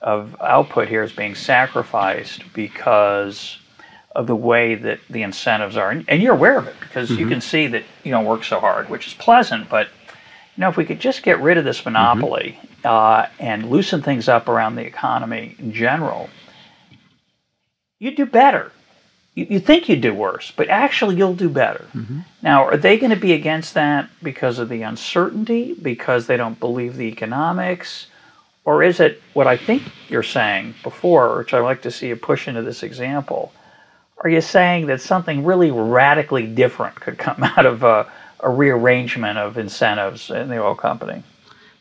of 0.01 0.35
output 0.41 0.87
here 0.87 1.03
is 1.03 1.11
being 1.11 1.35
sacrificed 1.35 2.41
because 2.53 3.57
of 4.15 4.27
the 4.27 4.35
way 4.35 4.75
that 4.75 4.99
the 5.09 5.21
incentives 5.21 5.77
are, 5.77 5.91
and, 5.91 6.05
and 6.07 6.21
you're 6.21 6.33
aware 6.33 6.57
of 6.57 6.67
it 6.67 6.75
because 6.79 7.09
mm-hmm. 7.09 7.19
you 7.19 7.27
can 7.27 7.41
see 7.41 7.67
that 7.67 7.83
you 8.03 8.11
don't 8.11 8.25
work 8.25 8.43
so 8.43 8.59
hard, 8.59 8.89
which 8.89 9.07
is 9.07 9.13
pleasant. 9.13 9.69
But 9.69 9.89
you 10.59 10.65
know, 10.65 10.69
if 10.69 10.75
we 10.75 10.83
could 10.83 10.99
just 10.99 11.23
get 11.23 11.39
rid 11.39 11.57
of 11.57 11.63
this 11.63 11.85
monopoly 11.85 12.59
mm-hmm. 12.61 12.85
uh, 12.85 13.27
and 13.39 13.69
loosen 13.69 14.01
things 14.01 14.27
up 14.27 14.49
around 14.49 14.75
the 14.75 14.85
economy 14.85 15.55
in 15.57 15.71
general, 15.71 16.29
you'd 17.97 18.17
do 18.17 18.25
better. 18.25 18.73
You, 19.35 19.47
you 19.51 19.59
think 19.61 19.87
you'd 19.87 20.01
do 20.01 20.13
worse, 20.13 20.51
but 20.51 20.67
actually 20.67 21.15
you'll 21.15 21.33
do 21.33 21.47
better. 21.47 21.85
Mm-hmm. 21.95 22.19
Now, 22.41 22.65
are 22.65 22.75
they 22.75 22.97
going 22.97 23.11
to 23.11 23.15
be 23.15 23.31
against 23.31 23.73
that 23.75 24.09
because 24.21 24.59
of 24.59 24.67
the 24.67 24.81
uncertainty, 24.81 25.75
because 25.81 26.27
they 26.27 26.35
don't 26.35 26.59
believe 26.59 26.97
the 26.97 27.07
economics? 27.07 28.07
Or 28.65 28.83
is 28.83 28.99
it 28.99 29.21
what 29.33 29.47
I 29.47 29.55
think 29.55 29.83
you're 30.09 30.23
saying 30.23 30.75
before, 30.83 31.37
which 31.37 31.53
I'd 31.53 31.61
like 31.61 31.83
to 31.83 31.91
see 31.91 32.09
you 32.09 32.17
push 32.17 32.49
into 32.49 32.63
this 32.63 32.83
example? 32.83 33.53
Are 34.17 34.29
you 34.29 34.41
saying 34.41 34.87
that 34.87 34.99
something 34.99 35.45
really 35.45 35.71
radically 35.71 36.45
different 36.45 36.99
could 36.99 37.17
come 37.17 37.43
out 37.55 37.65
of 37.65 37.83
a, 37.83 38.11
a 38.41 38.49
rearrangement 38.49 39.37
of 39.37 39.57
incentives 39.57 40.29
in 40.29 40.49
the 40.49 40.61
oil 40.63 40.75
company? 40.75 41.23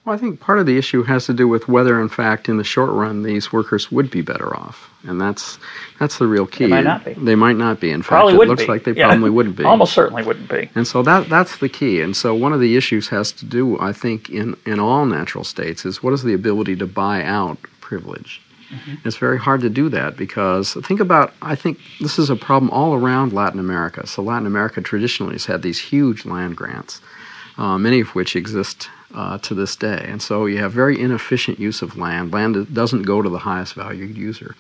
Well, 0.08 0.14
I 0.14 0.18
think 0.18 0.40
part 0.40 0.58
of 0.58 0.64
the 0.64 0.78
issue 0.78 1.02
has 1.02 1.26
to 1.26 1.34
do 1.34 1.46
with 1.46 1.68
whether, 1.68 2.00
in 2.00 2.08
fact, 2.08 2.48
in 2.48 2.56
the 2.56 2.64
short 2.64 2.88
run, 2.92 3.24
these 3.24 3.52
workers 3.52 3.92
would 3.92 4.10
be 4.10 4.22
better 4.22 4.56
off, 4.56 4.90
and 5.02 5.20
that's 5.20 5.58
that's 6.00 6.16
the 6.16 6.26
real 6.26 6.46
key. 6.46 6.64
They 6.64 6.70
might 6.70 6.84
not 6.84 7.04
be. 7.04 7.12
They 7.12 7.34
might 7.34 7.56
not 7.56 7.78
be. 7.78 7.90
In 7.90 8.02
probably 8.02 8.32
fact, 8.32 8.42
it 8.42 8.48
looks 8.48 8.62
be. 8.62 8.68
like 8.68 8.84
they 8.84 8.92
yeah. 8.92 9.08
probably 9.08 9.28
wouldn't 9.28 9.56
be. 9.56 9.64
Almost 9.64 9.92
certainly 9.92 10.22
wouldn't 10.22 10.48
be. 10.48 10.70
And 10.74 10.86
so 10.86 11.02
that 11.02 11.28
that's 11.28 11.58
the 11.58 11.68
key. 11.68 12.00
And 12.00 12.16
so 12.16 12.34
one 12.34 12.54
of 12.54 12.60
the 12.60 12.74
issues 12.74 13.08
has 13.08 13.32
to 13.32 13.44
do, 13.44 13.78
I 13.80 13.92
think, 13.92 14.30
in 14.30 14.56
in 14.64 14.80
all 14.80 15.04
natural 15.04 15.44
states, 15.44 15.84
is 15.84 16.02
what 16.02 16.14
is 16.14 16.22
the 16.22 16.32
ability 16.32 16.76
to 16.76 16.86
buy 16.86 17.22
out 17.22 17.58
privilege. 17.82 18.40
Mm-hmm. 18.70 19.08
It's 19.08 19.16
very 19.16 19.38
hard 19.38 19.60
to 19.62 19.70
do 19.70 19.88
that 19.88 20.16
because 20.16 20.74
think 20.86 21.00
about, 21.00 21.32
I 21.40 21.54
think 21.54 21.78
this 22.00 22.18
is 22.18 22.28
a 22.28 22.36
problem 22.36 22.70
all 22.70 22.94
around 22.94 23.32
Latin 23.32 23.60
America. 23.60 24.06
So, 24.06 24.22
Latin 24.22 24.46
America 24.46 24.80
traditionally 24.82 25.34
has 25.34 25.46
had 25.46 25.62
these 25.62 25.80
huge 25.80 26.26
land 26.26 26.56
grants, 26.56 27.00
uh, 27.56 27.78
many 27.78 28.00
of 28.00 28.14
which 28.14 28.36
exist 28.36 28.90
uh, 29.14 29.38
to 29.38 29.54
this 29.54 29.76
day. 29.76 30.04
And 30.06 30.20
so 30.20 30.46
you 30.46 30.58
have 30.58 30.72
very 30.72 31.00
inefficient 31.00 31.58
use 31.58 31.82
of 31.82 31.96
land. 31.96 32.32
Land 32.32 32.74
doesn't 32.74 33.02
go 33.02 33.22
to 33.22 33.28
the 33.28 33.38
highest 33.38 33.74
valued 33.74 34.16
user. 34.16 34.54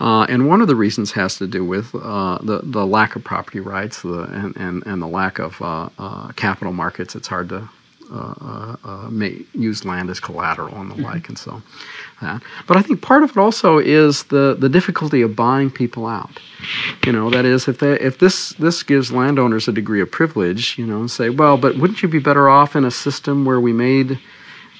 Uh, 0.00 0.24
and 0.24 0.48
one 0.48 0.62
of 0.62 0.66
the 0.66 0.74
reasons 0.74 1.12
has 1.12 1.36
to 1.36 1.46
do 1.46 1.62
with 1.64 1.94
uh, 1.94 2.38
the, 2.42 2.60
the 2.62 2.86
lack 2.86 3.16
of 3.16 3.22
property 3.22 3.60
rights 3.60 4.00
the, 4.02 4.22
and, 4.22 4.56
and, 4.56 4.86
and 4.86 5.02
the 5.02 5.06
lack 5.06 5.38
of 5.38 5.60
uh, 5.60 5.90
uh, 5.98 6.28
capital 6.32 6.72
markets. 6.72 7.14
It's 7.14 7.28
hard 7.28 7.50
to 7.50 7.68
uh, 8.10 9.08
may, 9.10 9.44
use 9.52 9.84
land 9.84 10.10
as 10.10 10.18
collateral 10.18 10.74
and 10.80 10.90
the 10.90 10.94
mm-hmm. 10.94 11.04
like, 11.04 11.28
and 11.28 11.38
so 11.38 11.62
that. 12.20 12.42
But 12.66 12.76
I 12.76 12.82
think 12.82 13.02
part 13.02 13.22
of 13.22 13.30
it 13.30 13.36
also 13.36 13.78
is 13.78 14.24
the, 14.24 14.56
the 14.58 14.68
difficulty 14.68 15.22
of 15.22 15.36
buying 15.36 15.70
people 15.70 16.06
out. 16.06 16.40
You 17.04 17.12
know, 17.12 17.30
that 17.30 17.44
is, 17.44 17.68
if 17.68 17.78
they, 17.78 17.98
if 18.00 18.18
this 18.18 18.50
this 18.50 18.82
gives 18.82 19.10
landowners 19.12 19.68
a 19.68 19.72
degree 19.72 20.00
of 20.00 20.10
privilege, 20.10 20.78
you 20.78 20.86
know, 20.86 21.00
and 21.00 21.10
say, 21.10 21.30
well, 21.30 21.56
but 21.56 21.76
wouldn't 21.76 22.02
you 22.02 22.08
be 22.08 22.18
better 22.18 22.48
off 22.48 22.76
in 22.76 22.84
a 22.84 22.90
system 22.90 23.44
where 23.44 23.60
we 23.60 23.72
made 23.72 24.18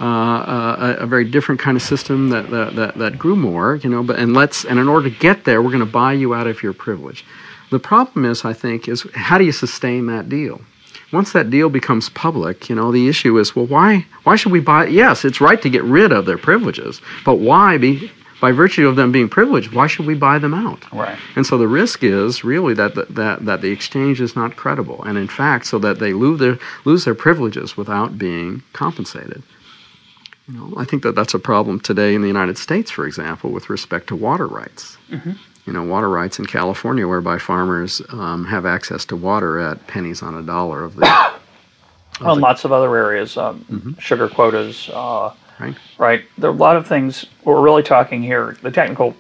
uh, 0.01 0.05
a, 0.05 0.97
a, 1.01 1.07
very 1.07 1.25
different 1.25 1.61
kind 1.61 1.77
of 1.77 1.83
system 1.83 2.31
that, 2.31 2.49
that, 2.49 2.75
that, 2.75 2.97
that 2.97 3.19
grew 3.19 3.37
more, 3.37 3.77
you 3.77 3.91
know, 3.91 4.03
but 4.03 4.19
and 4.19 4.33
let's 4.33 4.65
and 4.65 4.79
in 4.79 4.89
order 4.89 5.11
to 5.11 5.17
get 5.19 5.45
there, 5.45 5.61
we're 5.61 5.71
going 5.71 5.85
to 5.85 5.87
buy 5.87 6.13
you 6.13 6.33
out 6.35 6.47
of 6.47 6.63
your 6.63 6.73
privilege. 6.73 7.25
The 7.71 7.79
problem 7.79 8.25
is, 8.25 8.45
I 8.45 8.53
think, 8.53 8.89
is 8.89 9.07
how 9.15 9.39
do 9.39 9.45
you 9.45 9.53
sustain 9.53 10.07
that 10.07 10.29
deal? 10.29 10.61
Once 11.13 11.33
that 11.33 11.51
deal 11.51 11.69
becomes 11.69 12.09
public, 12.11 12.69
you 12.69 12.75
know, 12.75 12.93
the 12.93 13.09
issue 13.09 13.39
is, 13.39 13.57
well, 13.57 13.67
why 13.67 14.07
why 14.25 14.37
should 14.37 14.53
we 14.53 14.61
buy? 14.61 14.87
Yes, 14.87 15.25
it's 15.25 15.41
right 15.41 15.61
to 15.63 15.71
get 15.71 15.83
rid 15.85 16.13
of 16.13 16.27
their 16.27 16.39
privileges, 16.39 17.01
but 17.25 17.37
why 17.37 17.79
be 17.79 18.11
by 18.41 18.53
virtue 18.53 18.89
of 18.89 18.97
them 18.97 19.13
being 19.13 19.29
privileged, 19.29 19.73
why 19.75 19.87
should 19.87 20.07
we 20.07 20.15
buy 20.15 20.39
them 20.39 20.55
out? 20.55 20.91
Right. 20.93 21.19
And 21.37 21.47
so 21.47 21.59
the 21.59 21.69
risk 21.69 22.03
is 22.03 22.43
really 22.43 22.73
that 22.75 22.95
the, 22.95 23.05
that 23.11 23.45
that 23.45 23.61
the 23.61 23.71
exchange 23.71 24.21
is 24.21 24.35
not 24.35 24.57
credible, 24.57 25.03
and 25.05 25.19
in 25.19 25.29
fact, 25.29 25.67
so 25.67 25.79
that 25.81 25.99
they 25.99 26.13
lose 26.13 26.41
their 26.41 26.59
lose 26.85 27.05
their 27.05 27.15
privileges 27.15 27.77
without 27.77 28.19
being 28.19 28.63
compensated. 28.73 29.43
You 30.49 30.55
know, 30.55 30.75
I 30.77 30.85
think 30.85 31.03
that 31.05 31.15
that's 31.15 31.35
a 31.35 31.39
problem 31.39 31.79
today 31.79 32.15
in 32.15 32.23
the 32.23 32.29
United 32.29 32.59
States, 32.59 32.91
for 32.91 33.07
example, 33.07 33.51
with 33.51 33.71
respect 33.71 34.09
to 34.09 34.17
water 34.17 34.49
rights. 34.49 34.97
Mm-hmm 35.11 35.33
you 35.67 35.73
know, 35.73 35.83
water 35.83 36.09
rights 36.09 36.39
in 36.39 36.47
California, 36.47 37.07
whereby 37.07 37.39
farmers 37.39 38.03
um, 38.11 38.45
have 38.47 38.67
access 38.67 39.05
to 39.07 39.17
water 39.17 39.59
at 39.59 39.87
pennies 39.87 40.23
on 40.23 40.35
a 40.35 40.43
dollar 40.43 40.85
of 40.85 40.97
the. 40.97 41.03
well, 42.21 42.35
the, 42.35 42.41
lots 42.41 42.65
of 42.65 42.73
other 42.73 42.97
areas, 42.97 43.37
um, 43.37 43.65
mm-hmm. 43.71 43.93
sugar 43.99 44.29
quotas. 44.29 44.91
Uh, 44.93 45.33
right. 45.59 45.77
Right. 45.99 46.25
There 46.39 46.51
are 46.51 46.53
a 46.55 46.57
lot 46.57 46.77
of 46.77 46.87
things. 46.87 47.27
We're 47.45 47.61
really 47.61 47.83
talking 47.83 48.23
here, 48.23 48.57
the 48.63 48.71
technical 48.71 49.15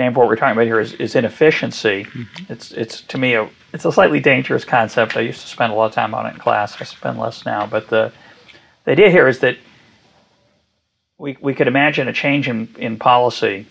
name 0.00 0.14
for 0.14 0.20
what 0.20 0.28
we're 0.28 0.36
talking 0.36 0.52
about 0.52 0.66
here 0.66 0.80
is, 0.80 0.94
is 0.94 1.14
inefficiency. 1.14 2.04
Mm-hmm. 2.04 2.52
It's 2.52 2.72
it's 2.72 3.02
to 3.02 3.18
me 3.18 3.34
a 3.34 3.48
it's 3.72 3.84
a 3.84 3.92
slightly 3.92 4.18
dangerous 4.18 4.64
concept. 4.64 5.16
I 5.16 5.20
used 5.20 5.42
to 5.42 5.46
spend 5.46 5.72
a 5.72 5.76
lot 5.76 5.86
of 5.86 5.92
time 5.92 6.14
on 6.14 6.26
it 6.26 6.34
in 6.34 6.40
class. 6.40 6.80
I 6.80 6.84
spend 6.84 7.18
less 7.18 7.44
now, 7.46 7.66
but 7.66 7.88
the 7.88 8.12
the 8.84 8.92
idea 8.92 9.10
here 9.10 9.28
is 9.28 9.38
that 9.40 9.58
we 11.18 11.36
we 11.40 11.54
could 11.54 11.68
imagine 11.68 12.08
a 12.08 12.12
change 12.12 12.48
in, 12.48 12.74
in 12.78 12.98
policy 12.98 13.66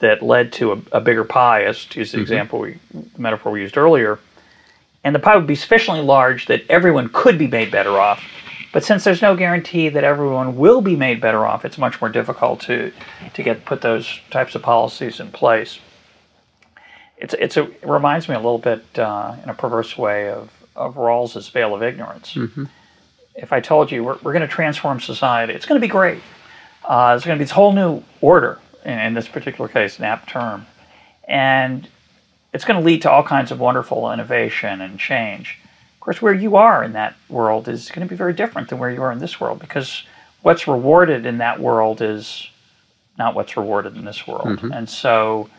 that 0.00 0.22
led 0.22 0.52
to 0.54 0.72
a, 0.72 0.82
a 0.92 1.00
bigger 1.00 1.24
pie, 1.24 1.64
as 1.64 1.84
to 1.86 2.00
use 2.00 2.12
the 2.12 2.16
mm-hmm. 2.16 2.22
example 2.22 2.58
we, 2.58 2.78
the 2.92 3.20
metaphor 3.20 3.52
we 3.52 3.60
used 3.60 3.76
earlier. 3.76 4.18
And 5.04 5.14
the 5.14 5.18
pie 5.18 5.36
would 5.36 5.46
be 5.46 5.54
sufficiently 5.54 6.02
large 6.02 6.46
that 6.46 6.62
everyone 6.68 7.08
could 7.10 7.38
be 7.38 7.46
made 7.46 7.70
better 7.70 7.98
off. 7.98 8.22
But 8.72 8.84
since 8.84 9.02
there's 9.02 9.22
no 9.22 9.34
guarantee 9.34 9.88
that 9.88 10.04
everyone 10.04 10.56
will 10.56 10.80
be 10.80 10.94
made 10.94 11.20
better 11.20 11.46
off, 11.46 11.64
it's 11.64 11.78
much 11.78 12.00
more 12.00 12.10
difficult 12.10 12.60
to 12.62 12.92
to 13.34 13.42
get 13.42 13.64
put 13.64 13.80
those 13.80 14.20
types 14.30 14.54
of 14.54 14.62
policies 14.62 15.18
in 15.20 15.30
place. 15.32 15.80
It's 17.16 17.34
it's 17.34 17.56
a, 17.56 17.64
it 17.64 17.88
reminds 17.88 18.28
me 18.28 18.34
a 18.34 18.38
little 18.38 18.58
bit 18.58 18.84
uh, 18.98 19.34
in 19.42 19.48
a 19.48 19.54
perverse 19.54 19.98
way 19.98 20.28
of 20.28 20.50
of 20.76 20.96
Rawls's 20.96 21.48
veil 21.48 21.74
of 21.74 21.82
ignorance. 21.82 22.34
Mm-hmm. 22.34 22.64
If 23.34 23.52
I 23.52 23.60
told 23.60 23.90
you 23.90 24.04
we're, 24.04 24.18
we're 24.22 24.32
going 24.32 24.42
to 24.42 24.48
transform 24.48 25.00
society, 25.00 25.52
it's 25.52 25.66
going 25.66 25.80
to 25.80 25.84
be 25.84 25.90
great. 25.90 26.22
Uh, 26.84 27.14
it's 27.16 27.24
going 27.24 27.36
to 27.36 27.40
be 27.40 27.44
this 27.44 27.52
whole 27.52 27.72
new 27.72 28.04
order 28.20 28.58
in 28.84 29.14
this 29.14 29.28
particular 29.28 29.68
case, 29.68 29.98
an 29.98 30.04
apt 30.04 30.28
term. 30.28 30.66
And 31.28 31.88
it's 32.52 32.64
going 32.64 32.80
to 32.80 32.84
lead 32.84 33.02
to 33.02 33.10
all 33.10 33.22
kinds 33.22 33.50
of 33.50 33.60
wonderful 33.60 34.12
innovation 34.12 34.80
and 34.80 34.98
change. 34.98 35.58
Of 35.94 36.00
course, 36.00 36.22
where 36.22 36.34
you 36.34 36.56
are 36.56 36.82
in 36.82 36.92
that 36.94 37.14
world 37.28 37.68
is 37.68 37.90
going 37.90 38.06
to 38.06 38.10
be 38.10 38.16
very 38.16 38.32
different 38.32 38.68
than 38.68 38.78
where 38.78 38.90
you 38.90 39.02
are 39.02 39.12
in 39.12 39.18
this 39.18 39.40
world 39.40 39.60
because 39.60 40.04
what's 40.42 40.66
rewarded 40.66 41.26
in 41.26 41.38
that 41.38 41.60
world 41.60 42.00
is 42.00 42.48
not 43.18 43.34
what's 43.34 43.56
rewarded 43.56 43.96
in 43.96 44.04
this 44.04 44.26
world. 44.26 44.46
Mm-hmm. 44.46 44.72
And 44.72 44.88
so 44.88 45.50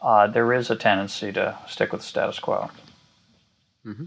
uh, 0.00 0.28
there 0.28 0.52
is 0.52 0.70
a 0.70 0.76
tendency 0.76 1.32
to 1.32 1.58
stick 1.66 1.92
with 1.92 2.02
the 2.02 2.06
status 2.06 2.38
quo. 2.38 2.70
Mm-hmm. 3.84 4.04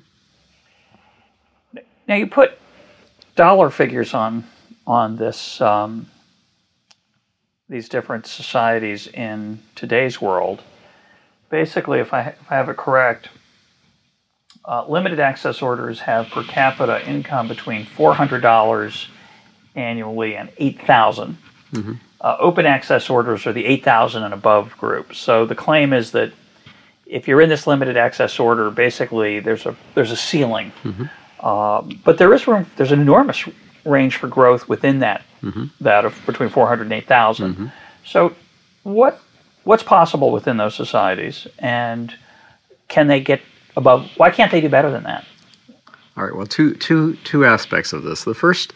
Now, 2.07 2.15
you 2.15 2.27
put 2.27 2.57
dollar 3.35 3.69
figures 3.69 4.13
on, 4.13 4.45
on 4.87 5.17
this. 5.17 5.61
Um, 5.61 6.07
these 7.71 7.87
different 7.87 8.27
societies 8.27 9.07
in 9.07 9.57
today's 9.75 10.21
world. 10.21 10.61
Basically, 11.49 11.99
if 11.99 12.13
I, 12.13 12.21
if 12.21 12.51
I 12.51 12.55
have 12.55 12.67
it 12.67 12.75
correct, 12.75 13.29
uh, 14.65 14.85
limited 14.87 15.21
access 15.21 15.61
orders 15.61 16.01
have 16.01 16.27
per 16.27 16.43
capita 16.43 17.07
income 17.09 17.47
between 17.47 17.85
$400 17.85 19.07
annually 19.75 20.35
and 20.35 20.49
8000 20.57 21.37
mm-hmm. 21.71 21.93
uh, 22.19 22.37
Open 22.39 22.65
access 22.65 23.09
orders 23.09 23.47
are 23.47 23.53
the 23.53 23.65
8000 23.65 24.23
and 24.23 24.33
above 24.33 24.77
group. 24.77 25.15
So 25.15 25.45
the 25.45 25.55
claim 25.55 25.93
is 25.93 26.11
that 26.11 26.33
if 27.05 27.25
you're 27.25 27.39
in 27.39 27.47
this 27.47 27.67
limited 27.67 27.95
access 27.95 28.37
order, 28.37 28.69
basically 28.69 29.39
there's 29.39 29.65
a 29.65 29.75
there's 29.95 30.11
a 30.11 30.17
ceiling, 30.17 30.73
mm-hmm. 30.83 31.05
uh, 31.39 31.81
but 32.03 32.17
there 32.17 32.33
is 32.33 32.47
room. 32.47 32.65
There's 32.75 32.91
an 32.91 32.99
enormous 32.99 33.47
range 33.85 34.17
for 34.17 34.27
growth 34.27 34.67
within 34.67 34.99
that 34.99 35.23
mm-hmm. 35.41 35.65
that 35.81 36.05
of 36.05 36.19
between 36.25 36.49
400 36.49 36.83
and 36.83 36.93
8,000. 36.93 37.53
Mm-hmm. 37.53 37.67
So, 38.05 38.35
what 38.83 39.21
what's 39.63 39.83
possible 39.83 40.31
within 40.31 40.57
those 40.57 40.75
societies, 40.75 41.47
and 41.59 42.13
can 42.87 43.07
they 43.07 43.19
get 43.19 43.41
above? 43.75 44.09
Why 44.17 44.31
can't 44.31 44.51
they 44.51 44.61
do 44.61 44.69
better 44.69 44.91
than 44.91 45.03
that? 45.03 45.25
All 46.17 46.23
right. 46.23 46.35
Well, 46.35 46.47
two 46.47 46.73
two 46.75 47.15
two 47.17 47.45
aspects 47.45 47.93
of 47.93 48.03
this. 48.03 48.23
The 48.23 48.33
first 48.33 48.73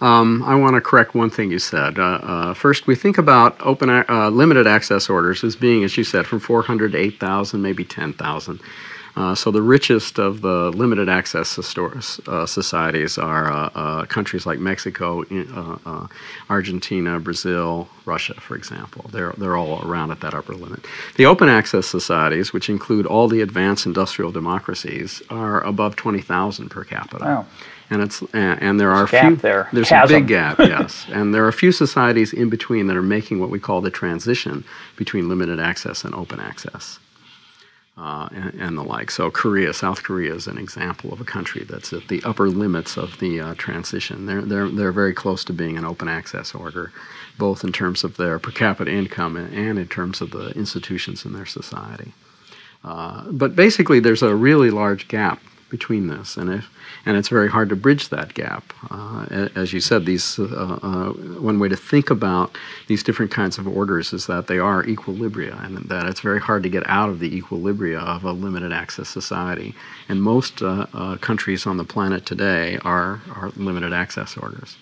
Um, 0.00 0.44
I 0.44 0.54
want 0.54 0.74
to 0.74 0.80
correct 0.80 1.14
one 1.14 1.30
thing 1.30 1.50
you 1.50 1.58
said. 1.58 1.98
Uh, 1.98 2.20
uh, 2.22 2.54
first, 2.54 2.86
we 2.86 2.94
think 2.94 3.18
about 3.18 3.56
open 3.60 3.90
uh, 3.90 4.30
limited 4.30 4.66
access 4.66 5.10
orders 5.10 5.42
as 5.42 5.56
being, 5.56 5.82
as 5.82 5.96
you 5.96 6.04
said, 6.04 6.24
from 6.26 6.38
400 6.38 6.92
to 6.92 6.98
8,000, 6.98 7.60
maybe 7.60 7.84
10,000. 7.84 8.60
Uh, 9.18 9.34
so 9.34 9.50
the 9.50 9.60
richest 9.60 10.20
of 10.20 10.42
the 10.42 10.70
limited 10.70 11.08
access 11.08 11.58
uh, 11.58 12.46
societies 12.46 13.18
are 13.18 13.50
uh, 13.50 13.70
uh 13.74 14.04
countries 14.06 14.46
like 14.46 14.60
Mexico, 14.60 15.24
uh, 15.24 15.78
uh, 15.84 16.06
Argentina, 16.48 17.18
Brazil, 17.18 17.88
Russia, 18.04 18.34
for 18.34 18.54
example. 18.54 19.10
They're, 19.10 19.34
they're 19.36 19.56
all 19.56 19.84
around 19.84 20.12
at 20.12 20.20
that 20.20 20.34
upper 20.34 20.54
limit. 20.54 20.86
The 21.16 21.26
open 21.26 21.48
access 21.48 21.88
societies, 21.88 22.52
which 22.52 22.70
include 22.70 23.06
all 23.06 23.26
the 23.26 23.40
advanced 23.40 23.86
industrial 23.86 24.30
democracies, 24.30 25.20
are 25.30 25.64
above 25.64 25.96
20,000 25.96 26.68
per 26.68 26.84
capita. 26.84 27.24
Wow. 27.24 27.46
And 27.90 28.02
it's 28.02 28.20
and, 28.32 28.62
and 28.62 28.78
there 28.78 28.94
there's 28.94 29.12
are 29.12 29.16
a 29.16 29.22
few 29.26 29.36
there. 29.36 29.68
there's 29.72 29.88
Chasm. 29.88 30.14
a 30.14 30.20
big 30.20 30.28
gap, 30.28 30.58
yes, 30.76 31.06
and 31.10 31.34
there 31.34 31.44
are 31.44 31.48
a 31.48 31.52
few 31.52 31.72
societies 31.72 32.32
in 32.32 32.50
between 32.50 32.86
that 32.86 32.96
are 32.96 33.02
making 33.02 33.40
what 33.40 33.50
we 33.50 33.58
call 33.58 33.80
the 33.80 33.90
transition 33.90 34.62
between 34.96 35.28
limited 35.28 35.58
access 35.58 36.04
and 36.04 36.14
open 36.14 36.38
access 36.38 37.00
uh, 37.98 38.28
and, 38.32 38.54
and, 38.60 38.78
the 38.78 38.82
like. 38.82 39.10
So, 39.10 39.30
Korea, 39.30 39.72
South 39.72 40.04
Korea, 40.04 40.32
is 40.34 40.46
an 40.46 40.56
example 40.56 41.12
of 41.12 41.20
a 41.20 41.24
country 41.24 41.64
that's 41.64 41.92
at 41.92 42.06
the 42.06 42.22
upper 42.22 42.48
limits 42.48 42.96
of 42.96 43.18
the 43.18 43.40
uh, 43.40 43.54
transition. 43.54 44.26
They're, 44.26 44.42
they're, 44.42 44.68
they're 44.68 44.92
very 44.92 45.12
close 45.12 45.44
to 45.46 45.52
being 45.52 45.76
an 45.76 45.84
open 45.84 46.08
access 46.08 46.54
order, 46.54 46.92
both 47.38 47.64
in 47.64 47.72
terms 47.72 48.04
of 48.04 48.16
their 48.16 48.38
per 48.38 48.52
capita 48.52 48.90
income 48.90 49.36
and 49.36 49.78
in 49.78 49.88
terms 49.88 50.20
of 50.20 50.30
the 50.30 50.50
institutions 50.50 51.24
in 51.24 51.32
their 51.32 51.46
society. 51.46 52.12
Uh, 52.84 53.24
but 53.32 53.56
basically, 53.56 53.98
there's 53.98 54.22
a 54.22 54.34
really 54.34 54.70
large 54.70 55.08
gap 55.08 55.42
between 55.70 56.08
this, 56.08 56.36
and 56.36 56.50
if 56.50 56.70
and 57.04 57.16
it's 57.16 57.28
very 57.28 57.48
hard 57.48 57.68
to 57.68 57.76
bridge 57.76 58.08
that 58.08 58.34
gap. 58.34 58.72
Uh, 58.90 59.48
as 59.54 59.72
you 59.72 59.80
said, 59.80 60.06
these 60.06 60.38
uh, 60.38 60.78
uh, 60.82 61.12
one 61.40 61.58
way 61.58 61.68
to 61.68 61.76
think 61.76 62.10
about 62.10 62.56
these 62.86 63.02
different 63.02 63.30
kinds 63.30 63.58
of 63.58 63.66
orders 63.66 64.12
is 64.12 64.26
that 64.26 64.46
they 64.46 64.58
are 64.58 64.82
equilibria, 64.84 65.62
and 65.64 65.76
that 65.88 66.06
it's 66.06 66.20
very 66.20 66.40
hard 66.40 66.62
to 66.62 66.68
get 66.68 66.88
out 66.88 67.08
of 67.08 67.18
the 67.18 67.40
equilibria 67.40 68.00
of 68.00 68.24
a 68.24 68.32
limited 68.32 68.72
access 68.72 69.08
society. 69.08 69.74
And 70.08 70.22
most 70.22 70.62
uh, 70.62 70.86
uh, 70.92 71.16
countries 71.16 71.66
on 71.66 71.76
the 71.76 71.84
planet 71.84 72.26
today 72.26 72.78
are 72.84 73.20
are 73.34 73.50
limited 73.56 73.92
access 73.92 74.36
orders. 74.36 74.76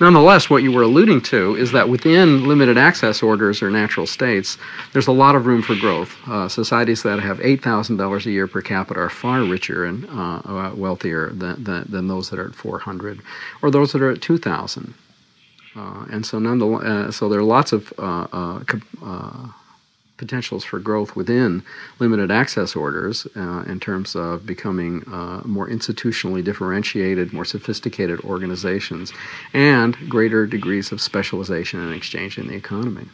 Nonetheless, 0.00 0.48
what 0.48 0.62
you 0.62 0.72
were 0.72 0.82
alluding 0.82 1.20
to 1.20 1.54
is 1.56 1.72
that 1.72 1.90
within 1.90 2.48
limited 2.48 2.78
access 2.78 3.22
orders 3.22 3.60
or 3.60 3.70
natural 3.70 4.06
states, 4.06 4.56
there's 4.94 5.08
a 5.08 5.12
lot 5.12 5.34
of 5.34 5.44
room 5.44 5.60
for 5.60 5.74
growth. 5.74 6.16
Uh, 6.26 6.48
societies 6.48 7.02
that 7.02 7.20
have 7.20 7.38
$8,000 7.38 8.26
a 8.26 8.30
year 8.30 8.46
per 8.46 8.62
capita 8.62 8.98
are 8.98 9.10
far 9.10 9.44
richer 9.44 9.84
and 9.84 10.06
uh, 10.08 10.40
uh, 10.44 10.72
wealthier 10.74 11.28
than, 11.30 11.62
than, 11.62 11.84
than, 11.86 12.08
those 12.08 12.30
that 12.30 12.38
are 12.38 12.48
at 12.48 12.54
400 12.54 13.20
or 13.60 13.70
those 13.70 13.92
that 13.92 14.00
are 14.00 14.10
at 14.10 14.22
2,000. 14.22 14.94
Uh, 15.76 16.06
and 16.10 16.24
so, 16.24 16.38
nonetheless, 16.38 16.82
uh, 16.82 17.10
so 17.12 17.28
there 17.28 17.40
are 17.40 17.44
lots 17.44 17.72
of 17.72 17.92
uh, 17.98 18.26
potentials 20.20 20.62
for 20.62 20.78
growth 20.78 21.16
within 21.16 21.64
limited 21.98 22.30
access 22.30 22.76
orders 22.76 23.26
uh, 23.34 23.64
in 23.66 23.80
terms 23.80 24.14
of 24.14 24.46
becoming 24.46 25.02
uh, 25.08 25.40
more 25.46 25.66
institutionally 25.66 26.44
differentiated, 26.44 27.32
more 27.32 27.46
sophisticated 27.46 28.20
organizations, 28.20 29.12
and 29.54 29.96
greater 30.08 30.46
degrees 30.46 30.92
of 30.92 31.00
specialization 31.00 31.80
and 31.80 31.94
exchange 31.94 32.38
in 32.38 32.46
the 32.48 32.54
economy. 32.54 33.08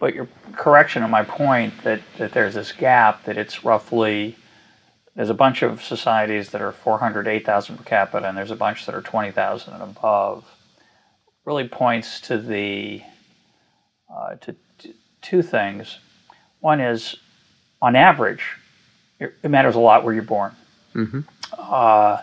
But 0.00 0.14
your 0.14 0.28
correction 0.52 1.02
of 1.02 1.10
my 1.10 1.24
point 1.24 1.84
that, 1.84 2.00
that 2.16 2.32
there's 2.32 2.54
this 2.54 2.72
gap 2.72 3.24
that 3.24 3.36
it's 3.36 3.62
roughly 3.62 4.36
there's 5.14 5.30
a 5.30 5.34
bunch 5.34 5.62
of 5.62 5.82
societies 5.82 6.50
that 6.50 6.60
are 6.60 6.72
400, 6.72 7.28
8,000 7.28 7.76
per 7.76 7.84
capita, 7.84 8.28
and 8.28 8.36
there's 8.36 8.50
a 8.50 8.56
bunch 8.56 8.86
that 8.86 8.94
are 8.94 9.00
20,000 9.00 9.72
and 9.72 9.82
above. 9.82 10.44
Really 11.44 11.68
points 11.68 12.20
to 12.22 12.38
the 12.38 13.02
uh, 14.12 14.34
to 14.36 14.56
two 15.26 15.42
things. 15.42 15.98
One 16.60 16.80
is, 16.80 17.16
on 17.82 17.96
average, 17.96 18.42
it, 19.18 19.32
matters 19.48 19.74
a 19.74 19.80
lot 19.80 20.04
where 20.04 20.14
you're 20.14 20.22
born. 20.22 20.54
Mm-hmm. 20.94 21.20
Uh, 21.58 22.20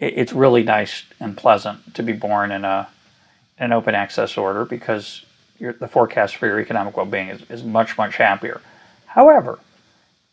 it, 0.00 0.14
it's 0.16 0.32
really 0.32 0.62
nice 0.62 1.04
and 1.20 1.36
pleasant 1.36 1.94
to 1.94 2.02
be 2.02 2.12
born 2.12 2.50
in 2.50 2.64
a 2.64 2.88
in 3.58 3.66
an 3.66 3.72
open 3.72 3.94
access 3.94 4.38
order 4.38 4.64
because 4.64 5.24
the 5.58 5.88
forecast 5.88 6.36
for 6.36 6.46
your 6.46 6.60
economic 6.60 6.96
well-being 6.96 7.28
is, 7.28 7.42
is 7.50 7.64
much 7.64 7.98
much 7.98 8.16
happier. 8.16 8.60
However, 9.06 9.58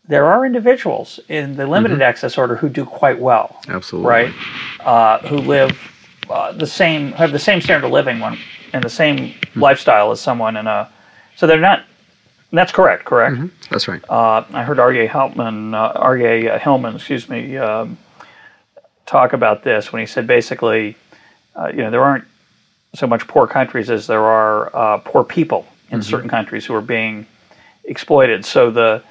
there 0.08 0.26
are 0.26 0.46
individuals 0.46 1.20
in 1.30 1.56
the 1.56 1.66
limited 1.66 1.96
mm-hmm. 1.96 2.04
access 2.04 2.38
order 2.38 2.56
who 2.56 2.70
do 2.70 2.86
quite 2.86 3.20
well. 3.20 3.60
Absolutely. 3.68 4.10
Right. 4.10 4.34
Uh, 4.80 5.20
who 5.28 5.38
live 5.38 5.72
uh, 6.30 6.52
the 6.52 6.68
same, 6.68 7.12
have 7.14 7.32
the 7.32 7.40
same 7.40 7.62
standard 7.62 7.88
of 7.88 7.92
living 7.92 8.20
when, 8.20 8.38
and 8.74 8.84
the 8.84 8.90
same 8.90 9.18
mm-hmm. 9.18 9.60
lifestyle 9.60 10.12
as 10.12 10.22
someone 10.22 10.58
in 10.58 10.68
a 10.68 10.92
so 11.36 11.48
they're 11.48 11.60
not. 11.60 11.84
That's 12.52 12.72
correct. 12.72 13.06
Correct. 13.06 13.36
Mm-hmm. 13.36 13.48
That's 13.70 13.88
right. 13.88 14.02
Uh, 14.10 14.46
I 14.52 14.64
heard 14.64 14.78
Arye 14.78 15.08
Heltman, 15.08 15.74
uh, 15.74 16.00
Arye 16.00 16.60
Hillman, 16.60 16.96
excuse 16.96 17.28
me, 17.28 17.58
um, 17.58 17.98
talk 19.06 19.34
about 19.34 19.64
this 19.64 19.92
when 19.92 20.00
he 20.00 20.06
said 20.06 20.26
basically, 20.26 20.96
uh, 21.56 21.68
you 21.68 21.78
know, 21.78 21.92
there 21.92 22.04
aren't 22.04 22.26
so 22.94 23.08
much 23.08 23.28
poor 23.28 23.46
countries 23.46 23.90
as 23.90 24.08
there 24.08 24.24
are 24.24 24.74
uh, 24.76 24.98
poor 25.00 25.24
people 25.24 25.66
in 25.90 26.00
mm-hmm. 26.00 26.10
certain 26.10 26.30
countries 26.30 26.66
who 26.66 26.74
are 26.74 26.82
being 26.82 27.28
exploited. 27.84 28.46
So 28.46 28.72
the 28.72 29.04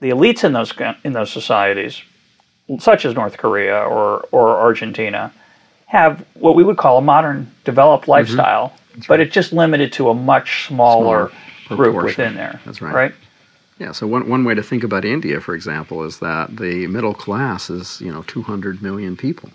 the 0.00 0.10
elites 0.10 0.44
in 0.44 0.52
those 0.52 0.72
in 1.04 1.12
those 1.14 1.30
societies, 1.32 2.00
such 2.78 3.04
as 3.04 3.14
North 3.14 3.36
Korea 3.38 3.80
or 3.80 4.28
or 4.30 4.56
Argentina, 4.56 5.32
have 5.86 6.24
what 6.34 6.54
we 6.54 6.62
would 6.62 6.76
call 6.76 6.98
a 6.98 7.02
modern 7.02 7.50
developed 7.64 8.02
mm-hmm. 8.02 8.12
lifestyle. 8.12 8.68
Mm-hmm 8.68 8.82
that's 8.96 9.06
but 9.06 9.18
right. 9.18 9.26
it's 9.26 9.34
just 9.34 9.52
limited 9.52 9.92
to 9.94 10.08
a 10.08 10.14
much 10.14 10.66
smaller, 10.66 11.30
smaller 11.66 11.90
group 11.90 12.04
within 12.04 12.34
there. 12.34 12.60
That's 12.64 12.80
right. 12.80 12.94
Right. 12.94 13.14
Yeah. 13.78 13.92
So 13.92 14.06
one 14.06 14.28
one 14.28 14.44
way 14.44 14.54
to 14.54 14.62
think 14.62 14.82
about 14.82 15.04
India, 15.04 15.40
for 15.40 15.54
example, 15.54 16.02
is 16.02 16.18
that 16.20 16.56
the 16.56 16.86
middle 16.86 17.14
class 17.14 17.70
is 17.70 18.00
you 18.00 18.10
know 18.10 18.22
200 18.26 18.82
million 18.82 19.16
people. 19.16 19.50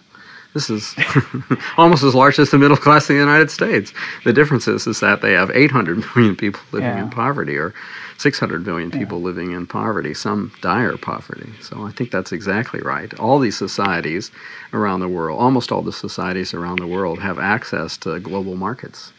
This 0.53 0.69
is 0.69 0.95
almost 1.77 2.03
as 2.03 2.13
large 2.13 2.37
as 2.37 2.51
the 2.51 2.57
middle 2.57 2.75
class 2.75 3.09
in 3.09 3.15
the 3.15 3.21
United 3.21 3.49
States. 3.49 3.93
The 4.25 4.33
difference 4.33 4.67
is, 4.67 4.85
is 4.85 4.99
that 4.99 5.21
they 5.21 5.31
have 5.31 5.49
800 5.49 6.03
million 6.15 6.35
people 6.35 6.59
living 6.73 6.89
yeah. 6.89 7.03
in 7.03 7.09
poverty, 7.09 7.55
or 7.55 7.73
600 8.17 8.65
million 8.65 8.91
people 8.91 9.17
yeah. 9.19 9.25
living 9.25 9.51
in 9.53 9.65
poverty, 9.65 10.13
some 10.13 10.51
dire 10.61 10.97
poverty. 10.97 11.49
So 11.61 11.85
I 11.85 11.91
think 11.91 12.11
that's 12.11 12.33
exactly 12.33 12.81
right. 12.81 13.17
All 13.17 13.39
these 13.39 13.57
societies 13.57 14.29
around 14.73 14.99
the 14.99 15.07
world, 15.07 15.39
almost 15.39 15.71
all 15.71 15.81
the 15.81 15.93
societies 15.93 16.53
around 16.53 16.79
the 16.79 16.87
world, 16.87 17.19
have 17.19 17.39
access 17.39 17.95
to 17.99 18.19
global 18.19 18.55
markets. 18.55 19.13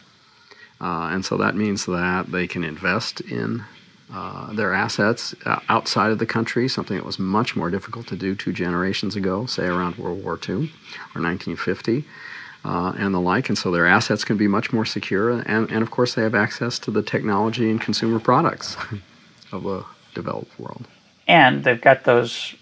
Uh, 0.83 1.11
and 1.13 1.25
so 1.25 1.37
that 1.37 1.55
means 1.55 1.87
that 1.87 2.27
they 2.33 2.49
can 2.49 2.65
invest 2.65 3.21
in 3.21 3.65
uh, 4.13 4.53
their 4.53 4.75
assets 4.75 5.35
uh, 5.47 5.61
outside 5.69 6.11
of 6.11 6.19
the 6.19 6.27
country, 6.27 6.69
something 6.69 6.97
that 6.97 7.07
was 7.07 7.19
much 7.19 7.55
more 7.55 7.71
difficult 7.71 8.07
to 8.09 8.17
do 8.17 8.35
two 8.35 8.53
generations 8.53 9.17
ago, 9.17 9.47
say 9.47 9.65
around 9.65 9.97
World 9.97 10.23
War 10.23 10.35
II 10.35 10.55
or 11.15 11.23
1950. 11.23 12.05
Uh, 12.65 12.93
and 12.99 13.15
the 13.15 13.21
like, 13.21 13.49
and 13.49 13.57
so 13.57 13.71
their 13.71 13.87
assets 13.87 14.25
can 14.25 14.37
be 14.37 14.47
much 14.47 14.73
more 14.73 14.85
secure, 14.85 15.31
and, 15.31 15.71
and 15.71 15.83
of 15.83 15.91
course 15.91 16.15
they 16.15 16.23
have 16.23 16.35
access 16.35 16.79
to 16.79 16.91
the 16.91 17.03
technology 17.03 17.71
and 17.71 17.81
consumer 17.81 18.21
products 18.21 18.77
of 19.53 19.63
the 19.65 19.85
developed 20.15 20.59
world. 20.61 20.87
And 21.27 21.65
they've 21.65 21.81
got 21.81 22.05
those 22.05 22.55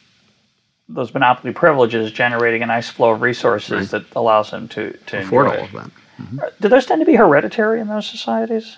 those 0.88 1.14
monopoly 1.14 1.52
privileges 1.52 2.10
generating 2.10 2.62
a 2.62 2.66
nice 2.66 2.88
flow 2.88 3.10
of 3.10 3.22
resources 3.22 3.70
right. 3.70 3.88
that 3.90 4.04
allows 4.16 4.50
them 4.50 4.66
to, 4.66 4.92
to 5.06 5.20
afford 5.20 5.46
all 5.46 5.64
of 5.64 5.72
that. 5.72 5.90
Mm-hmm. 6.20 6.38
Do 6.60 6.68
those 6.68 6.86
tend 6.86 7.00
to 7.00 7.06
be 7.06 7.14
hereditary 7.14 7.80
in 7.80 7.88
those 7.88 8.06
societies? 8.06 8.76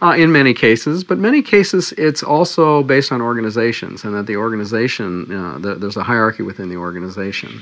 Uh, 0.00 0.14
in 0.16 0.30
many 0.30 0.54
cases, 0.54 1.02
but 1.02 1.18
many 1.18 1.42
cases 1.42 1.92
it's 1.92 2.22
also 2.22 2.82
based 2.84 3.10
on 3.10 3.20
organizations, 3.20 4.04
and 4.04 4.14
that 4.14 4.26
the 4.26 4.36
organization 4.36 5.30
uh, 5.32 5.58
the, 5.58 5.74
there's 5.74 5.96
a 5.96 6.02
hierarchy 6.04 6.42
within 6.42 6.68
the 6.68 6.76
organization. 6.76 7.60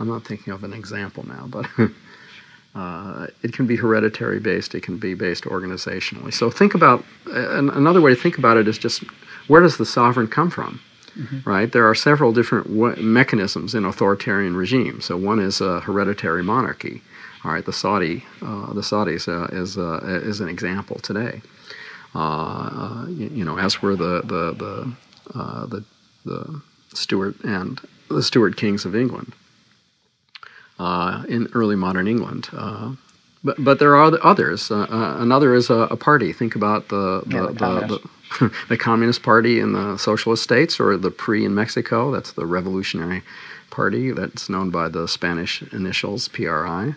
I'm 0.00 0.08
not 0.08 0.24
thinking 0.24 0.52
of 0.52 0.64
an 0.64 0.72
example 0.72 1.26
now, 1.28 1.46
but 1.46 1.66
uh, 2.74 3.26
it 3.42 3.52
can 3.52 3.66
be 3.66 3.76
hereditary 3.76 4.40
based. 4.40 4.74
It 4.74 4.82
can 4.82 4.96
be 4.96 5.14
based 5.14 5.44
organizationally. 5.44 6.32
So 6.32 6.50
think 6.50 6.74
about 6.74 7.04
uh, 7.26 7.58
another 7.58 8.00
way 8.00 8.14
to 8.14 8.20
think 8.20 8.38
about 8.38 8.56
it 8.56 8.66
is 8.66 8.78
just 8.78 9.02
where 9.46 9.60
does 9.60 9.76
the 9.76 9.86
sovereign 9.86 10.28
come 10.28 10.50
from? 10.50 10.80
Mm-hmm. 11.18 11.48
Right? 11.48 11.70
There 11.70 11.88
are 11.88 11.94
several 11.94 12.32
different 12.32 12.66
w- 12.68 12.96
mechanisms 13.02 13.74
in 13.74 13.84
authoritarian 13.84 14.54
regimes. 14.56 15.06
So 15.06 15.16
one 15.16 15.38
is 15.38 15.60
a 15.60 15.80
hereditary 15.80 16.42
monarchy. 16.42 17.02
All 17.46 17.52
right, 17.52 17.64
the 17.64 17.72
Saudi, 17.72 18.24
uh, 18.42 18.72
the 18.72 18.80
Saudis 18.80 19.28
uh, 19.28 19.46
is 19.56 19.78
uh, 19.78 20.00
is 20.02 20.40
an 20.40 20.48
example 20.48 20.98
today. 20.98 21.42
Uh, 22.12 22.18
uh, 22.18 23.06
you, 23.06 23.28
you, 23.28 23.44
know, 23.44 23.56
as 23.56 23.80
were 23.80 23.94
the 23.94 24.20
the 24.22 24.52
the 24.52 25.38
uh, 25.38 25.66
the, 25.66 25.84
the 26.24 26.60
Stuart 26.92 27.36
and 27.44 27.80
the 28.08 28.20
Stuart 28.20 28.56
kings 28.56 28.84
of 28.84 28.96
England 28.96 29.32
in 31.28 31.48
early 31.54 31.76
modern 31.76 32.08
England. 32.08 32.48
but 33.44 33.62
but 33.62 33.78
there 33.78 33.94
are 33.94 34.18
others. 34.24 34.72
another 34.72 35.54
is 35.54 35.70
a, 35.70 35.86
a, 35.92 35.96
party. 35.96 36.32
Think 36.32 36.56
about 36.56 36.88
the 36.88 37.22
the, 37.26 37.36
yeah, 37.36 37.86
the, 37.86 38.00
the, 38.40 38.52
the 38.70 38.76
Communist 38.76 39.22
Party 39.22 39.60
in 39.60 39.72
the 39.72 39.98
socialist 39.98 40.42
states, 40.42 40.80
or 40.80 40.96
the 40.96 41.12
PRI 41.12 41.44
in 41.44 41.54
Mexico. 41.54 42.10
That's 42.10 42.32
the 42.32 42.44
Revolutionary 42.44 43.22
Party. 43.70 44.10
That's 44.10 44.48
known 44.48 44.70
by 44.70 44.88
the 44.88 45.06
Spanish 45.06 45.62
initials 45.72 46.26
PRI. 46.26 46.96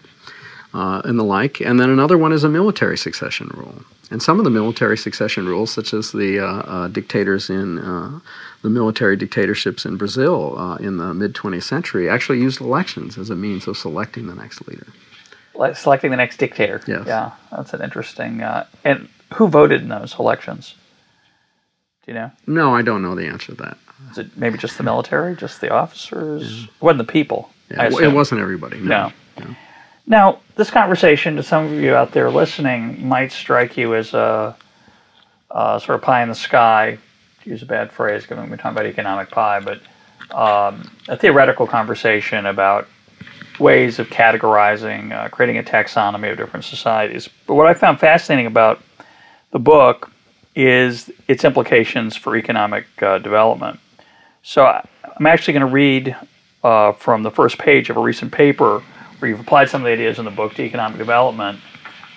Uh, 0.74 1.02
and 1.06 1.18
the 1.18 1.24
like. 1.24 1.60
And 1.62 1.80
then 1.80 1.90
another 1.90 2.18
one 2.18 2.32
is 2.32 2.44
a 2.44 2.50
military 2.50 2.98
succession 2.98 3.52
rule. 3.54 3.84
And 4.12 4.22
some 4.24 4.40
of 4.40 4.44
the 4.44 4.50
military 4.50 4.98
succession 4.98 5.48
rules, 5.48 5.72
such 5.72 5.94
as 5.94 6.12
the 6.12 6.40
uh, 6.40 6.46
uh, 6.46 6.88
dictators 6.88 7.50
in 7.50 7.78
uh, 7.80 8.20
the 8.64 8.70
military 8.70 9.16
dictatorships 9.16 9.86
in 9.86 9.98
Brazil 9.98 10.58
uh, 10.58 10.76
in 10.78 10.98
the 10.98 11.14
mid 11.14 11.34
20th 11.36 11.64
century, 11.64 12.10
actually 12.10 12.40
used 12.40 12.60
elections 12.60 13.18
as 13.18 13.30
a 13.30 13.36
means 13.36 13.68
of 13.68 13.78
selecting 13.78 14.28
the 14.28 14.36
next 14.36 14.68
leader. 14.68 14.88
Selecting 15.76 16.10
the 16.10 16.18
next 16.18 16.38
dictator. 16.38 16.82
Yes. 16.88 17.04
Yeah, 17.06 17.32
that's 17.52 17.74
an 17.74 17.82
interesting. 17.82 18.42
Uh, 18.42 18.66
and 18.86 19.10
who 19.34 19.48
voted 19.48 19.82
in 19.82 19.90
those 19.90 20.18
elections? 20.18 20.74
Do 22.06 22.14
you 22.14 22.18
know? 22.18 22.32
No, 22.48 22.74
I 22.74 22.82
don't 22.82 23.02
know 23.02 23.14
the 23.14 23.28
answer 23.28 23.48
to 23.48 23.56
that. 23.64 23.78
Is 24.12 24.18
it 24.18 24.38
maybe 24.38 24.58
just 24.58 24.78
the 24.78 24.84
military, 24.84 25.36
just 25.36 25.60
the 25.60 25.70
officers? 25.72 26.64
It 26.64 26.70
wasn't 26.82 27.00
the 27.00 27.12
people. 27.12 27.50
Yeah, 27.70 27.90
it 27.92 28.14
wasn't 28.14 28.42
everybody. 28.42 28.80
No. 28.80 29.12
Now, 30.10 30.40
this 30.56 30.72
conversation 30.72 31.36
to 31.36 31.44
some 31.44 31.66
of 31.66 31.74
you 31.74 31.94
out 31.94 32.14
there 32.14 32.32
listening 32.32 33.08
might 33.08 33.32
strike 33.32 33.78
you 33.78 33.94
as 33.94 34.16
a, 34.16 34.58
a 35.52 35.80
sort 35.80 35.98
of 35.98 36.02
pie 36.02 36.24
in 36.24 36.30
the 36.30 36.36
sky, 36.36 36.98
to 37.44 37.50
use 37.50 37.62
a 37.62 37.68
bad 37.68 37.92
phrase, 37.92 38.26
given 38.26 38.50
we're 38.50 38.58
talking 38.58 38.72
about 38.72 38.88
economic 38.88 39.30
pie, 39.30 39.60
but 39.60 39.82
um, 40.36 40.90
a 41.08 41.16
theoretical 41.16 41.68
conversation 41.68 42.48
about 42.48 42.88
ways 43.60 44.00
of 44.00 44.08
categorizing, 44.08 45.14
uh, 45.14 45.30
creating 45.30 45.60
a 45.60 45.64
taxonomy 45.64 46.32
of 46.32 46.38
different 46.38 46.66
societies. 46.66 47.30
But 47.46 47.54
what 47.54 47.68
I 47.68 47.76
found 47.76 48.00
fascinating 48.00 48.48
about 48.48 48.82
the 49.52 49.60
book 49.60 50.12
is 50.56 51.12
its 51.28 51.46
implications 51.46 52.16
for 52.16 52.36
economic 52.36 52.86
uh, 53.04 53.20
development. 53.20 53.80
So 54.42 54.66
I'm 54.66 55.28
actually 55.28 55.54
going 55.54 55.68
to 55.68 55.72
read 55.72 56.16
uh, 56.64 56.94
from 56.94 57.22
the 57.22 57.30
first 57.30 57.60
page 57.60 57.92
of 57.92 57.98
a 57.98 58.00
recent 58.00 58.32
paper 58.32 58.82
where 59.20 59.30
you've 59.30 59.40
applied 59.40 59.70
some 59.70 59.82
of 59.82 59.86
the 59.86 59.92
ideas 59.92 60.20
in 60.20 60.26
the 60.26 60.32
book 60.32 60.54
to 60.56 60.64
economic 60.64 60.98
development. 60.98 61.60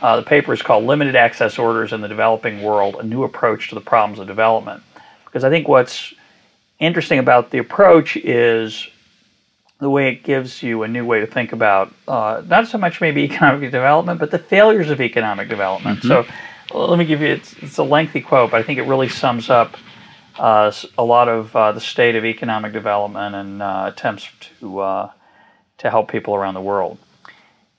Uh, 0.00 0.16
the 0.16 0.22
paper 0.22 0.52
is 0.52 0.62
called 0.62 0.84
Limited 0.84 1.14
Access 1.14 1.58
Orders 1.58 1.92
in 1.92 2.00
the 2.00 2.08
Developing 2.08 2.62
World 2.62 2.96
A 2.96 3.02
New 3.02 3.22
Approach 3.22 3.68
to 3.68 3.74
the 3.74 3.80
Problems 3.80 4.18
of 4.18 4.26
Development. 4.26 4.82
Because 5.24 5.44
I 5.44 5.50
think 5.50 5.68
what's 5.68 6.12
interesting 6.78 7.18
about 7.18 7.50
the 7.50 7.58
approach 7.58 8.16
is 8.16 8.88
the 9.78 9.90
way 9.90 10.08
it 10.08 10.22
gives 10.22 10.62
you 10.62 10.82
a 10.82 10.88
new 10.88 11.04
way 11.04 11.20
to 11.20 11.26
think 11.26 11.52
about 11.52 11.92
uh, 12.06 12.42
not 12.46 12.68
so 12.68 12.78
much 12.78 13.00
maybe 13.00 13.22
economic 13.30 13.70
development, 13.70 14.20
but 14.20 14.30
the 14.30 14.38
failures 14.38 14.90
of 14.90 15.00
economic 15.00 15.48
development. 15.48 16.02
So 16.02 16.24
let 16.72 16.98
me 16.98 17.04
give 17.04 17.20
you 17.20 17.28
it's, 17.28 17.54
it's 17.54 17.78
a 17.78 17.82
lengthy 17.82 18.20
quote, 18.20 18.50
but 18.50 18.60
I 18.60 18.62
think 18.62 18.78
it 18.78 18.82
really 18.82 19.08
sums 19.08 19.50
up 19.50 19.76
uh, 20.38 20.72
a 20.96 21.04
lot 21.04 21.28
of 21.28 21.54
uh, 21.54 21.72
the 21.72 21.80
state 21.80 22.16
of 22.16 22.24
economic 22.24 22.72
development 22.72 23.34
and 23.34 23.62
uh, 23.62 23.84
attempts 23.92 24.28
to 24.60 24.78
uh, 24.80 25.10
to 25.82 25.90
help 25.90 26.10
people 26.10 26.34
around 26.34 26.54
the 26.54 26.60
world. 26.60 26.96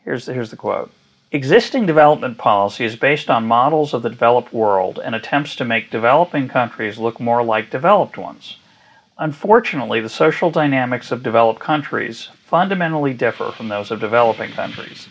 Here's 0.04 0.26
here's 0.26 0.52
the 0.52 0.58
quote. 0.58 0.92
Existing 1.32 1.86
development 1.86 2.38
policy 2.38 2.86
is 2.86 2.98
based 2.98 3.30
on 3.30 3.48
models 3.48 3.94
of 3.94 4.04
the 4.04 4.10
developed 4.10 4.54
world 4.54 5.00
and 5.04 5.16
attempts 5.16 5.56
to 5.56 5.66
make 5.66 5.90
developing 5.90 6.48
countries 6.48 7.00
look 7.00 7.20
more 7.20 7.42
like 7.42 7.72
developed 7.72 8.18
ones. 8.18 8.58
Unfortunately, 9.18 10.02
the 10.02 10.10
social 10.10 10.52
dynamics 10.52 11.12
of 11.12 11.24
developed 11.24 11.62
countries 11.62 12.28
fundamentally 12.46 13.14
differ 13.14 13.52
from 13.52 13.70
those 13.70 13.90
of 13.90 14.02
developing 14.02 14.52
countries. 14.52 15.08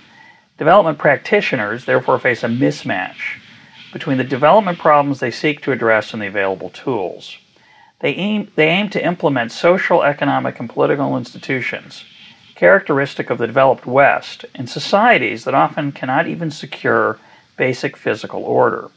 Development 0.58 0.98
practitioners 0.98 1.86
therefore 1.86 2.18
face 2.18 2.44
a 2.44 2.48
mismatch 2.48 3.40
between 3.92 4.18
the 4.18 4.24
development 4.24 4.78
problems 4.78 5.18
they 5.18 5.30
seek 5.30 5.62
to 5.62 5.72
address 5.72 6.12
and 6.12 6.22
the 6.22 6.26
available 6.26 6.68
tools. 6.70 7.38
They 8.00 8.10
aim, 8.10 8.52
they 8.54 8.68
aim 8.68 8.90
to 8.90 9.04
implement 9.04 9.50
social, 9.50 10.02
economic, 10.02 10.60
and 10.60 10.68
political 10.68 11.16
institutions 11.16 12.04
characteristic 12.62 13.28
of 13.28 13.38
the 13.38 13.46
developed 13.48 13.86
West 13.86 14.44
in 14.54 14.68
societies 14.68 15.42
that 15.42 15.52
often 15.52 15.90
cannot 15.90 16.28
even 16.28 16.48
secure 16.48 17.18
basic 17.56 17.96
physical 17.96 18.44
order. 18.44 18.88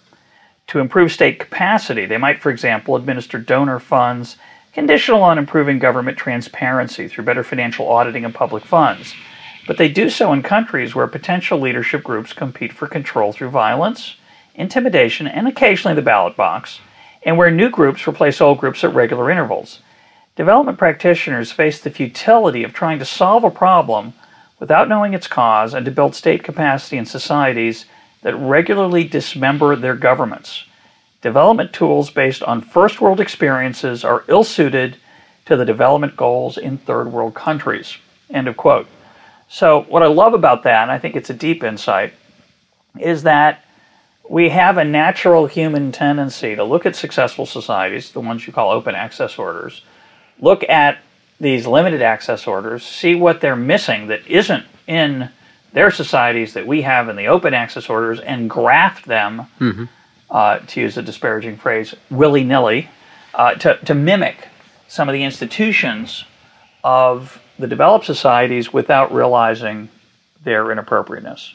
To 0.68 0.78
improve 0.78 1.12
state 1.12 1.40
capacity, 1.40 2.06
they 2.06 2.20
might, 2.20 2.40
for 2.40 2.52
example, 2.52 2.96
administer 2.96 3.40
donor 3.40 3.80
funds 3.80 4.38
conditional 4.72 5.24
on 5.24 5.40
improving 5.40 5.80
government 5.80 6.16
transparency 6.16 7.08
through 7.08 7.24
better 7.24 7.44
financial 7.44 7.90
auditing 7.90 8.24
of 8.24 8.36
public 8.36 8.64
funds. 8.64 9.16
But 9.66 9.80
they 9.80 9.90
do 9.90 10.12
so 10.12 10.32
in 10.32 10.44
countries 10.44 10.94
where 10.94 11.08
potential 11.08 11.60
leadership 11.60 12.04
groups 12.04 12.34
compete 12.34 12.72
for 12.72 12.88
control 12.88 13.34
through 13.34 13.50
violence, 13.50 14.16
intimidation, 14.54 15.26
and 15.26 15.48
occasionally 15.48 15.96
the 15.96 16.04
ballot 16.04 16.38
box, 16.38 16.82
and 17.24 17.36
where 17.36 17.50
new 17.50 17.72
groups 17.72 18.08
replace 18.08 18.42
old 18.42 18.60
groups 18.60 18.84
at 18.84 18.94
regular 18.94 19.32
intervals. 19.32 19.80
Development 20.36 20.78
practitioners 20.78 21.52
face 21.52 21.80
the 21.80 21.90
futility 21.90 22.64
of 22.64 22.74
trying 22.74 23.00
to 23.00 23.06
solve 23.06 23.44
a 23.44 23.52
problem 23.52 24.14
without 24.60 24.90
knowing 24.90 25.14
its 25.14 25.28
cause 25.28 25.74
and 25.74 25.86
to 25.86 25.92
build 25.92 26.14
state 26.14 26.44
capacity 26.44 26.98
in 26.98 27.06
societies 27.06 27.86
that 28.22 28.36
regularly 28.36 29.04
dismember 29.06 29.76
their 29.76 29.96
governments. 29.96 30.66
Development 31.22 31.72
tools 31.72 32.10
based 32.10 32.44
on 32.44 32.62
first 32.62 33.00
world 33.00 33.20
experiences 33.20 34.04
are 34.04 34.26
ill 34.28 34.44
suited 34.44 34.98
to 35.46 35.56
the 35.56 35.66
development 35.66 36.18
goals 36.18 36.58
in 36.58 36.78
third 36.78 37.12
world 37.12 37.34
countries. 37.34 37.98
End 38.30 38.48
of 38.48 38.58
quote. 38.58 38.88
So, 39.48 39.84
what 39.84 40.04
I 40.04 40.08
love 40.08 40.34
about 40.34 40.64
that, 40.64 40.82
and 40.82 40.92
I 40.92 40.98
think 40.98 41.16
it's 41.16 41.30
a 41.30 41.34
deep 41.34 41.64
insight, 41.64 42.14
is 43.00 43.24
that 43.24 43.64
we 44.28 44.50
have 44.50 44.78
a 44.78 44.84
natural 44.84 45.46
human 45.46 45.92
tendency 45.92 46.56
to 46.56 46.64
look 46.64 46.86
at 46.86 46.96
successful 46.96 47.46
societies, 47.46 48.12
the 48.12 48.22
ones 48.22 48.46
you 48.48 48.54
call 48.54 48.72
open 48.72 48.96
access 48.96 49.38
orders, 49.38 49.84
look 50.40 50.68
at 50.70 51.00
these 51.40 51.68
limited 51.68 52.02
access 52.02 52.48
orders, 52.48 52.84
see 52.84 53.16
what 53.16 53.42
they're 53.42 53.56
missing 53.56 54.08
that 54.08 54.26
isn't 54.28 54.66
in 54.88 55.30
their 55.74 55.92
societies 55.92 56.54
that 56.54 56.66
we 56.66 56.82
have 56.84 57.10
in 57.10 57.16
the 57.18 57.28
open 57.28 57.54
access 57.54 57.90
orders, 57.90 58.20
and 58.22 58.50
graft 58.50 59.06
them, 59.06 59.48
uh, 60.30 60.60
to 60.60 60.82
use 60.82 60.98
a 60.98 61.02
disparaging 61.02 61.58
phrase, 61.58 61.94
willy 62.10 62.44
nilly, 62.44 62.90
uh, 63.34 63.54
to, 63.56 63.78
to 63.86 63.94
mimic 63.94 64.48
some 64.88 65.10
of 65.10 65.14
the 65.14 65.24
institutions 65.24 66.24
of 66.84 67.42
the 67.60 67.68
developed 67.68 68.06
societies 68.06 68.72
without 68.72 69.14
realizing 69.14 69.90
their 70.44 70.72
inappropriateness. 70.72 71.54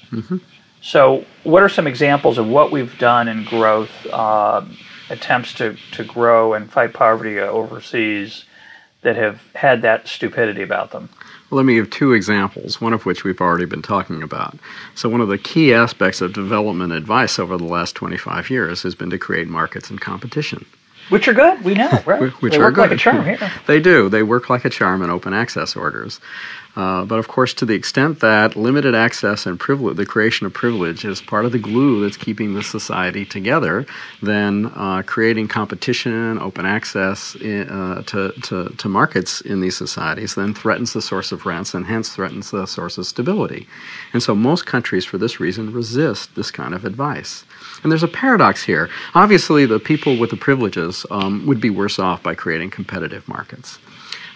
So, 0.83 1.25
what 1.45 1.63
are 1.63 1.69
some 1.69 1.87
examples 1.87 2.37
of 2.39 2.47
what 2.47 2.71
we've 2.73 2.97
done 2.99 3.29
in 3.29 3.45
growth, 3.45 3.91
uh, 4.13 4.65
attempts 5.11 5.55
to, 5.55 5.77
to 5.93 6.05
grow 6.05 6.55
and 6.55 6.71
fight 6.71 6.93
poverty 6.93 7.39
overseas 7.39 8.45
that 9.03 9.17
have 9.17 9.41
had 9.55 9.83
that 9.83 10.07
stupidity 10.07 10.63
about 10.63 10.91
them? 10.91 11.09
Let 11.51 11.65
me 11.65 11.75
give 11.75 11.91
two 11.91 12.13
examples, 12.13 12.81
one 12.81 12.93
of 12.93 13.07
which 13.07 13.25
we've 13.25 13.41
already 13.41 13.65
been 13.65 13.83
talking 13.83 14.23
about. 14.23 14.57
So, 14.95 15.09
one 15.09 15.21
of 15.21 15.29
the 15.29 15.39
key 15.39 15.75
aspects 15.75 16.21
of 16.21 16.33
development 16.33 16.93
advice 16.93 17.39
over 17.39 17.57
the 17.57 17.65
last 17.65 17.97
25 17.97 18.51
years 18.51 18.83
has 18.83 18.95
been 18.95 19.11
to 19.11 19.19
create 19.19 19.49
markets 19.49 19.91
and 19.91 20.01
competition. 20.01 20.65
Which 21.11 21.29
are 21.29 21.35
good, 21.35 21.63
we 21.65 21.75
know, 21.75 21.91
right? 22.07 22.31
Which 22.43 22.53
they 22.53 22.59
work 22.59 22.77
like 22.77 22.93
a 22.93 22.97
charm 22.97 23.25
here. 23.25 23.39
They 23.67 23.81
do. 23.81 24.09
They 24.09 24.23
work 24.23 24.49
like 24.49 24.65
a 24.65 24.71
charm 24.71 25.03
in 25.03 25.11
open 25.11 25.35
access 25.35 25.77
orders. 25.77 26.21
Uh, 26.77 27.05
but 27.05 27.19
of 27.19 27.27
course, 27.27 27.53
to 27.55 27.65
the 27.67 27.75
extent 27.75 28.21
that 28.21 28.55
limited 28.55 28.95
access 28.95 29.45
and 29.45 29.59
privilege, 29.59 29.97
the 29.97 30.07
creation 30.07 30.47
of 30.47 30.53
privilege, 30.55 31.05
is 31.05 31.21
part 31.21 31.45
of 31.45 31.51
the 31.51 31.59
glue 31.59 32.01
that's 32.01 32.17
keeping 32.17 32.55
the 32.55 32.63
society 32.63 33.25
together, 33.25 33.85
then 34.23 34.71
uh, 34.77 35.03
creating 35.05 35.49
competition, 35.49 36.39
open 36.39 36.65
access 36.65 37.37
i- 37.45 37.67
uh, 37.69 38.03
to, 38.03 38.31
to, 38.43 38.69
to 38.79 38.89
markets 38.89 39.41
in 39.41 39.61
these 39.61 39.77
societies 39.77 40.37
then 40.37 40.55
threatens 40.55 40.93
the 40.93 41.03
source 41.03 41.33
of 41.33 41.45
rents 41.45 41.75
and 41.75 41.87
hence 41.87 42.11
threatens 42.15 42.53
the 42.53 42.67
source 42.67 42.99
of 42.99 43.05
stability. 43.07 43.67
And 44.13 44.23
so 44.23 44.37
most 44.37 44.65
countries, 44.65 45.05
for 45.05 45.19
this 45.19 45.41
reason, 45.41 45.73
resist 45.73 46.37
this 46.37 46.53
kind 46.53 46.73
of 46.73 46.85
advice. 46.85 47.45
And 47.83 47.91
there's 47.91 48.03
a 48.03 48.09
paradox 48.09 48.63
here. 48.63 48.91
Obviously, 49.15 49.67
the 49.67 49.79
people 49.79 50.19
with 50.19 50.31
the 50.31 50.37
privileges 50.37 51.07
um, 51.11 51.47
would 51.47 51.61
be 51.61 51.71
worse 51.71 51.99
off 51.99 52.23
by 52.23 52.35
creating 52.35 52.71
competitive 52.71 53.27
markets. 53.29 53.79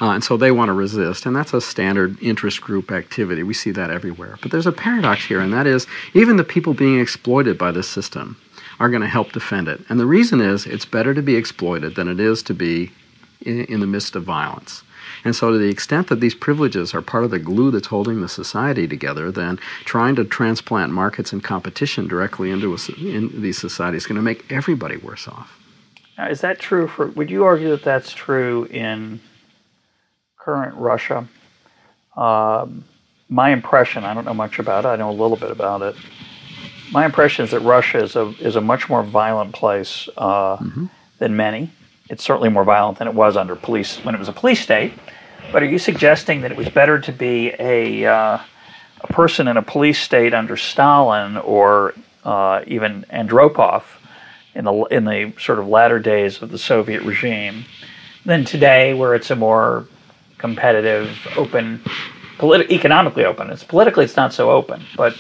Uh, 0.01 0.11
and 0.11 0.25
so 0.25 0.37
they 0.37 0.51
want 0.51 0.69
to 0.69 0.73
resist, 0.73 1.25
and 1.25 1.37
that's 1.37 1.55
a 1.55 1.61
standard 1.61 2.21
interest 2.23 2.61
group 2.61 2.91
activity. 2.91 3.43
We 3.43 3.55
see 3.55 3.71
that 3.73 3.91
everywhere. 3.91 4.39
But 4.43 4.51
there's 4.51 4.67
a 4.67 4.73
paradox 4.73 5.25
here, 5.25 5.41
and 5.41 5.53
that 5.53 5.67
is 5.67 5.87
even 6.15 6.37
the 6.37 6.45
people 6.45 6.75
being 6.75 6.99
exploited 7.01 7.57
by 7.59 7.71
this 7.71 7.89
system 7.89 8.37
are 8.81 8.91
going 8.91 9.03
to 9.03 9.09
help 9.09 9.33
defend 9.33 9.69
it. 9.69 9.81
And 9.89 10.01
the 10.01 10.07
reason 10.07 10.41
is 10.41 10.67
it's 10.67 10.85
better 10.85 11.15
to 11.15 11.23
be 11.23 11.37
exploited 11.37 11.95
than 11.95 12.09
it 12.09 12.19
is 12.19 12.43
to 12.45 12.55
be 12.55 12.91
in, 13.43 13.65
in 13.67 13.81
the 13.81 13.87
midst 13.87 14.17
of 14.17 14.25
violence. 14.25 14.83
And 15.25 15.35
so, 15.35 15.51
to 15.51 15.59
the 15.59 15.71
extent 15.71 16.09
that 16.09 16.21
these 16.21 16.35
privileges 16.35 16.95
are 16.95 17.01
part 17.01 17.25
of 17.25 17.31
the 17.31 17.39
glue 17.39 17.71
that's 17.71 17.87
holding 17.87 18.21
the 18.21 18.29
society 18.29 18.87
together, 18.87 19.31
then 19.31 19.59
trying 19.85 20.17
to 20.17 20.25
transplant 20.25 20.93
markets 20.93 21.33
and 21.33 21.43
competition 21.43 22.07
directly 22.07 22.51
into 22.51 22.75
a, 22.75 22.79
in 22.99 23.41
these 23.41 23.59
societies 23.59 24.03
is 24.03 24.07
going 24.07 24.17
to 24.17 24.23
make 24.23 24.51
everybody 24.53 24.97
worse 24.99 25.27
off. 25.27 25.59
Now, 26.19 26.29
is 26.29 26.43
that 26.43 26.59
true 26.59 26.87
for? 26.87 27.09
Would 27.09 27.31
you 27.31 27.45
argue 27.45 27.71
that 27.71 27.83
that's 27.83 28.13
true 28.13 28.65
in 28.67 29.21
current 30.37 30.75
Russia? 30.77 31.27
Um, 32.17 32.85
my 33.29 33.51
impression, 33.51 34.05
I 34.05 34.15
don't 34.15 34.25
know 34.25 34.35
much 34.35 34.59
about 34.59 34.85
it. 34.85 34.89
I 34.89 34.97
know 34.97 35.11
a 35.11 35.13
little 35.13 35.37
bit 35.37 35.51
about 35.51 35.83
it. 35.83 35.97
My 36.93 37.05
impression 37.05 37.45
is 37.45 37.51
that 37.51 37.61
Russia 37.61 38.03
is 38.03 38.15
a 38.15 38.27
is 38.41 38.57
a 38.57 38.61
much 38.61 38.89
more 38.89 39.03
violent 39.03 39.53
place 39.55 40.09
uh, 40.17 40.63
than 41.19 41.35
many. 41.35 41.71
It's 42.15 42.23
certainly 42.23 42.49
more 42.49 42.63
violent 42.63 42.99
than 42.99 43.09
it 43.09 43.15
was 43.15 43.37
under 43.37 43.57
police 43.57 43.97
when 44.05 44.15
it 44.15 44.19
was 44.19 44.29
a 44.29 44.33
police 44.33 44.61
state. 44.61 44.93
But 45.51 45.65
are 45.65 45.67
you 45.67 45.81
suggesting 45.81 46.43
that 46.43 46.53
it 46.53 46.57
was 46.57 46.69
better 46.69 47.01
to 47.01 47.11
be 47.11 47.53
a 47.59 48.07
uh, 48.07 48.39
a 49.01 49.07
person 49.09 49.49
in 49.49 49.57
a 49.57 49.63
police 49.63 50.01
state 50.01 50.33
under 50.33 50.57
Stalin 50.57 51.39
or 51.39 51.93
uh, 52.25 52.63
even 52.69 53.05
Andropov 53.13 53.83
in 54.55 54.65
the 54.65 54.73
in 54.93 55.05
the 55.07 55.33
sort 55.41 55.59
of 55.59 55.67
latter 55.67 55.99
days 55.99 56.41
of 56.41 56.53
the 56.53 56.59
Soviet 56.59 57.03
regime 57.03 57.65
than 58.25 58.45
today, 58.45 58.95
where 58.95 59.17
it's 59.17 59.33
a 59.33 59.37
more 59.37 59.89
competitive, 60.39 61.19
open, 61.37 61.81
politi- 62.39 62.71
economically 62.71 63.25
open. 63.25 63.51
It's 63.51 63.65
politically, 63.65 64.05
it's 64.05 64.17
not 64.17 64.33
so 64.33 64.53
open, 64.53 64.85
but. 64.97 65.17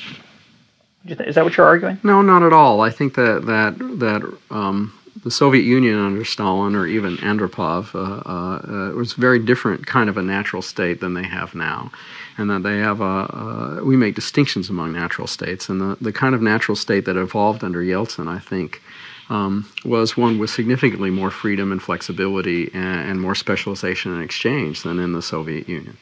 Is 1.07 1.34
that 1.34 1.45
what 1.45 1.57
you're 1.57 1.66
arguing? 1.66 1.99
No, 2.05 2.22
not 2.22 2.42
at 2.45 2.53
all. 2.53 2.80
I 2.80 2.88
think 2.88 3.14
that 3.16 3.45
that 3.45 3.76
that 3.99 4.22
um, 4.51 4.90
the 5.25 5.31
Soviet 5.31 5.62
Union 5.62 5.99
under 5.99 6.25
Stalin 6.25 6.75
or 6.75 6.87
even 6.87 7.16
Andropov 7.16 7.95
uh, 7.95 7.99
uh, 7.99 8.91
uh, 8.91 8.95
was 8.95 9.14
a 9.16 9.20
very 9.20 9.39
different 9.39 9.87
kind 9.87 10.11
of 10.11 10.18
a 10.18 10.22
natural 10.22 10.61
state 10.61 11.01
than 11.01 11.14
they 11.14 11.25
have 11.25 11.55
now, 11.55 11.91
and 12.37 12.51
that 12.51 12.62
they 12.62 12.79
have 12.79 13.01
a, 13.01 13.81
we 13.83 13.97
make 13.97 14.14
distinctions 14.14 14.68
among 14.68 14.93
natural 14.93 15.27
states, 15.27 15.70
and 15.70 15.81
the, 15.81 15.97
the 16.01 16.12
kind 16.12 16.35
of 16.35 16.43
natural 16.43 16.77
state 16.77 17.07
that 17.07 17.16
evolved 17.16 17.64
under 17.64 17.81
Yeltsin, 17.81 18.29
I 18.29 18.39
think, 18.39 18.83
um, 19.31 19.66
was 19.83 20.14
one 20.14 20.39
with 20.39 20.51
significantly 20.51 21.09
more 21.09 21.31
freedom 21.31 21.72
and 21.72 21.83
flexibility 21.83 22.70
and, 22.75 23.11
and, 23.11 23.20
more 23.22 23.35
specialization 23.35 24.12
and 24.12 24.22
exchange 24.22 24.83
than 24.83 24.99
in 24.99 25.14
the 25.14 25.22
Soviet 25.22 25.66
Union. 25.66 25.97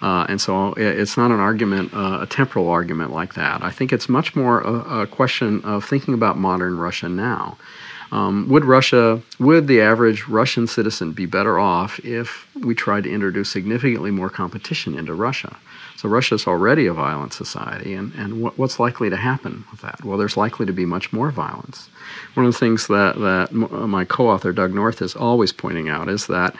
Uh, 0.00 0.26
and 0.28 0.40
so 0.40 0.72
it's 0.76 1.16
not 1.16 1.32
an 1.32 1.40
argument, 1.40 1.92
uh, 1.94 2.18
a 2.22 2.26
temporal 2.26 2.68
argument 2.68 3.12
like 3.12 3.34
that. 3.34 3.62
I 3.62 3.70
think 3.70 3.92
it's 3.92 4.08
much 4.08 4.36
more 4.36 4.60
a, 4.60 5.02
a 5.02 5.06
question 5.08 5.60
of 5.62 5.84
thinking 5.84 6.14
about 6.14 6.38
modern 6.38 6.76
Russia 6.76 7.08
now. 7.08 7.56
Um, 8.12 8.46
would 8.50 8.66
Russia, 8.66 9.22
would 9.40 9.66
the 9.66 9.80
average 9.80 10.28
Russian 10.28 10.66
citizen 10.66 11.12
be 11.12 11.24
better 11.24 11.58
off 11.58 11.98
if 12.04 12.46
we 12.54 12.74
tried 12.74 13.04
to 13.04 13.10
introduce 13.10 13.50
significantly 13.50 14.10
more 14.10 14.28
competition 14.28 14.98
into 14.98 15.14
Russia? 15.14 15.56
So 15.96 16.10
Russia 16.10 16.34
is 16.34 16.46
already 16.46 16.86
a 16.86 16.92
violent 16.92 17.32
society, 17.32 17.94
and, 17.94 18.12
and 18.14 18.42
what, 18.42 18.58
what's 18.58 18.78
likely 18.78 19.08
to 19.08 19.16
happen 19.16 19.64
with 19.70 19.80
that? 19.80 20.04
Well, 20.04 20.18
there's 20.18 20.36
likely 20.36 20.66
to 20.66 20.72
be 20.72 20.84
much 20.84 21.10
more 21.12 21.30
violence. 21.30 21.88
One 22.34 22.44
of 22.44 22.52
the 22.52 22.58
things 22.58 22.86
that, 22.88 23.18
that 23.20 23.52
my 23.52 24.04
co-author 24.04 24.52
Doug 24.52 24.74
North 24.74 25.00
is 25.00 25.16
always 25.16 25.52
pointing 25.52 25.88
out 25.88 26.08
is 26.08 26.26
that 26.26 26.54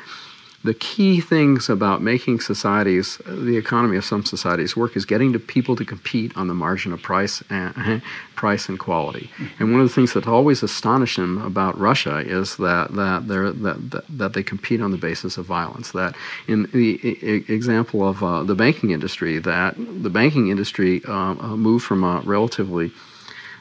the 0.64 0.74
key 0.74 1.20
things 1.20 1.68
about 1.68 2.02
making 2.02 2.40
societies, 2.40 3.18
the 3.26 3.56
economy 3.56 3.96
of 3.96 4.04
some 4.04 4.24
societies 4.24 4.76
work, 4.76 4.96
is 4.96 5.04
getting 5.04 5.32
to 5.32 5.38
people 5.38 5.74
to 5.74 5.84
compete 5.84 6.36
on 6.36 6.46
the 6.46 6.54
margin 6.54 6.92
of 6.92 7.02
price 7.02 7.42
and 7.50 8.00
price 8.36 8.68
and 8.68 8.78
quality. 8.78 9.30
And 9.58 9.72
one 9.72 9.80
of 9.80 9.88
the 9.88 9.94
things 9.94 10.12
that 10.12 10.28
always 10.28 10.62
astonished 10.62 11.18
him 11.18 11.42
about 11.42 11.78
Russia 11.78 12.18
is 12.18 12.56
that 12.58 12.94
that, 12.94 13.26
that, 13.26 14.04
that 14.08 14.32
they 14.34 14.42
compete 14.42 14.80
on 14.80 14.92
the 14.92 14.98
basis 14.98 15.36
of 15.36 15.46
violence. 15.46 15.92
That 15.92 16.14
in 16.46 16.64
the 16.72 17.44
example 17.52 18.08
of 18.08 18.22
uh, 18.22 18.44
the 18.44 18.54
banking 18.54 18.90
industry, 18.92 19.38
that 19.40 19.74
the 19.76 20.10
banking 20.10 20.48
industry 20.48 21.02
uh, 21.08 21.34
uh 21.40 21.56
moved 21.56 21.84
from 21.84 22.04
a 22.04 22.20
relatively 22.24 22.92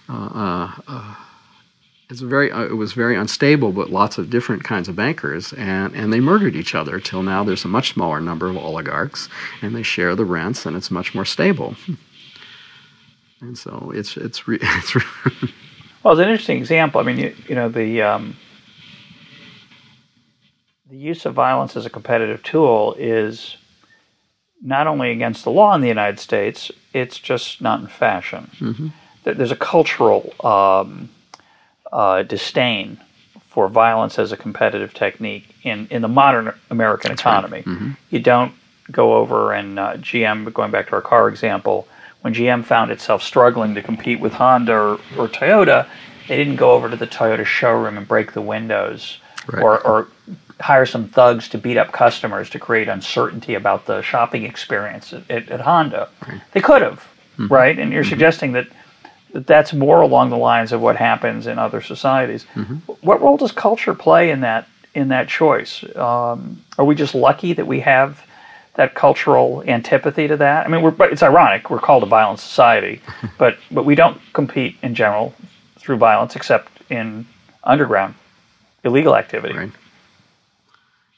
uh, 0.08 0.30
uh, 0.46 0.72
uh 0.88 1.16
it's 2.12 2.20
very 2.20 2.52
uh, 2.52 2.64
it 2.64 2.76
was 2.76 2.92
very 2.92 3.16
unstable, 3.16 3.72
but 3.72 3.90
lots 3.90 4.18
of 4.18 4.30
different 4.30 4.66
kinds 4.66 4.90
of 4.90 4.98
bankers, 4.98 5.54
and 5.54 5.96
and 5.96 6.12
they 6.12 6.20
murdered 6.20 6.58
each 6.58 6.76
other. 6.76 7.00
Till 7.00 7.24
now, 7.24 7.44
there's 7.46 7.64
a 7.64 7.70
much 7.70 7.94
smaller 7.94 8.20
number 8.20 8.50
of 8.50 8.58
oligarchs, 8.58 9.30
and 9.62 9.74
they 9.74 9.82
share 9.82 10.14
the 10.14 10.26
rents, 10.26 10.66
and 10.66 10.76
it's 10.76 10.92
much 10.92 11.16
more 11.16 11.24
stable. 11.24 11.76
And 13.40 13.58
so 13.58 13.92
it's 13.96 14.18
it's 14.18 14.46
re- 14.46 14.60
it's. 14.62 14.94
Re- 14.94 15.04
well, 16.04 16.14
it's 16.14 16.22
an 16.22 16.30
interesting 16.30 16.58
example. 16.58 17.00
I 17.00 17.06
mean, 17.06 17.18
you, 17.18 17.36
you 17.48 17.56
know 17.56 17.70
the. 17.70 18.02
Um, 18.02 18.36
the 20.90 20.98
use 20.98 21.26
of 21.26 21.34
violence 21.34 21.78
as 21.78 21.86
a 21.86 21.90
competitive 21.90 22.44
tool 22.44 22.94
is 23.00 23.56
not 24.62 24.88
only 24.88 25.12
against 25.12 25.46
the 25.46 25.50
law 25.50 25.74
in 25.74 25.80
the 25.80 25.88
United 25.88 26.20
States, 26.20 26.70
it's 26.94 27.18
just 27.18 27.62
not 27.62 27.80
in 27.80 27.88
fashion. 27.88 28.52
Mm-hmm. 28.60 28.88
There's 29.24 29.54
a 29.54 29.56
cultural 29.56 30.34
um, 30.46 31.10
uh, 31.92 32.24
disdain 32.24 33.00
for 33.50 33.68
violence 33.68 34.18
as 34.18 34.32
a 34.32 34.38
competitive 34.38 34.94
technique 34.94 35.54
in, 35.64 35.88
in 35.92 36.02
the 36.02 36.08
modern 36.08 36.54
American 36.70 37.10
That's 37.10 37.22
economy. 37.22 37.58
Right. 37.58 37.66
Mm-hmm. 37.66 37.92
You 38.10 38.20
don't 38.20 38.54
go 38.92 39.16
over 39.16 39.54
and 39.54 39.78
uh, 39.78 39.98
GM, 39.98 40.52
going 40.54 40.72
back 40.72 40.88
to 40.88 40.94
our 40.94 41.02
car 41.02 41.28
example, 41.28 41.88
when 42.22 42.34
GM 42.34 42.64
found 42.64 42.92
itself 42.92 43.24
struggling 43.24 43.76
to 43.76 43.82
compete 43.82 44.20
with 44.20 44.34
Honda 44.34 44.74
or, 44.74 44.94
or 45.18 45.28
Toyota, 45.28 45.88
they 46.28 46.38
didn't 46.38 46.56
go 46.56 46.72
over 46.72 46.90
to 46.90 46.96
the 46.96 47.08
Toyota 47.08 47.46
showroom 47.46 47.98
and 47.98 48.08
break 48.08 48.34
the 48.34 48.42
windows 48.42 49.18
right. 49.48 49.62
or, 49.62 49.86
or 49.86 50.08
hire 50.60 50.86
some 50.86 51.10
thugs 51.10 51.50
to 51.50 51.58
beat 51.58 51.78
up 51.78 51.92
customers 51.92 52.50
to 52.52 52.60
create 52.60 52.88
uncertainty 52.88 53.56
about 53.56 53.86
the 53.86 54.02
shopping 54.02 54.46
experience 54.46 55.12
at, 55.14 55.30
at, 55.30 55.50
at 55.50 55.60
Honda. 55.62 56.10
Right. 56.26 56.42
They 56.52 56.62
could 56.62 56.82
have, 56.84 57.00
mm-hmm. 57.38 57.48
right? 57.48 57.78
And 57.78 57.92
you're 57.92 58.04
mm-hmm. 58.04 58.10
suggesting 58.10 58.52
that 58.54 58.68
that's 59.34 59.74
more 59.74 60.02
along 60.02 60.30
the 60.30 60.38
lines 60.38 60.72
of 60.72 60.82
what 60.82 60.96
happens 60.96 61.48
in 61.48 61.58
other 61.58 61.82
societies. 61.82 62.46
Mm-hmm. 62.56 62.76
What 63.02 63.22
role 63.22 63.38
does 63.38 63.52
culture 63.52 63.94
play 63.94 64.32
in 64.32 64.42
that 64.42 64.68
in 64.94 65.08
that 65.10 65.30
choice? 65.30 65.84
Um, 65.96 66.62
are 66.78 66.86
we 66.86 66.96
just 66.96 67.16
lucky 67.16 67.54
that 67.54 67.66
we 67.66 67.80
have 67.82 68.26
that 68.76 68.96
cultural 68.96 69.64
antipathy 69.68 70.28
to 70.28 70.38
that? 70.38 70.66
I 70.66 70.70
mean, 70.70 70.82
we're, 70.82 70.96
it's 71.12 71.24
ironic. 71.24 71.70
We're 71.70 71.80
called 71.80 72.04
a 72.04 72.08
violent 72.08 72.40
society, 72.40 73.02
but 73.38 73.58
but 73.72 73.86
we 73.86 73.96
don't 73.96 74.20
compete 74.34 74.78
in 74.82 74.96
general 74.96 75.34
through 75.80 75.98
violence 75.98 76.36
except 76.36 76.70
in 76.90 77.26
underground 77.64 78.16
illegal 78.84 79.16
activity. 79.16 79.56
Right. 79.58 79.72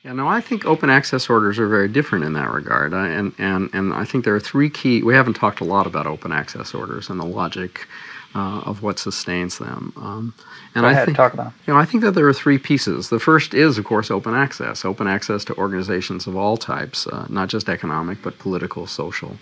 Yeah, 0.03 0.11
no, 0.11 0.27
I 0.27 0.41
think 0.41 0.65
open 0.65 0.89
access 0.89 1.29
orders 1.29 1.57
are 1.59 1.67
very 1.67 1.87
different 1.87 2.25
in 2.25 2.33
that 2.33 2.51
regard. 2.51 2.93
I, 2.93 3.07
and, 3.07 3.33
and, 3.37 3.69
and 3.73 3.93
I 3.93 4.03
think 4.03 4.25
there 4.25 4.35
are 4.35 4.39
three 4.39 4.69
key, 4.69 5.01
we 5.01 5.13
haven't 5.13 5.35
talked 5.35 5.61
a 5.61 5.63
lot 5.63 5.87
about 5.87 6.07
open 6.07 6.33
access 6.33 6.73
orders 6.73 7.09
and 7.09 7.17
the 7.19 7.25
logic 7.25 7.87
uh, 8.35 8.61
of 8.65 8.83
what 8.83 8.99
sustains 8.99 9.59
them. 9.59 9.93
Um, 9.95 10.33
and 10.75 10.83
Go 10.83 10.89
ahead, 10.89 11.03
I 11.03 11.05
think, 11.05 11.15
talk 11.17 11.33
about 11.33 11.53
You 11.65 11.73
know, 11.73 11.79
I 11.79 11.85
think 11.85 12.03
that 12.03 12.11
there 12.11 12.27
are 12.27 12.33
three 12.33 12.57
pieces. 12.57 13.09
The 13.09 13.19
first 13.19 13.53
is, 13.53 13.77
of 13.77 13.85
course, 13.85 14.11
open 14.11 14.33
access. 14.33 14.83
Open 14.83 15.07
access 15.07 15.45
to 15.45 15.55
organizations 15.55 16.27
of 16.27 16.35
all 16.35 16.57
types, 16.57 17.07
uh, 17.07 17.25
not 17.29 17.47
just 17.47 17.69
economic, 17.69 18.21
but 18.21 18.37
political, 18.39 18.87
social, 18.87 19.37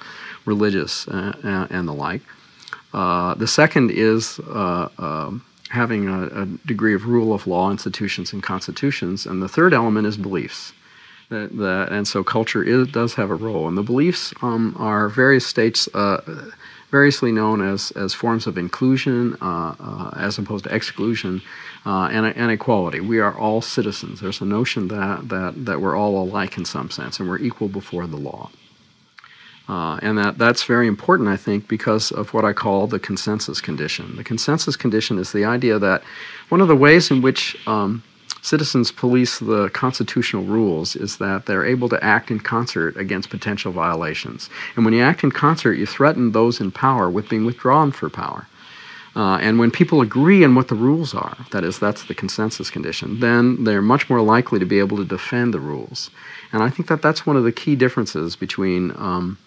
religious, 0.46 1.08
uh, 1.08 1.34
uh 1.44 1.68
and 1.72 1.88
the 1.88 1.94
like. 1.94 2.22
Uh, 2.94 3.34
the 3.36 3.48
second 3.48 3.90
is 3.90 4.40
uh, 4.40 4.90
um, 5.00 5.44
having 5.72 6.08
a, 6.10 6.42
a, 6.42 6.46
degree 6.68 6.94
of 6.94 7.08
rule 7.08 7.34
of 7.34 7.48
law 7.48 7.72
institutions 7.72 8.34
and 8.34 8.44
constitutions. 8.44 9.26
And 9.26 9.42
the 9.42 9.48
third 9.48 9.74
element 9.74 10.06
is 10.06 10.18
beliefs. 10.18 10.74
That, 11.30 11.56
that, 11.58 11.94
and 11.94 12.06
so 12.06 12.26
culture 12.26 12.62
is, 12.62 12.90
does 12.90 13.14
have 13.14 13.32
a 13.32 13.36
role. 13.36 13.70
And 13.70 13.78
the 13.78 13.84
beliefs 13.84 14.34
um, 14.42 14.76
are 14.78 15.08
various 15.08 15.48
states, 15.48 15.88
uh, 15.94 16.52
variously 16.92 17.32
known 17.32 17.62
as, 17.62 17.92
as 17.92 18.14
forms 18.14 18.48
of 18.48 18.58
inclusion 18.58 19.38
uh, 19.42 19.76
uh, 19.80 20.12
as 20.18 20.38
opposed 20.38 20.66
to 20.66 20.76
exclusion 20.76 21.42
uh, 21.86 22.10
and, 22.12 22.26
and 22.26 22.52
equality. 22.52 23.00
We 23.00 23.22
are 23.22 23.34
all 23.34 23.62
citizens. 23.62 24.20
There's 24.20 24.42
a 24.42 24.46
notion 24.46 24.90
that, 24.90 25.30
that, 25.30 25.66
that 25.66 25.80
we're 25.80 25.96
all 25.96 26.22
alike 26.22 26.58
in 26.58 26.66
some 26.66 26.90
sense 26.92 27.22
and 27.22 27.30
we're 27.30 27.40
equal 27.40 27.70
before 27.70 28.08
the 28.08 28.18
law. 28.18 28.52
Uh, 29.72 29.98
and 30.02 30.18
that, 30.18 30.38
that's 30.38 30.64
very 30.64 30.86
important, 30.86 31.30
I 31.30 31.38
think, 31.38 31.70
because 31.70 32.12
of 32.12 32.34
what 32.34 32.44
I 32.44 32.52
call 32.52 32.88
the 32.88 33.00
consensus 33.00 33.62
condition. 33.62 34.18
The 34.18 34.24
consensus 34.24 34.76
condition 34.76 35.18
is 35.18 35.32
the 35.32 35.46
idea 35.46 35.80
that 35.80 36.04
one 36.50 36.60
of 36.60 36.68
the 36.68 36.76
ways 36.76 37.10
in 37.10 37.22
which 37.22 37.56
um, 37.68 38.04
citizens 38.42 38.92
police 38.92 39.40
the 39.40 39.70
constitutional 39.70 40.44
rules 40.44 40.98
is 40.98 41.20
that 41.20 41.46
they're 41.46 41.66
able 41.66 41.88
to 41.88 42.04
act 42.04 42.30
in 42.32 42.40
concert 42.42 42.98
against 42.98 43.30
potential 43.30 43.72
violations. 43.72 44.50
And 44.76 44.84
when 44.84 44.94
you 44.94 45.02
act 45.02 45.24
in 45.24 45.32
concert, 45.32 45.76
you 45.76 45.86
threaten 45.86 46.34
those 46.34 46.60
in 46.60 46.72
power 46.72 47.10
with 47.10 47.30
being 47.30 47.46
withdrawn 47.46 47.94
for 47.94 48.10
power. 48.10 48.48
Uh, 49.16 49.38
and 49.38 49.58
when 49.58 49.72
people 49.72 50.02
agree 50.02 50.44
on 50.44 50.54
what 50.54 50.68
the 50.68 50.76
rules 50.76 51.14
are, 51.14 51.38
that 51.52 51.64
is, 51.64 51.80
that's 51.80 52.04
the 52.04 52.14
consensus 52.14 52.70
condition, 52.70 53.22
then 53.22 53.64
they're 53.64 53.82
much 53.82 54.10
more 54.10 54.22
likely 54.22 54.60
to 54.60 54.66
be 54.66 54.80
able 54.80 54.98
to 54.98 55.06
defend 55.06 55.54
the 55.54 55.60
rules. 55.62 56.10
And 56.52 56.62
I 56.62 56.70
think 56.70 56.90
that 56.90 57.02
that's 57.02 57.26
one 57.26 57.38
of 57.38 57.46
the 57.46 57.52
key 57.54 57.78
differences 57.78 58.36
between 58.36 58.92
um, 58.98 59.38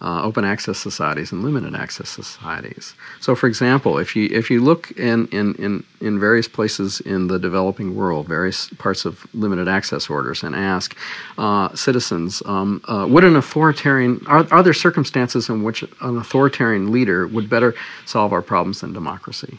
uh, 0.00 0.22
open 0.22 0.44
access 0.44 0.78
societies 0.78 1.32
and 1.32 1.42
limited 1.42 1.74
access 1.74 2.08
societies. 2.08 2.94
So, 3.20 3.34
for 3.34 3.46
example, 3.46 3.98
if 3.98 4.14
you 4.14 4.28
if 4.30 4.50
you 4.50 4.62
look 4.62 4.90
in, 4.92 5.26
in, 5.28 5.54
in, 5.54 5.84
in 6.00 6.20
various 6.20 6.48
places 6.48 7.00
in 7.00 7.28
the 7.28 7.38
developing 7.38 7.94
world, 7.96 8.28
various 8.28 8.68
parts 8.78 9.04
of 9.04 9.26
limited 9.34 9.68
access 9.68 10.10
orders, 10.10 10.42
and 10.42 10.54
ask 10.54 10.96
uh, 11.38 11.74
citizens, 11.74 12.42
um, 12.46 12.82
uh, 12.88 13.06
would 13.08 13.24
an 13.24 13.36
authoritarian 13.36 14.20
are, 14.26 14.46
are 14.50 14.62
there 14.62 14.74
circumstances 14.74 15.48
in 15.48 15.62
which 15.62 15.82
an 15.82 16.18
authoritarian 16.18 16.92
leader 16.92 17.26
would 17.26 17.48
better 17.48 17.74
solve 18.04 18.32
our 18.32 18.42
problems 18.42 18.80
than 18.80 18.92
democracy? 18.92 19.58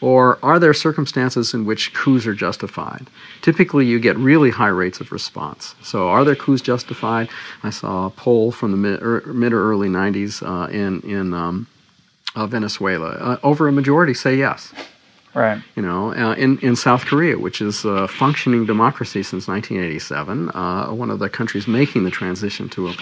Or 0.00 0.38
are 0.42 0.58
there 0.58 0.74
circumstances 0.74 1.54
in 1.54 1.64
which 1.64 1.94
coups 1.94 2.26
are 2.26 2.34
justified? 2.34 3.06
Typically, 3.40 3.86
you 3.86 3.98
get 3.98 4.16
really 4.18 4.50
high 4.50 4.68
rates 4.68 5.00
of 5.00 5.10
response. 5.10 5.74
So, 5.82 6.08
are 6.08 6.24
there 6.24 6.36
coups 6.36 6.60
justified? 6.60 7.28
I 7.62 7.70
saw 7.70 8.06
a 8.06 8.10
poll 8.10 8.52
from 8.52 8.72
the 8.72 8.76
mid, 8.76 9.02
or, 9.02 9.18
er, 9.18 9.32
mid 9.32 9.52
or 9.52 9.70
early 9.70 9.88
90s 9.88 10.42
uh, 10.42 10.70
in, 10.70 11.00
in 11.00 11.32
um, 11.32 11.66
uh, 12.34 12.46
Venezuela. 12.46 13.10
Uh, 13.10 13.38
over 13.42 13.68
a 13.68 13.72
majority 13.72 14.12
say 14.14 14.36
yes. 14.36 14.72
Right. 15.34 15.62
You 15.74 15.82
know, 15.82 16.14
uh, 16.14 16.34
in, 16.34 16.58
in 16.60 16.76
South 16.76 17.04
Korea, 17.04 17.38
which 17.38 17.60
is 17.60 17.84
a 17.84 18.08
functioning 18.08 18.64
democracy 18.64 19.22
since 19.22 19.46
1987, 19.46 20.50
uh, 20.50 20.86
one 20.88 21.10
of 21.10 21.18
the 21.18 21.28
countries 21.28 21.68
making 21.68 22.04
the 22.04 22.10
transition 22.10 22.70
to 22.70 22.88
a 22.88 22.94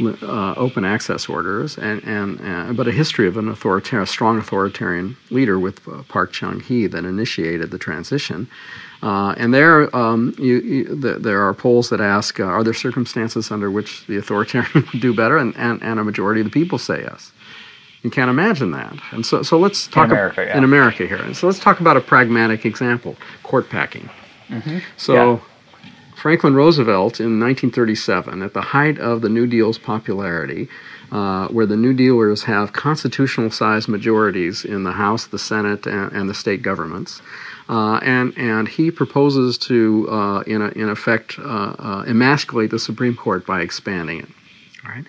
uh, 0.00 0.54
open 0.56 0.84
access 0.84 1.28
orders, 1.28 1.78
and, 1.78 2.02
and 2.04 2.40
uh, 2.40 2.72
but 2.72 2.86
a 2.86 2.92
history 2.92 3.26
of 3.26 3.36
an 3.36 3.48
authoritarian, 3.48 4.02
a 4.02 4.06
strong 4.06 4.38
authoritarian 4.38 5.16
leader 5.30 5.58
with 5.58 5.86
uh, 5.88 6.02
Park 6.08 6.32
Chung 6.32 6.60
Hee 6.60 6.86
that 6.86 7.04
initiated 7.04 7.70
the 7.70 7.78
transition. 7.78 8.48
Uh, 9.02 9.34
and 9.36 9.52
there, 9.52 9.94
um, 9.94 10.34
you, 10.38 10.60
you, 10.60 10.84
the, 10.94 11.14
there 11.14 11.42
are 11.42 11.54
polls 11.54 11.90
that 11.90 12.00
ask, 12.00 12.40
uh, 12.40 12.44
are 12.44 12.64
there 12.64 12.74
circumstances 12.74 13.50
under 13.50 13.70
which 13.70 14.06
the 14.06 14.16
authoritarian 14.16 14.70
would 14.92 15.00
do 15.00 15.14
better? 15.14 15.36
And, 15.36 15.56
and, 15.56 15.82
and 15.82 16.00
a 16.00 16.04
majority 16.04 16.40
of 16.40 16.46
the 16.46 16.50
people 16.50 16.78
say 16.78 17.02
yes. 17.02 17.32
You 18.02 18.10
can't 18.10 18.30
imagine 18.30 18.70
that. 18.70 18.94
And 19.10 19.26
so, 19.26 19.42
so 19.42 19.58
let's 19.58 19.86
talk 19.86 20.06
in 20.06 20.12
America, 20.12 20.42
ab- 20.42 20.48
yeah. 20.48 20.58
in 20.58 20.64
America 20.64 21.06
here. 21.06 21.16
And 21.16 21.36
so 21.36 21.46
let's 21.46 21.58
talk 21.58 21.80
about 21.80 21.96
a 21.96 22.00
pragmatic 22.00 22.64
example: 22.64 23.16
court 23.42 23.68
packing. 23.68 24.08
Mm-hmm. 24.48 24.78
So. 24.96 25.14
Yeah. 25.14 25.40
Franklin 26.26 26.56
Roosevelt 26.56 27.20
in 27.20 27.38
1937, 27.38 28.42
at 28.42 28.52
the 28.52 28.60
height 28.60 28.98
of 28.98 29.20
the 29.20 29.28
New 29.28 29.46
Deal's 29.46 29.78
popularity, 29.78 30.68
uh, 31.12 31.46
where 31.46 31.66
the 31.66 31.76
New 31.76 31.94
Dealers 31.94 32.42
have 32.42 32.72
constitutional 32.72 33.48
sized 33.48 33.86
majorities 33.86 34.64
in 34.64 34.82
the 34.82 34.90
House, 34.90 35.28
the 35.28 35.38
Senate, 35.38 35.86
and, 35.86 36.10
and 36.10 36.28
the 36.28 36.34
state 36.34 36.62
governments. 36.62 37.22
Uh, 37.68 37.98
and, 37.98 38.36
and 38.36 38.66
he 38.66 38.90
proposes 38.90 39.56
to, 39.56 40.08
uh, 40.10 40.40
in, 40.48 40.62
a, 40.62 40.70
in 40.70 40.88
effect, 40.88 41.38
uh, 41.38 41.76
uh, 41.78 42.04
emasculate 42.08 42.72
the 42.72 42.80
Supreme 42.80 43.14
Court 43.14 43.46
by 43.46 43.60
expanding 43.60 44.18
it. 44.18 44.28
All 44.84 44.90
right. 44.90 45.04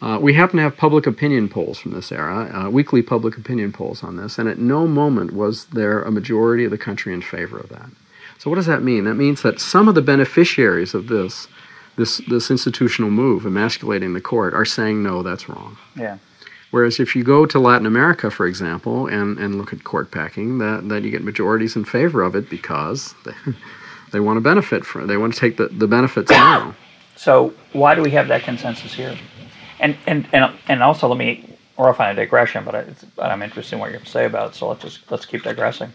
Uh, 0.00 0.20
we 0.20 0.34
happen 0.34 0.58
to 0.58 0.62
have 0.62 0.76
public 0.76 1.04
opinion 1.04 1.48
polls 1.48 1.80
from 1.80 1.94
this 1.94 2.12
era, 2.12 2.70
weekly 2.70 3.02
public 3.02 3.36
opinion 3.36 3.72
polls 3.72 4.04
on 4.04 4.16
this, 4.18 4.38
and 4.38 4.48
at 4.48 4.58
no 4.58 4.86
moment 4.86 5.32
was 5.32 5.64
there 5.64 6.00
a 6.04 6.12
majority 6.12 6.64
of 6.64 6.70
the 6.70 6.78
country 6.78 7.12
in 7.12 7.22
favor 7.22 7.58
of 7.58 7.70
that. 7.70 7.90
So 8.40 8.48
what 8.48 8.56
does 8.56 8.66
that 8.66 8.82
mean? 8.82 9.04
That 9.04 9.16
means 9.16 9.42
that 9.42 9.60
some 9.60 9.86
of 9.86 9.94
the 9.94 10.00
beneficiaries 10.00 10.94
of 10.94 11.08
this 11.08 11.46
this 11.96 12.22
this 12.26 12.50
institutional 12.50 13.10
move, 13.10 13.44
emasculating 13.44 14.14
the 14.14 14.20
court, 14.22 14.54
are 14.54 14.64
saying 14.64 15.02
no, 15.02 15.22
that's 15.22 15.46
wrong. 15.46 15.76
Yeah. 15.94 16.16
Whereas 16.70 16.98
if 16.98 17.14
you 17.14 17.22
go 17.22 17.44
to 17.44 17.58
Latin 17.58 17.84
America, 17.84 18.30
for 18.30 18.46
example, 18.46 19.08
and, 19.08 19.38
and 19.38 19.56
look 19.56 19.74
at 19.74 19.84
court 19.84 20.10
packing, 20.10 20.56
that, 20.58 20.88
that 20.88 21.02
you 21.02 21.10
get 21.10 21.22
majorities 21.22 21.74
in 21.74 21.84
favor 21.84 22.22
of 22.22 22.34
it 22.34 22.48
because 22.48 23.12
they, 23.26 23.52
they 24.12 24.20
want 24.20 24.38
to 24.38 24.40
benefit 24.40 24.86
from 24.86 25.06
they 25.06 25.18
want 25.18 25.34
to 25.34 25.38
take 25.38 25.58
the, 25.58 25.66
the 25.66 25.86
benefits 25.86 26.30
now. 26.30 26.74
So 27.16 27.52
why 27.74 27.94
do 27.94 28.00
we 28.00 28.10
have 28.12 28.28
that 28.28 28.42
consensus 28.42 28.94
here? 28.94 29.18
And 29.80 29.98
and 30.06 30.26
and, 30.32 30.50
and 30.66 30.82
also 30.82 31.08
let 31.08 31.18
me 31.18 31.44
we're 31.76 31.90
off 31.90 32.00
on 32.00 32.08
a 32.08 32.14
digression, 32.14 32.64
but, 32.64 32.74
I, 32.74 32.86
but 33.16 33.30
I'm 33.30 33.42
interested 33.42 33.76
in 33.76 33.80
what 33.80 33.90
you 33.90 33.98
have 33.98 34.04
to 34.04 34.10
say 34.10 34.24
about 34.24 34.52
it. 34.52 34.54
So 34.54 34.66
let's 34.66 34.80
just 34.80 35.10
let's 35.10 35.26
keep 35.26 35.42
digressing 35.42 35.92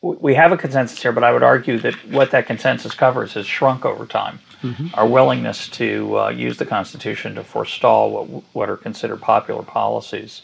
we 0.00 0.34
have 0.34 0.52
a 0.52 0.56
consensus 0.56 1.02
here, 1.02 1.12
but 1.12 1.24
I 1.24 1.32
would 1.32 1.42
argue 1.42 1.78
that 1.78 1.94
what 2.10 2.30
that 2.30 2.46
consensus 2.46 2.94
covers 2.94 3.34
has 3.34 3.46
shrunk 3.46 3.84
over 3.84 4.06
time. 4.06 4.38
Mm-hmm. 4.62 4.88
Our 4.94 5.06
willingness 5.06 5.68
to 5.70 6.18
uh, 6.18 6.28
use 6.28 6.56
the 6.56 6.66
Constitution 6.66 7.34
to 7.34 7.44
forestall 7.44 8.10
what 8.10 8.44
what 8.52 8.70
are 8.70 8.76
considered 8.76 9.20
popular 9.20 9.62
policies 9.62 10.42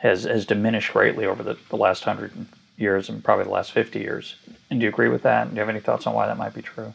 has 0.00 0.24
has 0.24 0.46
diminished 0.46 0.92
greatly 0.92 1.26
over 1.26 1.42
the, 1.42 1.56
the 1.70 1.76
last 1.76 2.04
hundred 2.04 2.32
years 2.76 3.08
and 3.08 3.22
probably 3.22 3.44
the 3.44 3.50
last 3.50 3.72
fifty 3.72 4.00
years. 4.00 4.36
And 4.70 4.80
do 4.80 4.84
you 4.84 4.90
agree 4.90 5.08
with 5.08 5.22
that? 5.22 5.48
Do 5.48 5.54
you 5.54 5.60
have 5.60 5.68
any 5.68 5.80
thoughts 5.80 6.06
on 6.06 6.14
why 6.14 6.26
that 6.26 6.38
might 6.38 6.54
be 6.54 6.62
true? 6.62 6.92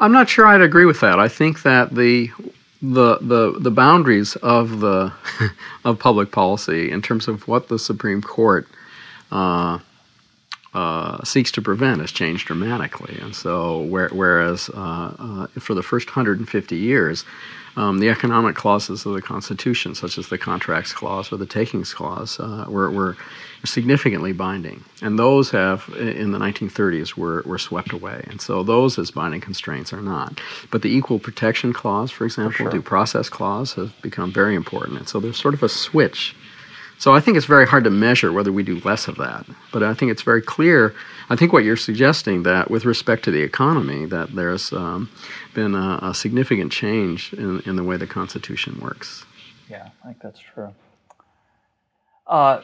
I'm 0.00 0.12
not 0.12 0.28
sure 0.28 0.46
I'd 0.46 0.60
agree 0.60 0.86
with 0.86 1.00
that. 1.00 1.20
I 1.20 1.28
think 1.28 1.62
that 1.62 1.94
the 1.94 2.30
the 2.82 3.18
the 3.20 3.56
the 3.58 3.70
boundaries 3.70 4.36
of 4.36 4.80
the 4.80 5.12
of 5.84 5.98
public 5.98 6.32
policy 6.32 6.90
in 6.90 7.02
terms 7.02 7.28
of 7.28 7.46
what 7.46 7.68
the 7.68 7.78
Supreme 7.78 8.22
Court 8.22 8.66
uh, 9.32 9.78
uh, 10.74 11.22
seeks 11.24 11.52
to 11.52 11.62
prevent 11.62 12.00
has 12.00 12.10
changed 12.10 12.46
dramatically. 12.46 13.18
And 13.20 13.34
so, 13.34 13.80
where, 13.80 14.08
whereas 14.08 14.68
uh, 14.70 15.14
uh, 15.18 15.46
for 15.60 15.74
the 15.74 15.82
first 15.82 16.08
150 16.08 16.76
years, 16.76 17.24
um, 17.76 17.98
the 17.98 18.08
economic 18.08 18.54
clauses 18.54 19.04
of 19.04 19.14
the 19.14 19.22
Constitution, 19.22 19.94
such 19.94 20.16
as 20.16 20.28
the 20.28 20.38
Contracts 20.38 20.92
Clause 20.92 21.32
or 21.32 21.36
the 21.36 21.46
Takings 21.46 21.92
Clause, 21.92 22.38
uh, 22.38 22.66
were, 22.68 22.90
were 22.90 23.16
significantly 23.64 24.32
binding. 24.32 24.84
And 25.02 25.18
those 25.18 25.50
have, 25.50 25.88
in 25.96 26.30
the 26.32 26.38
1930s, 26.38 27.16
were, 27.16 27.42
were 27.44 27.58
swept 27.58 27.92
away. 27.92 28.24
And 28.28 28.40
so 28.40 28.62
those 28.62 28.98
as 28.98 29.10
binding 29.10 29.40
constraints 29.40 29.92
are 29.92 30.02
not. 30.02 30.40
But 30.70 30.82
the 30.82 30.94
Equal 30.94 31.18
Protection 31.18 31.72
Clause, 31.72 32.10
for 32.10 32.24
example, 32.24 32.52
for 32.52 32.56
sure. 32.58 32.70
Due 32.70 32.82
Process 32.82 33.28
Clause, 33.28 33.74
have 33.74 33.92
become 34.02 34.32
very 34.32 34.54
important. 34.54 34.98
And 34.98 35.08
so 35.08 35.18
there's 35.18 35.40
sort 35.40 35.54
of 35.54 35.62
a 35.62 35.68
switch 35.68 36.36
so 37.04 37.12
I 37.12 37.20
think 37.20 37.36
it's 37.36 37.44
very 37.44 37.66
hard 37.66 37.84
to 37.84 37.90
measure 37.90 38.32
whether 38.32 38.50
we 38.50 38.62
do 38.62 38.80
less 38.80 39.08
of 39.08 39.16
that. 39.16 39.44
But 39.74 39.82
I 39.82 39.92
think 39.92 40.10
it's 40.10 40.22
very 40.22 40.40
clear. 40.40 40.94
I 41.28 41.36
think 41.36 41.52
what 41.52 41.62
you're 41.62 41.76
suggesting 41.76 42.44
that 42.44 42.70
with 42.70 42.86
respect 42.86 43.24
to 43.24 43.30
the 43.30 43.42
economy, 43.42 44.06
that 44.06 44.34
there's 44.34 44.72
um, 44.72 45.10
been 45.52 45.74
a, 45.74 45.98
a, 46.00 46.14
significant 46.14 46.72
change 46.72 47.34
in, 47.34 47.60
in, 47.66 47.76
the 47.76 47.84
way 47.84 47.98
the 47.98 48.06
Constitution 48.06 48.80
works. 48.80 49.26
Yeah, 49.68 49.90
I 50.02 50.06
think 50.06 50.22
that's 50.22 50.40
true. 50.40 50.72
Uh, 52.26 52.62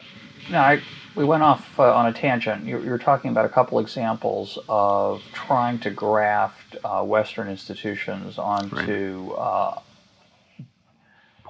now, 0.49 0.63
I, 0.63 0.81
we 1.13 1.23
went 1.23 1.43
off 1.43 1.79
uh, 1.79 1.93
on 1.93 2.07
a 2.07 2.11
tangent. 2.11 2.65
You, 2.65 2.81
you, 2.81 2.89
were 2.89 2.97
talking 2.97 3.29
about 3.29 3.45
a 3.45 3.49
couple 3.49 3.77
examples 3.77 4.57
of 4.67 5.21
trying 5.33 5.77
to 5.81 5.91
graft 5.91 6.77
uh, 6.83 7.03
Western 7.03 7.47
institutions 7.47 8.39
onto 8.39 9.33
right 9.35 9.77
uh, 9.77 9.81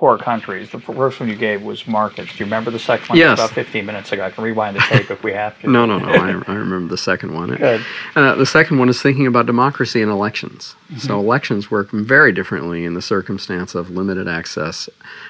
poor 0.02 0.18
countries. 0.18 0.72
The 0.72 0.80
first 0.80 1.20
one 1.20 1.30
you 1.30 1.36
gave 1.36 1.62
was 1.62 1.86
markets. 1.86 2.32
Do 2.32 2.40
you 2.40 2.46
remember 2.46 2.72
the 2.72 2.80
second 2.80 3.10
one? 3.10 3.20
Yes. 3.20 3.38
About 3.38 3.52
15 3.52 3.86
minutes 3.86 4.12
ago. 4.12 4.26
I 4.26 4.32
can 4.32 4.44
rewind 4.44 4.76
the 4.76 4.80
tape 4.80 5.12
if 5.12 5.24
we 5.24 5.32
have 5.32 5.62
to. 5.62 5.70
no, 5.72 5.86
no, 5.86 6.00
no. 6.00 6.08
I, 6.08 6.32
I, 6.52 6.56
remember 6.56 6.90
the 6.90 6.98
second 6.98 7.36
one. 7.36 7.56
Good. 7.56 7.86
Uh, 8.16 8.34
the 8.34 8.48
second 8.48 8.80
one 8.80 8.90
is 8.90 9.00
thinking 9.00 9.28
about 9.28 9.46
democracy 9.46 10.02
and 10.02 10.12
elections. 10.12 10.76
Mm-hmm. 10.86 10.98
So 10.98 11.20
elections 11.20 11.70
work 11.70 11.92
very 11.92 12.32
differently 12.32 12.84
in 12.84 12.96
the 12.96 13.02
circumstance 13.04 13.76
of 13.76 13.92
limited 13.92 14.28
access 14.28 14.90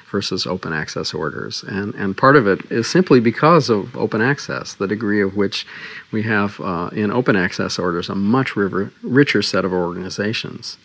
versus 0.10 0.48
open 0.48 0.72
access 0.72 1.14
orders. 1.14 1.64
And, 1.64 1.94
and 1.96 2.16
part 2.16 2.38
of 2.38 2.48
it 2.48 2.72
is 2.72 2.90
simply 2.90 3.20
because 3.20 3.70
of 3.70 3.98
open 3.98 4.22
access, 4.22 4.76
the 4.76 4.88
degree 4.88 5.22
of 5.22 5.36
which 5.36 5.68
we 6.14 6.24
have 6.24 6.62
uh, 6.62 6.92
in 6.94 7.12
open 7.12 7.36
access 7.36 7.78
orders 7.78 8.08
a 8.08 8.16
much 8.16 8.56
river, 8.56 8.94
richer 9.04 9.42
set 9.42 9.66
of 9.66 9.74
organizations. 9.74 10.78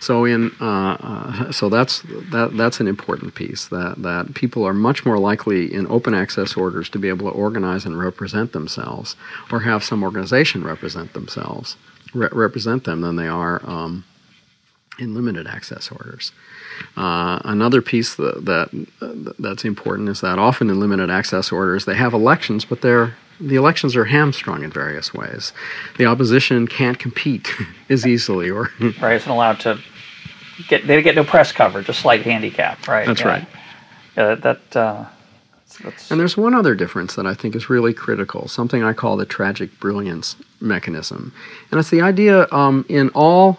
So 0.00 0.24
in 0.24 0.50
uh, 0.60 0.96
uh, 1.00 1.52
so 1.52 1.68
that's 1.68 2.02
that 2.30 2.50
that's 2.56 2.80
an 2.80 2.88
important 2.88 3.34
piece 3.34 3.68
that 3.68 4.02
that 4.02 4.34
people 4.34 4.64
are 4.64 4.74
much 4.74 5.04
more 5.04 5.18
likely 5.18 5.72
in 5.72 5.86
open 5.88 6.14
access 6.14 6.56
orders 6.56 6.88
to 6.90 6.98
be 6.98 7.08
able 7.08 7.30
to 7.30 7.36
organize 7.36 7.84
and 7.84 7.98
represent 7.98 8.52
themselves, 8.52 9.16
or 9.52 9.60
have 9.60 9.84
some 9.84 10.02
organization 10.02 10.64
represent 10.64 11.12
themselves, 11.12 11.76
re- 12.14 12.28
represent 12.32 12.84
them 12.84 13.00
than 13.00 13.16
they 13.16 13.28
are 13.28 13.60
um, 13.64 14.04
in 14.98 15.14
limited 15.14 15.46
access 15.46 15.90
orders. 15.90 16.32
Uh, 16.96 17.38
another 17.44 17.80
piece 17.80 18.16
that, 18.16 18.44
that 18.44 19.34
that's 19.38 19.64
important 19.64 20.08
is 20.08 20.20
that 20.20 20.38
often 20.38 20.68
in 20.68 20.80
limited 20.80 21.10
access 21.10 21.52
orders 21.52 21.84
they 21.84 21.94
have 21.94 22.12
elections, 22.12 22.64
but 22.64 22.80
they're 22.82 23.14
the 23.40 23.56
elections 23.56 23.96
are 23.96 24.04
hamstrung 24.04 24.62
in 24.62 24.70
various 24.70 25.12
ways. 25.12 25.52
The 25.98 26.06
opposition 26.06 26.66
can't 26.66 26.98
compete 26.98 27.52
as 27.88 28.06
easily, 28.06 28.50
or 28.50 28.70
right, 29.00 29.16
isn't 29.16 29.30
allowed 29.30 29.60
to 29.60 29.78
get 30.68 30.86
they 30.86 31.00
get 31.02 31.14
no 31.14 31.24
press 31.24 31.52
coverage, 31.52 31.88
a 31.88 31.94
slight 31.94 32.22
handicap, 32.22 32.86
right? 32.88 33.06
That's 33.06 33.20
yeah. 33.20 33.28
right. 33.28 33.48
Yeah, 34.16 34.34
that. 34.36 34.76
Uh, 34.76 35.06
that's, 35.82 36.10
and 36.10 36.18
there's 36.18 36.38
one 36.38 36.54
other 36.54 36.74
difference 36.74 37.16
that 37.16 37.26
I 37.26 37.34
think 37.34 37.54
is 37.54 37.68
really 37.68 37.92
critical, 37.92 38.48
something 38.48 38.82
I 38.82 38.94
call 38.94 39.18
the 39.18 39.26
tragic 39.26 39.78
brilliance 39.78 40.36
mechanism. 40.60 41.34
And 41.70 41.78
it's 41.78 41.90
the 41.90 42.00
idea 42.00 42.46
um, 42.50 42.86
in 42.88 43.10
all 43.10 43.58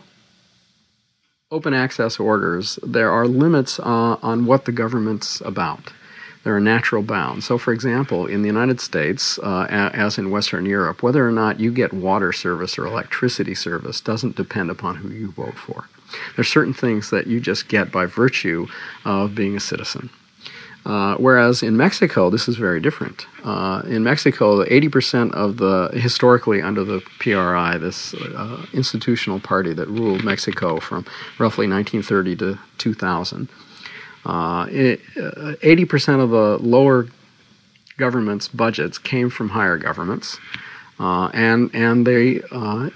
open 1.52 1.74
access 1.76 2.20
orders, 2.20 2.80
there 2.82 3.12
are 3.12 3.28
limits 3.28 3.80
uh, 3.80 4.18
on 4.24 4.48
what 4.48 4.66
the 4.66 4.72
government's 4.72 5.42
about 5.42 5.92
there 6.48 6.56
are 6.56 6.62
natural 6.62 7.04
bounds. 7.04 7.46
So, 7.46 7.58
for 7.58 7.74
example, 7.74 8.26
in 8.26 8.42
the 8.42 8.48
United 8.48 8.80
States, 8.80 9.38
uh, 9.40 9.68
as 9.70 10.18
in 10.18 10.32
Western 10.32 10.66
Europe, 10.66 11.04
whether 11.04 11.28
or 11.28 11.32
not 11.34 11.60
you 11.60 11.74
get 11.74 11.92
water 11.92 12.32
service 12.32 12.80
or 12.80 12.88
electricity 12.88 13.54
service 13.54 14.00
doesn't 14.00 14.38
depend 14.38 14.72
upon 14.72 14.96
who 14.96 15.10
you 15.10 15.32
vote 15.32 15.56
for. 15.56 15.90
There's 16.38 16.48
certain 16.48 16.74
things 16.74 17.10
that 17.10 17.28
you 17.28 17.42
just 17.42 17.68
get 17.68 17.92
by 17.92 18.06
virtue 18.06 18.68
of 19.04 19.36
being 19.36 19.58
a 19.58 19.60
citizen. 19.60 20.10
Uh, 20.86 21.18
whereas 21.18 21.64
in 21.64 21.76
Mexico, 21.76 22.30
this 22.30 22.48
is 22.48 22.56
very 22.56 22.80
different. 22.80 23.26
Uh, 23.44 23.82
in 23.86 24.06
Mexico, 24.06 24.64
80% 24.64 25.34
of 25.34 25.58
the, 25.58 25.90
historically 25.96 26.62
under 26.62 26.86
the 26.86 27.02
PRI, 27.20 27.78
this 27.78 28.14
uh, 28.14 28.66
institutional 28.72 29.42
party 29.42 29.74
that 29.74 29.90
ruled 29.90 30.24
Mexico 30.24 30.80
from 30.80 31.04
roughly 31.40 31.68
1930 31.68 32.38
to 32.38 32.60
2000, 32.78 33.50
uh, 34.28 34.68
eighty 35.62 35.86
percent 35.86 36.22
of 36.22 36.30
the 36.30 36.58
lower 36.58 37.08
government's 37.98 38.48
budgets 38.48 38.98
came 38.98 39.30
from 39.30 39.50
higher 39.50 39.78
governments, 39.78 40.38
uh, 41.00 41.30
and 41.34 41.72
and 41.74 42.06
they 42.06 42.42
uh, 42.52 42.90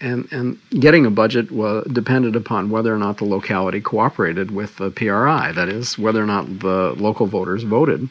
and 0.00 0.28
and 0.32 0.58
getting 0.80 1.04
a 1.06 1.10
budget 1.10 1.48
depended 1.92 2.36
upon 2.36 2.70
whether 2.70 2.94
or 2.94 2.98
not 2.98 3.18
the 3.18 3.24
locality 3.24 3.80
cooperated 3.80 4.50
with 4.50 4.76
the 4.76 4.90
PRI. 4.90 5.52
That 5.52 5.68
is, 5.68 5.98
whether 5.98 6.22
or 6.22 6.26
not 6.26 6.60
the 6.60 6.94
local 6.96 7.26
voters 7.26 7.64
voted 7.64 8.08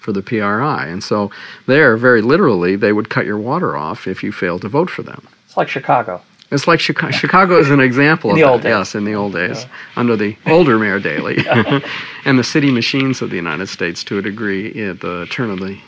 for 0.00 0.12
the 0.12 0.22
PRI. 0.22 0.86
And 0.86 1.02
so 1.02 1.30
there, 1.66 1.96
very 1.96 2.22
literally, 2.22 2.76
they 2.76 2.92
would 2.92 3.08
cut 3.08 3.24
your 3.24 3.38
water 3.38 3.76
off 3.76 4.06
if 4.06 4.22
you 4.22 4.32
failed 4.32 4.62
to 4.62 4.68
vote 4.68 4.90
for 4.90 5.02
them. 5.02 5.26
It's 5.46 5.56
like 5.56 5.68
Chicago. 5.68 6.20
It's 6.50 6.66
like 6.68 6.78
Chicago, 6.78 7.10
Chicago 7.10 7.58
is 7.58 7.70
an 7.70 7.80
example 7.80 8.30
In 8.30 8.36
of 8.36 8.38
the 8.38 8.42
that. 8.44 8.50
old 8.52 8.62
days. 8.62 8.70
Yes, 8.70 8.94
in 8.94 9.04
the 9.04 9.14
old 9.14 9.32
days, 9.32 9.66
under 9.96 10.14
the 10.16 10.36
older 10.46 10.78
Mayor 10.78 11.00
Daley, 11.00 11.44
and 12.24 12.38
the 12.38 12.44
city 12.44 12.70
machines 12.70 13.22
of 13.22 13.30
the 13.30 13.36
United 13.36 13.68
States 13.68 14.04
to 14.04 14.18
a 14.18 14.22
degree 14.22 14.88
at 14.88 15.00
the 15.00 15.26
turn 15.30 15.50
of 15.50 15.58
the 15.58 15.78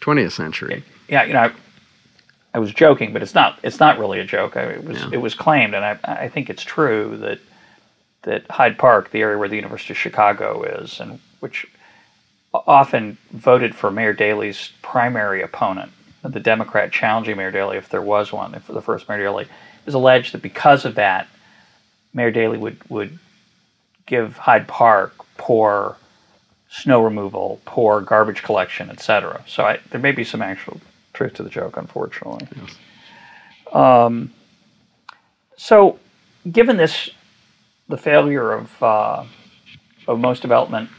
20th 0.00 0.32
century. 0.32 0.84
yeah, 1.08 1.24
you 1.24 1.32
know, 1.32 1.40
I, 1.40 1.52
I 2.54 2.58
was 2.58 2.72
joking, 2.72 3.12
but 3.12 3.22
it's 3.22 3.34
not. 3.34 3.58
It's 3.62 3.80
not 3.80 3.98
really 3.98 4.18
a 4.18 4.24
joke. 4.24 4.56
I, 4.56 4.62
it 4.62 4.84
was. 4.84 4.98
Yeah. 4.98 5.10
It 5.12 5.16
was 5.18 5.34
claimed, 5.34 5.74
and 5.74 5.84
I, 5.84 5.98
I 6.04 6.28
think 6.28 6.50
it's 6.50 6.62
true 6.62 7.16
that 7.18 7.38
that 8.22 8.50
Hyde 8.50 8.76
Park, 8.78 9.10
the 9.10 9.20
area 9.20 9.38
where 9.38 9.48
the 9.48 9.56
University 9.56 9.92
of 9.92 9.98
Chicago 9.98 10.62
is, 10.64 10.98
and 11.00 11.20
which 11.40 11.66
often 12.52 13.18
voted 13.32 13.74
for 13.74 13.90
Mayor 13.90 14.12
Daley's 14.14 14.72
primary 14.82 15.42
opponent, 15.42 15.92
the 16.22 16.40
Democrat 16.40 16.90
challenging 16.92 17.36
Mayor 17.36 17.50
Daley, 17.50 17.76
if 17.76 17.88
there 17.90 18.02
was 18.02 18.32
one, 18.32 18.54
if 18.54 18.66
the 18.66 18.80
first 18.82 19.08
Mayor 19.08 19.22
Daley, 19.24 19.46
was 19.86 19.94
alleged 19.94 20.34
that 20.34 20.42
because 20.42 20.84
of 20.84 20.96
that, 20.96 21.28
Mayor 22.12 22.30
Daley 22.30 22.58
would 22.58 22.78
would 22.90 23.18
give 24.06 24.36
Hyde 24.36 24.68
Park 24.68 25.14
poor 25.36 25.96
snow 26.68 27.02
removal, 27.02 27.60
poor 27.64 28.00
garbage 28.00 28.42
collection, 28.42 28.90
etc. 28.90 29.42
So 29.46 29.64
I, 29.64 29.78
there 29.90 30.00
may 30.00 30.12
be 30.12 30.24
some 30.24 30.42
actual 30.42 30.80
truth 31.12 31.34
to 31.34 31.42
the 31.42 31.50
joke, 31.50 31.76
unfortunately. 31.76 32.46
Yes. 32.56 32.76
Um, 33.72 34.32
so, 35.56 35.98
given 36.50 36.76
this, 36.76 37.10
the 37.88 37.96
failure 37.96 38.52
of 38.52 38.82
uh, 38.82 39.24
of 40.06 40.18
most 40.18 40.42
development 40.42 40.90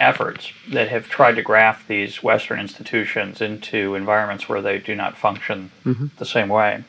efforts 0.00 0.52
that 0.70 0.88
have 0.88 1.08
tried 1.08 1.36
to 1.36 1.42
graft 1.42 1.88
these 1.88 2.22
Western 2.22 2.60
institutions 2.60 3.40
into 3.40 3.94
environments 3.94 4.48
where 4.48 4.60
they 4.60 4.78
do 4.78 4.94
not 4.94 5.16
function 5.16 5.70
the 6.18 6.26
same 6.26 6.48
way, 6.48 6.84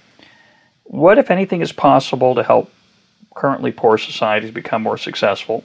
what, 0.88 1.18
if 1.18 1.30
anything, 1.32 1.62
is 1.62 1.72
possible 1.72 2.36
to 2.36 2.44
help 2.44 2.72
currently 3.36 3.72
poor 3.72 3.98
societies 3.98 4.52
become 4.52 4.82
more 4.84 4.98
successful? 4.98 5.64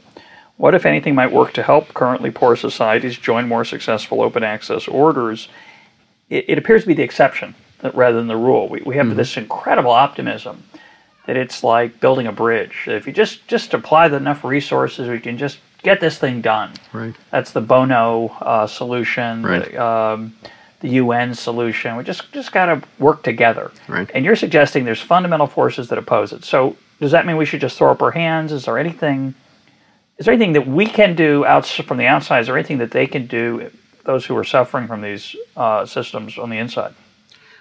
What, 0.56 0.74
if 0.74 0.84
anything, 0.84 1.14
might 1.14 1.32
work 1.32 1.52
to 1.54 1.62
help 1.62 1.94
currently 1.94 2.30
poor 2.30 2.56
societies 2.56 3.16
join 3.16 3.48
more 3.48 3.64
successful 3.64 4.20
open 4.22 4.42
access 4.44 4.86
orders? 4.86 5.48
It, 6.28 6.44
it 6.48 6.58
appears 6.58 6.82
to 6.82 6.88
be 6.88 6.94
the 6.94 7.02
exception 7.02 7.54
that- 7.78 7.94
rather 7.94 8.16
than 8.18 8.28
the 8.28 8.36
rule. 8.36 8.68
We, 8.68 8.82
we 8.84 8.96
have 8.96 9.16
this 9.16 9.36
incredible 9.36 9.90
optimism 9.92 10.62
that 11.26 11.36
it's 11.36 11.62
like 11.64 12.00
building 12.00 12.26
a 12.26 12.32
bridge. 12.32 12.84
If 12.86 13.06
you 13.06 13.12
just 13.12 13.46
just 13.46 13.74
apply 13.74 14.08
the 14.08 14.16
enough 14.16 14.42
resources, 14.44 15.08
we 15.08 15.20
can 15.20 15.38
just 15.38 15.58
get 15.82 16.00
this 16.00 16.18
thing 16.18 16.40
done. 16.40 16.72
Right. 16.92 17.14
That's 17.30 17.52
the 17.52 17.60
Bono 17.60 18.28
uh, 18.40 18.66
solution, 18.66 19.42
Right. 19.44 19.74
um, 19.76 20.34
the 20.83 20.89
UN 20.91 21.35
solution. 21.35 21.97
We 21.97 22.05
just 22.05 22.30
just 22.33 22.53
got 22.53 22.66
to 22.66 22.83
work 22.99 23.22
together. 23.22 23.70
Right. 23.89 24.11
And 24.14 24.24
you're 24.24 24.37
suggesting 24.37 24.85
there's 24.85 25.01
fundamental 25.01 25.47
forces 25.47 25.89
that 25.89 25.99
oppose 25.99 26.33
it. 26.33 26.45
So 26.45 26.76
does 27.01 27.12
that 27.12 27.24
mean 27.24 27.37
we 27.37 27.47
should 27.47 27.61
just 27.61 27.78
throw 27.78 27.91
up 27.91 28.03
our 28.03 28.11
hands? 28.11 28.53
Is 28.53 28.66
there 28.66 28.78
anything? 28.78 29.35
Is 30.18 30.26
there 30.26 30.35
anything 30.35 30.53
that 30.53 30.66
we 30.66 30.87
can 30.87 31.16
do 31.16 31.45
out 31.47 31.66
from 31.66 31.97
the 31.97 32.07
outside? 32.07 32.41
Is 32.41 32.47
there 32.49 32.59
anything 32.59 32.78
that 32.78 32.91
they 32.91 33.07
can 33.07 33.26
do? 33.26 33.70
Those 34.05 34.26
who 34.26 34.37
are 34.37 34.45
suffering 34.45 34.89
from 34.89 35.01
these 35.01 35.35
uh, 35.57 35.87
systems 35.87 36.37
on 36.37 36.51
the 36.51 36.59
inside. 36.59 36.93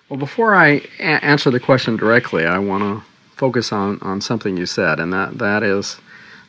Well, 0.10 0.18
before 0.18 0.56
I 0.56 0.82
a- 1.00 1.24
answer 1.24 1.52
the 1.52 1.60
question 1.60 1.96
directly, 1.96 2.46
I 2.46 2.58
want 2.58 2.82
to 2.84 3.08
focus 3.38 3.72
on, 3.72 4.00
on 4.02 4.22
something 4.22 4.58
you 4.58 4.66
said, 4.66 5.00
and 5.00 5.14
that, 5.14 5.38
that 5.38 5.62
is 5.64 5.98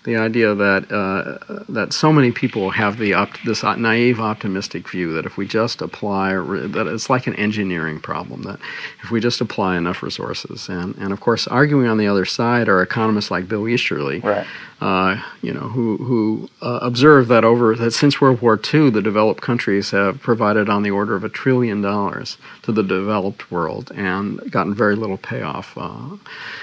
the 0.05 0.17
idea 0.17 0.55
that 0.55 0.91
uh, 0.91 1.63
that 1.69 1.93
so 1.93 2.13
many 2.13 2.33
people 2.33 2.71
have 2.71 2.99
the 2.99 3.15
this 3.45 3.63
naive 3.63 4.21
optimistic 4.21 4.89
view 4.89 5.13
that 5.13 5.25
if 5.27 5.37
we 5.37 5.47
just 5.47 5.81
apply 5.81 6.35
that 6.35 6.87
it's 6.89 7.09
like 7.09 7.27
an 7.27 7.35
engineering 7.37 8.01
problem 8.01 8.43
that 8.43 8.59
if 9.03 9.11
we 9.11 9.21
just 9.21 9.41
apply 9.41 9.77
enough 9.77 10.03
resources 10.03 10.69
and 10.69 10.97
and 10.97 11.13
of 11.13 11.21
course 11.21 11.47
arguing 11.47 11.87
on 11.87 11.99
the 11.99 12.07
other 12.07 12.25
side 12.25 12.69
are 12.69 12.83
economists 12.83 13.31
like 13.31 13.49
Bill 13.49 13.69
Easterly 13.69 14.21
Right. 14.21 14.47
Uh, 14.83 15.23
you 15.43 15.55
know, 15.55 15.61
who 15.61 15.97
who 15.99 16.51
uh, 16.61 16.81
observed 16.83 17.29
that 17.29 17.45
over 17.45 17.77
that 17.77 17.93
since 17.93 18.21
World 18.21 18.43
War 18.43 18.61
II, 18.75 18.91
the 18.91 19.01
developed 19.01 19.41
countries 19.41 19.93
have 19.93 20.21
provided 20.21 20.69
on 20.69 20.83
the 20.83 20.91
order 20.91 21.15
of 21.15 21.23
a 21.23 21.29
trillion 21.29 21.83
dollars 21.83 22.37
to 22.63 22.73
the 22.73 22.83
developed 22.83 23.49
world 23.49 23.93
and 23.95 24.41
gotten 24.51 24.75
very 24.75 24.97
little 24.97 25.19
payoff. 25.19 25.79
Uh, 25.79 26.17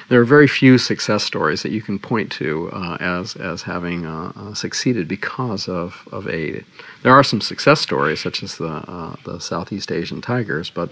there 0.09 0.20
are 0.20 0.26
very 0.26 0.49
few 0.49 0.78
success 0.78 1.24
stories 1.24 1.63
that 1.63 1.72
you 1.72 1.82
can 1.82 1.97
point 1.97 2.30
to 2.34 2.70
uh, 2.74 2.97
as 2.99 3.38
as 3.38 3.61
having 3.61 4.05
uh, 4.05 4.34
uh, 4.36 4.53
succeeded 4.53 5.07
because 5.07 5.70
of, 5.70 6.05
of 6.11 6.28
aid. 6.28 6.65
There 7.03 7.13
are 7.13 7.24
some 7.24 7.39
success 7.39 7.80
stories, 7.80 8.20
such 8.20 8.43
as 8.43 8.57
the 8.57 9.17
the 9.24 9.39
Southeast 9.39 9.93
Asian 9.93 10.20
tigers, 10.20 10.70
but 10.70 10.91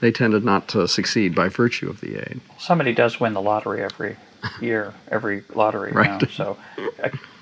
they 0.00 0.10
tended 0.10 0.44
not 0.44 0.66
to 0.68 0.88
succeed 0.88 1.36
by 1.36 1.48
virtue 1.48 1.88
of 1.88 2.00
the 2.00 2.16
aid. 2.16 2.40
Somebody 2.58 2.92
does 2.92 3.20
win 3.20 3.34
the 3.34 3.42
lottery 3.42 3.80
every 3.80 4.16
year, 4.60 4.94
every 5.10 5.44
lottery. 5.54 5.92
Right. 5.92 6.20
know, 6.20 6.28
so 6.28 6.56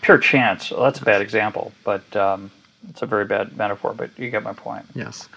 pure 0.03 0.19
chance. 0.19 0.71
Well, 0.71 0.83
that's 0.83 1.01
a 1.01 1.05
bad 1.05 1.21
example, 1.21 1.73
but 1.85 2.15
um, 2.17 2.51
it's 2.89 3.03
a 3.03 3.07
very 3.07 3.25
bad 3.25 3.57
metaphor. 3.57 3.95
But 3.95 4.11
you 4.19 4.31
get 4.31 4.43
my 4.43 4.53
point. 4.53 4.87
Yes. 4.95 5.29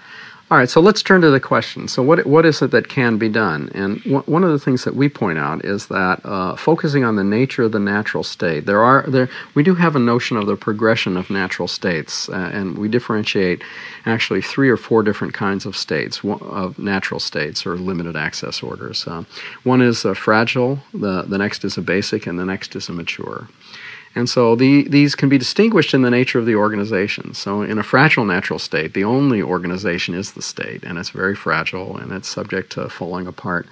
All 0.52 0.58
right, 0.58 0.68
so 0.70 0.82
let's 0.82 1.04
turn 1.04 1.22
to 1.22 1.30
the 1.30 1.40
question. 1.40 1.88
So, 1.88 2.02
what 2.02 2.26
what 2.26 2.44
is 2.44 2.64
it 2.64 2.72
that 2.72 2.90
can 2.90 3.20
be 3.20 3.30
done? 3.30 3.70
And 3.76 4.02
w- 4.04 4.24
one 4.24 4.44
of 4.44 4.50
the 4.50 4.58
things 4.58 4.84
that 4.84 4.96
we 4.96 5.08
point 5.08 5.38
out 5.38 5.64
is 5.64 5.88
that 5.88 6.22
uh, 6.26 6.56
focusing 6.56 7.04
on 7.04 7.18
the 7.18 7.24
nature 7.24 7.64
of 7.64 7.72
the 7.72 7.80
natural 7.80 8.24
state, 8.24 8.66
there 8.66 8.82
are 8.82 9.06
there 9.08 9.30
we 9.54 9.62
do 9.62 9.76
have 9.76 9.96
a 9.96 10.00
notion 10.00 10.38
of 10.38 10.48
the 10.48 10.56
progression 10.56 11.18
of 11.18 11.30
natural 11.30 11.68
states, 11.68 12.30
uh, 12.30 12.50
and 12.52 12.80
we 12.80 12.88
differentiate 12.88 13.64
actually 14.08 14.42
three 14.42 14.72
or 14.72 14.78
four 14.78 15.04
different 15.04 15.36
kinds 15.36 15.68
of 15.68 15.78
states 15.78 16.22
of 16.24 16.80
natural 16.80 17.20
states 17.20 17.64
or 17.68 17.76
limited 17.76 18.16
access 18.16 18.64
orders. 18.64 19.06
Uh, 19.06 19.26
one 19.62 19.84
is 19.84 20.04
a 20.04 20.16
fragile, 20.16 20.80
the 20.96 21.22
the 21.22 21.38
next 21.38 21.64
is 21.64 21.78
a 21.78 21.82
basic, 21.82 22.26
and 22.26 22.40
the 22.40 22.46
next 22.46 22.76
is 22.76 22.90
a 22.90 22.92
mature. 22.92 23.48
And 24.16 24.28
so 24.28 24.56
the, 24.56 24.88
these 24.88 25.16
can 25.16 25.30
be 25.30 25.38
distinguished 25.38 25.94
in 25.94 26.02
the 26.02 26.10
nature 26.10 26.40
of 26.40 26.46
the 26.46 26.56
organization. 26.56 27.34
So 27.34 27.62
in 27.62 27.78
a 27.78 27.84
fragile 27.84 28.26
natural 28.26 28.60
state, 28.60 28.94
the 28.94 29.04
only 29.04 29.42
organization 29.42 30.16
is 30.16 30.34
the 30.34 30.42
state, 30.42 30.84
and 30.84 30.98
it's 30.98 31.12
very 31.12 31.36
fragile 31.36 31.96
and 31.98 32.12
it's 32.12 32.28
subject 32.28 32.72
to 32.74 32.90
falling 32.90 33.28
apart. 33.28 33.68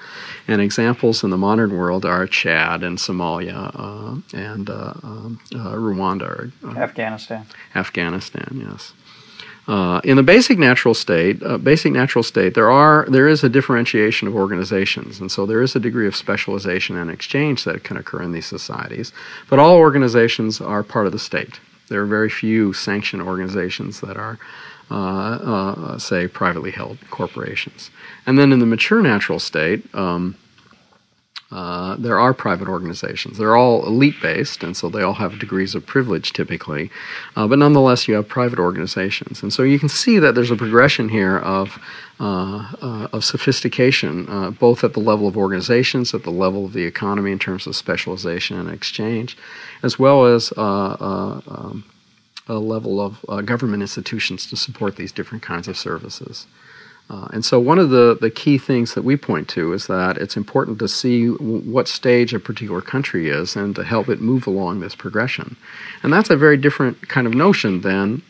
And 0.48 0.62
examples 0.62 1.24
in 1.24 1.32
the 1.32 1.38
modern 1.38 1.76
world 1.76 2.06
are 2.06 2.28
Chad 2.28 2.84
and 2.84 2.98
Somalia 2.98 3.72
uh, 3.74 4.38
and 4.38 4.70
uh, 4.70 4.94
um, 5.04 5.40
uh, 5.56 5.74
Rwanda, 5.74 6.30
or, 6.30 6.52
uh, 6.64 6.78
Afghanistan. 6.78 7.46
Afghanistan. 7.76 8.68
Yes. 8.70 8.94
Uh, 9.68 10.00
in 10.06 10.16
the 10.16 10.24
basic 10.24 10.58
natural 10.58 10.94
state, 10.94 11.44
uh, 11.44 11.58
basic 11.58 11.92
natural 11.92 12.24
state, 12.24 12.54
there 12.54 12.72
are 12.72 13.06
there 13.10 13.28
is 13.28 13.44
a 13.44 13.50
differentiation 13.50 14.28
of 14.28 14.36
organizations, 14.36 15.20
and 15.20 15.30
so 15.30 15.46
there 15.46 15.62
is 15.62 15.76
a 15.76 15.80
degree 15.80 16.08
of 16.08 16.16
specialization 16.16 16.96
and 16.96 17.12
exchange 17.12 17.66
that 17.66 17.84
can 17.84 17.98
occur 17.98 18.22
in 18.22 18.32
these 18.32 18.46
societies. 18.46 19.12
But 19.50 19.60
all 19.60 19.76
organizations 19.76 20.62
are 20.62 20.84
part 20.84 21.06
of 21.06 21.12
the 21.12 21.20
state. 21.20 21.60
There 21.90 22.02
are 22.02 22.06
very 22.06 22.30
few 22.30 22.72
sanctioned 22.72 23.22
organizations 23.22 24.00
that 24.00 24.16
are, 24.16 24.40
uh, 24.90 24.96
uh, 24.96 25.98
say, 26.00 26.28
privately 26.28 26.72
held 26.72 26.98
corporations. 27.10 27.92
And 28.26 28.40
then 28.40 28.54
in 28.54 28.60
the 28.60 28.66
mature 28.66 29.02
natural 29.02 29.40
state. 29.40 29.84
Um, 29.94 30.36
uh, 31.50 31.96
there 31.98 32.20
are 32.20 32.34
private 32.34 32.68
organizations. 32.68 33.38
They're 33.38 33.56
all 33.56 33.86
elite 33.86 34.22
based, 34.22 34.64
and 34.64 34.76
so 34.76 34.90
they 34.90 35.02
all 35.02 35.14
have 35.14 35.40
degrees 35.40 35.76
of 35.76 35.86
privilege 35.86 36.34
typically. 36.34 36.92
Uh, 37.38 37.48
but 37.48 37.60
nonetheless, 37.60 38.08
you 38.08 38.16
have 38.16 38.28
private 38.28 38.60
organizations. 38.60 39.42
And 39.42 39.54
so 39.54 39.64
you 39.64 39.80
can 39.80 39.88
see 39.88 40.20
that 40.20 40.36
there's 40.36 40.52
a 40.52 40.58
progression 40.58 41.08
here 41.08 41.38
of, 41.38 41.80
uh, 42.20 42.74
uh, 42.82 43.08
of 43.14 43.24
sophistication, 43.24 44.28
uh, 44.28 44.52
both 44.52 44.84
at 44.84 44.94
the 44.94 45.00
level 45.00 45.26
of 45.26 45.38
organizations, 45.38 46.14
at 46.14 46.24
the 46.24 46.32
level 46.32 46.66
of 46.66 46.74
the 46.74 46.84
economy 46.84 47.32
in 47.32 47.40
terms 47.40 47.66
of 47.66 47.78
specialization 47.78 48.60
and 48.60 48.70
exchange, 48.70 49.38
as 49.84 49.98
well 49.98 50.26
as 50.26 50.52
um, 50.58 51.86
a 52.50 52.56
level 52.56 53.00
of 53.00 53.46
government 53.46 53.82
institutions 53.82 54.50
to 54.50 54.58
support 54.58 54.98
these 54.98 55.14
different 55.14 55.44
kinds 55.44 55.70
of 55.70 55.78
services. 55.78 56.46
Uh, 57.10 57.28
and 57.32 57.46
so, 57.46 57.58
one 57.60 57.80
of 57.80 57.90
the, 57.90 58.18
the 58.20 58.30
key 58.30 58.58
things 58.58 58.94
that 58.94 59.04
we 59.04 59.16
point 59.16 59.48
to 59.48 59.72
is 59.72 59.88
that 59.88 60.18
it's 60.18 60.36
important 60.36 60.78
to 60.80 60.88
see 60.90 61.28
w- 61.28 61.60
what 61.60 61.88
stage 61.88 62.34
a 62.34 62.40
particular 62.40 62.82
country 62.82 63.30
is 63.30 63.56
and 63.56 63.76
to 63.76 63.84
help 63.84 64.10
it 64.10 64.20
move 64.20 64.46
along 64.46 64.82
this 64.82 64.94
progression. 64.94 65.56
And 66.04 66.12
that's 66.12 66.30
a 66.30 66.36
very 66.36 66.58
different 66.58 67.08
kind 67.08 67.26
of 67.26 67.34
notion 67.34 67.82
than 67.82 68.22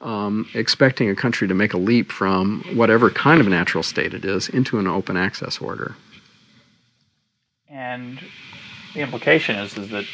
um, 0.00 0.48
expecting 0.54 1.08
a 1.08 1.14
country 1.14 1.46
to 1.46 1.54
make 1.54 1.72
a 1.72 1.78
leap 1.78 2.10
from 2.10 2.64
whatever 2.74 3.10
kind 3.10 3.40
of 3.40 3.46
natural 3.46 3.82
state 3.84 4.12
it 4.12 4.24
is 4.24 4.48
into 4.48 4.78
an 4.78 4.88
open 4.88 5.16
access 5.16 5.58
order. 5.58 5.94
And 7.70 8.20
the 8.92 9.00
implication 9.00 9.56
is, 9.56 9.76
is 9.78 9.90
that 9.90 10.04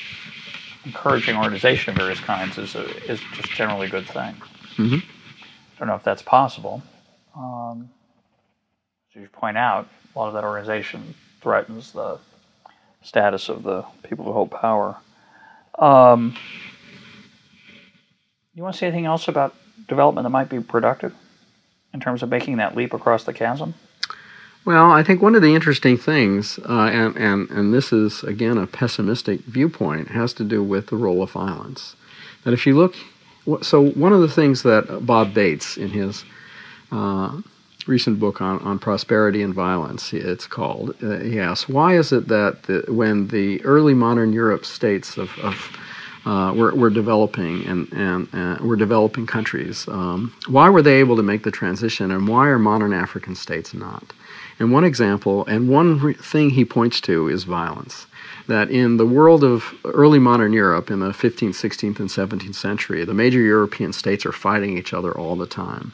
encouraging 0.85 1.37
organization 1.37 1.91
of 1.93 1.97
various 1.97 2.21
kinds 2.21 2.59
is, 2.59 2.75
a, 2.75 2.85
is 3.11 3.21
just 3.33 3.51
generally 3.51 3.87
a 3.87 3.91
good 3.91 4.07
thing. 4.07 4.35
Mhm. 4.77 5.03
I 5.03 5.79
don't 5.79 5.89
know 5.89 5.95
if 5.95 6.05
that's 6.05 6.23
possible. 6.23 6.83
Um, 7.41 7.89
as 9.15 9.23
you 9.23 9.29
point 9.29 9.57
out, 9.57 9.89
a 10.15 10.19
lot 10.19 10.29
of 10.29 10.35
that 10.35 10.45
organization 10.45 11.15
threatens 11.41 11.93
the 11.93 12.19
status 13.03 13.49
of 13.49 13.63
the 13.63 13.83
people 14.03 14.27
who 14.27 14.33
hold 14.33 14.51
power. 14.51 14.97
Um, 15.79 16.37
you 18.55 18.63
want 18.63 18.75
to 18.75 18.79
say 18.79 18.89
anything 18.89 19.07
else 19.07 19.27
about 19.27 19.55
development 19.89 20.25
that 20.25 20.31
might 20.31 20.51
be 20.51 20.61
productive 20.61 21.15
in 21.95 22.01
terms 22.01 22.23
of 22.23 22.29
making 22.29 22.59
that 22.59 22.77
leap 22.77 22.93
across 22.93 23.25
the 23.25 23.33
chasm? 23.33 23.75
Well, 24.67 24.91
I 24.91 25.03
think 25.03 25.23
one 25.23 25.35
of 25.35 25.41
the 25.41 25.55
interesting 25.55 25.97
things, 25.97 26.59
uh, 26.69 26.91
and, 26.93 27.17
and, 27.17 27.51
and 27.51 27.73
this 27.73 27.91
is 27.91 28.23
again 28.23 28.59
a 28.59 28.67
pessimistic 28.67 29.41
viewpoint, 29.41 30.09
has 30.09 30.35
to 30.35 30.45
do 30.45 30.63
with 30.63 30.89
the 30.89 30.97
role 30.97 31.23
of 31.23 31.31
violence. 31.31 31.97
That 32.45 32.53
if 32.53 32.67
you 32.67 32.77
look, 32.77 32.95
so 33.63 33.89
one 33.93 34.13
of 34.13 34.21
the 34.21 34.29
things 34.29 34.63
that 34.65 35.07
Bob 35.07 35.33
Bates, 35.33 35.79
in 35.79 35.89
his 35.89 36.25
uh, 36.93 37.41
recent 37.87 38.21
book 38.21 38.41
on, 38.41 38.59
on 38.61 38.79
prosperity 38.79 39.43
and 39.43 39.55
violence, 39.55 40.13
it's 40.13 40.47
called, 40.47 40.95
uh, 41.03 41.19
he 41.19 41.41
asks, 41.41 41.69
why 41.69 41.97
is 41.97 42.13
it 42.13 42.29
that 42.29 42.65
the, 42.65 42.85
when 42.93 43.29
the 43.29 43.63
early 43.65 43.95
modern 43.95 44.33
Europe 44.33 44.65
states 44.65 45.17
of, 45.17 45.31
of 45.39 45.77
uh, 46.27 46.53
were, 46.55 46.75
were 46.75 46.91
developing 46.91 47.65
and, 47.67 47.91
and, 47.93 48.29
and 48.33 48.61
were 48.61 48.77
developing 48.77 49.27
countries, 49.27 49.89
um, 49.89 50.35
why 50.49 50.69
were 50.69 50.83
they 50.83 50.97
able 50.97 51.17
to 51.17 51.23
make 51.23 51.43
the 51.45 51.51
transition 51.51 52.11
and 52.11 52.29
why 52.29 52.47
are 52.47 52.59
modern 52.59 52.93
African 52.93 53.35
states 53.35 53.73
not? 53.73 54.13
And 54.59 54.71
one 54.73 54.85
example, 54.85 55.47
and 55.47 55.71
one 55.71 55.99
re- 55.99 56.15
thing 56.15 56.51
he 56.51 56.67
points 56.67 57.01
to 57.03 57.29
is 57.29 57.45
violence. 57.45 58.07
That 58.47 58.71
in 58.71 58.99
the 58.99 59.07
world 59.07 59.43
of 59.43 59.75
early 59.85 60.19
modern 60.19 60.53
Europe, 60.53 60.91
in 60.91 61.01
the 61.01 61.11
15th, 61.11 61.51
16th, 61.51 61.99
and 61.99 62.11
17th 62.11 62.55
century, 62.55 63.05
the 63.05 63.15
major 63.15 63.41
European 63.41 63.95
states 63.95 64.27
are 64.27 64.33
fighting 64.33 64.77
each 64.77 64.93
other 64.93 65.17
all 65.17 65.37
the 65.37 65.47
time. 65.47 65.93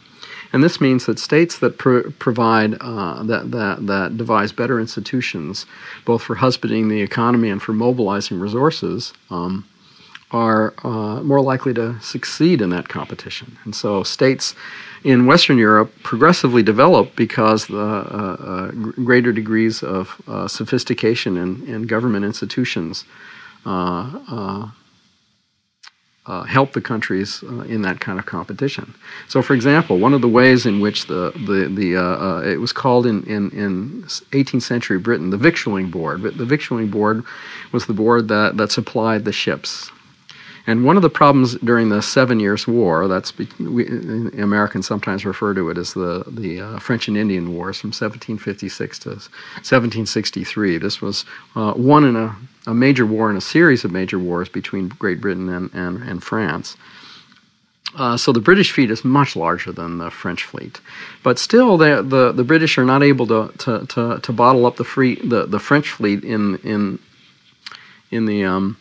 And 0.52 0.62
this 0.62 0.80
means 0.80 1.06
that 1.06 1.18
states 1.18 1.58
that 1.58 1.78
pro- 1.78 2.10
provide, 2.12 2.76
uh, 2.80 3.22
that, 3.24 3.50
that, 3.50 3.86
that 3.86 4.16
devise 4.16 4.52
better 4.52 4.80
institutions, 4.80 5.66
both 6.04 6.22
for 6.22 6.36
husbanding 6.36 6.88
the 6.88 7.02
economy 7.02 7.50
and 7.50 7.62
for 7.62 7.72
mobilizing 7.72 8.38
resources, 8.38 9.12
um, 9.30 9.66
are 10.32 10.74
uh, 10.82 11.22
more 11.22 11.40
likely 11.40 11.72
to 11.74 12.00
succeed 12.00 12.60
in 12.60 12.70
that 12.70 12.88
competition. 12.88 13.56
And 13.64 13.74
so 13.74 14.02
states 14.02 14.54
in 15.04 15.26
Western 15.26 15.56
Europe 15.56 15.92
progressively 16.02 16.62
develop 16.62 17.14
because 17.14 17.66
the 17.68 17.78
uh, 17.78 18.36
uh, 18.40 18.70
greater 19.04 19.32
degrees 19.32 19.82
of 19.82 20.20
uh, 20.26 20.48
sophistication 20.48 21.36
in, 21.36 21.66
in, 21.68 21.86
government 21.86 22.24
institutions 22.24 23.04
uh, 26.28 26.32
uh, 26.32 26.42
help 26.44 26.72
the 26.72 26.80
countries 26.80 27.42
in 27.42 27.82
that 27.82 28.00
kind 28.00 28.18
of 28.18 28.26
competition. 28.26 28.94
So, 29.28 29.42
for 29.42 29.54
example, 29.54 29.98
one 29.98 30.14
of 30.14 30.20
the 30.20 30.28
ways 30.28 30.66
in 30.66 30.80
which 30.80 31.06
the 31.06 31.32
the, 31.46 31.68
the 31.68 32.52
it 32.52 32.58
was 32.58 32.72
called 32.72 33.06
in, 33.06 33.22
in, 33.24 33.50
in 33.50 34.02
18th 34.32 34.62
century 34.62 34.98
Britain 34.98 35.30
the 35.30 35.38
victualling 35.38 35.90
board. 35.90 36.22
But 36.22 36.36
The 36.36 36.44
victualling 36.44 36.90
board 36.90 37.24
was 37.72 37.86
the 37.86 37.94
board 37.94 38.28
that, 38.28 38.56
that 38.56 38.70
supplied 38.70 39.24
the 39.24 39.32
ships 39.32 39.90
and 40.66 40.84
one 40.84 40.96
of 40.96 41.02
the 41.02 41.10
problems 41.10 41.54
during 41.56 41.90
the 41.90 42.02
Seven 42.02 42.40
Years' 42.40 42.66
War, 42.66 43.06
that's 43.06 43.32
we, 43.58 43.86
Americans 44.38 44.86
sometimes 44.86 45.24
refer 45.24 45.54
to 45.54 45.70
it 45.70 45.78
as 45.78 45.94
the 45.94 46.24
the 46.26 46.60
uh, 46.60 46.78
French 46.78 47.06
and 47.06 47.16
Indian 47.16 47.54
Wars 47.54 47.80
from 47.80 47.88
1756 47.88 48.98
to 49.00 49.08
1763. 49.10 50.78
This 50.78 51.00
was 51.00 51.24
uh, 51.54 51.72
one 51.74 52.04
in 52.04 52.16
a, 52.16 52.36
a 52.66 52.74
major 52.74 53.06
war 53.06 53.30
in 53.30 53.36
a 53.36 53.40
series 53.40 53.84
of 53.84 53.92
major 53.92 54.18
wars 54.18 54.48
between 54.48 54.88
Great 54.88 55.20
Britain 55.20 55.48
and 55.48 55.72
and, 55.72 56.02
and 56.02 56.22
France. 56.22 56.76
Uh, 57.94 58.16
so 58.16 58.32
the 58.32 58.40
British 58.40 58.72
fleet 58.72 58.90
is 58.90 59.04
much 59.04 59.36
larger 59.36 59.72
than 59.72 59.98
the 59.98 60.10
French 60.10 60.44
fleet, 60.44 60.80
but 61.22 61.38
still, 61.38 61.78
the 61.78 62.02
the, 62.02 62.32
the 62.32 62.44
British 62.44 62.76
are 62.76 62.84
not 62.84 63.02
able 63.02 63.26
to, 63.26 63.52
to, 63.58 63.86
to, 63.86 64.18
to 64.20 64.32
bottle 64.32 64.66
up 64.66 64.76
the, 64.76 64.84
free, 64.84 65.14
the 65.14 65.46
the 65.46 65.60
French 65.60 65.90
fleet 65.90 66.24
in 66.24 66.56
in 66.56 66.98
in 68.10 68.26
the 68.26 68.44
um, 68.44 68.76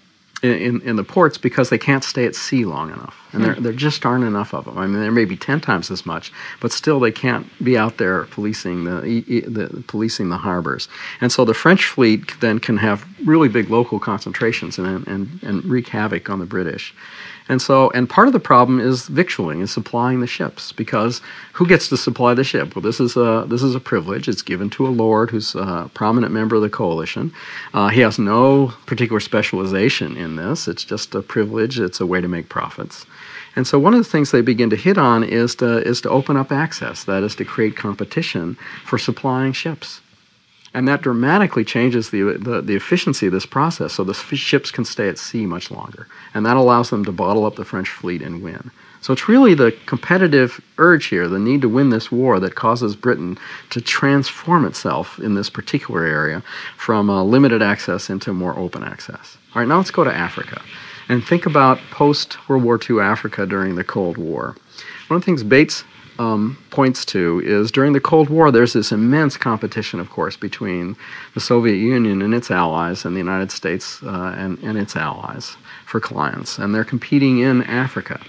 in, 0.51 0.81
in 0.81 0.95
the 0.95 1.03
ports 1.03 1.37
because 1.37 1.69
they 1.69 1.77
can't 1.77 2.03
stay 2.03 2.25
at 2.25 2.35
sea 2.35 2.65
long 2.65 2.91
enough. 2.91 3.15
And 3.33 3.43
there, 3.43 3.53
hmm. 3.55 3.63
there 3.63 3.73
just 3.73 4.05
aren't 4.05 4.23
enough 4.23 4.53
of 4.53 4.65
them. 4.65 4.77
I 4.77 4.87
mean, 4.87 5.01
there 5.01 5.11
may 5.11 5.25
be 5.25 5.37
10 5.37 5.61
times 5.61 5.91
as 5.91 6.05
much, 6.05 6.31
but 6.61 6.71
still 6.71 6.99
they 6.99 7.11
can't 7.11 7.47
be 7.63 7.77
out 7.77 7.97
there 7.97 8.23
policing 8.25 8.85
the, 8.85 9.01
the, 9.47 9.83
policing 9.87 10.29
the 10.29 10.37
harbors. 10.37 10.87
And 11.21 11.31
so 11.31 11.45
the 11.45 11.53
French 11.53 11.85
fleet 11.87 12.39
then 12.39 12.59
can 12.59 12.77
have 12.77 13.05
really 13.25 13.49
big 13.49 13.69
local 13.69 13.99
concentrations 13.99 14.77
and, 14.77 15.07
and, 15.07 15.39
and 15.43 15.65
wreak 15.65 15.89
havoc 15.89 16.29
on 16.29 16.39
the 16.39 16.45
British. 16.45 16.93
And 17.47 17.61
so, 17.61 17.91
and 17.91 18.09
part 18.09 18.27
of 18.27 18.33
the 18.33 18.39
problem 18.39 18.79
is 18.79 19.07
victualling, 19.07 19.61
is 19.61 19.71
supplying 19.71 20.19
the 20.19 20.27
ships, 20.27 20.71
because 20.71 21.21
who 21.53 21.67
gets 21.67 21.87
to 21.89 21.97
supply 21.97 22.33
the 22.33 22.43
ship? 22.43 22.75
Well, 22.75 22.81
this 22.81 22.99
is 22.99 23.15
a 23.15 23.45
this 23.47 23.61
is 23.61 23.75
a 23.75 23.79
privilege. 23.79 24.27
It's 24.27 24.41
given 24.41 24.69
to 24.71 24.87
a 24.87 24.89
lord 24.89 25.29
who's 25.29 25.53
a 25.53 25.89
prominent 25.93 26.33
member 26.33 26.55
of 26.55 26.63
the 26.63 26.69
coalition. 26.69 27.31
Uh, 27.73 27.89
he 27.89 28.01
has 28.01 28.17
no 28.17 28.73
particular 28.87 29.19
specialization 29.19 30.17
in 30.17 30.37
this. 30.37 30.67
It's 30.67 30.83
just 30.83 31.13
a 31.13 31.21
privilege. 31.21 31.79
It's 31.79 31.99
a 31.99 32.05
way 32.07 32.19
to 32.19 32.27
make 32.27 32.49
profits. 32.49 33.05
And 33.55 33.67
so, 33.67 33.77
one 33.77 33.93
of 33.93 33.99
the 33.99 34.09
things 34.09 34.31
they 34.31 34.41
begin 34.41 34.71
to 34.71 34.75
hit 34.75 34.97
on 34.97 35.23
is 35.23 35.53
to 35.55 35.87
is 35.87 36.01
to 36.01 36.09
open 36.09 36.37
up 36.37 36.51
access. 36.51 37.03
That 37.03 37.21
is 37.21 37.35
to 37.35 37.45
create 37.45 37.77
competition 37.77 38.57
for 38.85 38.97
supplying 38.97 39.53
ships 39.53 40.01
and 40.75 40.89
that 40.89 41.01
dramatically 41.01 41.63
changes 41.63 42.09
the, 42.09 42.37
the, 42.37 42.61
the, 42.61 42.75
efficiency 42.75 43.27
of 43.27 43.31
this 43.31 43.45
process 43.45 43.93
so 43.93 44.03
the 44.03 44.13
ships 44.13 44.71
can 44.71 44.83
stay 44.83 45.07
at 45.07 45.17
sea 45.17 45.45
much 45.45 45.71
longer. 45.71 46.05
And 46.33 46.45
that 46.45 46.57
allows 46.57 46.89
them 46.89 47.05
to 47.05 47.13
bottle 47.13 47.45
up 47.45 47.55
the 47.55 47.63
french 47.63 47.87
fleet 47.87 48.21
and 48.21 48.43
win. 48.43 48.71
So 48.99 49.13
it's 49.13 49.29
really 49.29 49.53
the 49.53 49.73
competitive 49.85 50.59
urge 50.77 51.05
here 51.05 51.29
the 51.29 51.39
need 51.39 51.61
to 51.61 51.69
win 51.69 51.91
this 51.91 52.11
war 52.11 52.41
that 52.41 52.55
causes 52.55 52.95
britain 52.95 53.37
to 53.69 53.79
transform 53.79 54.65
itself 54.65 55.17
in 55.19 55.35
this 55.35 55.49
particular 55.49 56.03
area 56.03 56.43
from 56.75 57.09
uh, 57.09 57.23
limited 57.23 57.61
access 57.61 58.09
into 58.09 58.33
more 58.33 58.57
open 58.59 58.83
access. 58.83 59.37
All 59.53 59.61
right 59.61 59.67
now 59.67 59.77
let's 59.77 59.91
go 59.91 60.03
to 60.03 60.13
africa. 60.13 60.61
And 61.07 61.23
think 61.23 61.45
about 61.45 61.79
post 61.91 62.49
world 62.49 62.63
war 62.63 62.79
ii 62.89 62.99
africa 62.99 63.45
during 63.45 63.75
the 63.75 63.83
cold 63.85 64.17
war. 64.17 64.57
One 65.07 65.15
of 65.15 65.21
the 65.21 65.25
things 65.25 65.43
bates 65.43 65.85
um, 66.19 66.57
points 66.71 67.05
to 67.05 67.41
is 67.43 67.71
during 67.71 67.93
the 67.93 67.99
Cold 67.99 68.29
War, 68.29 68.51
there's 68.51 68.73
this 68.73 68.91
immense 68.91 69.37
competition, 69.37 69.99
of 69.99 70.09
course, 70.09 70.37
between 70.37 70.95
the 71.33 71.39
Soviet 71.39 71.75
Union 71.75 72.21
and 72.21 72.33
its 72.33 72.51
allies 72.51 73.05
and 73.05 73.15
the 73.15 73.19
United 73.19 73.51
States 73.51 74.01
uh, 74.03 74.33
and, 74.37 74.57
and 74.59 74.77
its 74.77 74.95
allies 74.95 75.57
for 75.85 75.99
clients. 75.99 76.57
And 76.57 76.73
they're 76.73 76.85
competing 76.85 77.39
in 77.39 77.63
Africa. 77.63 78.19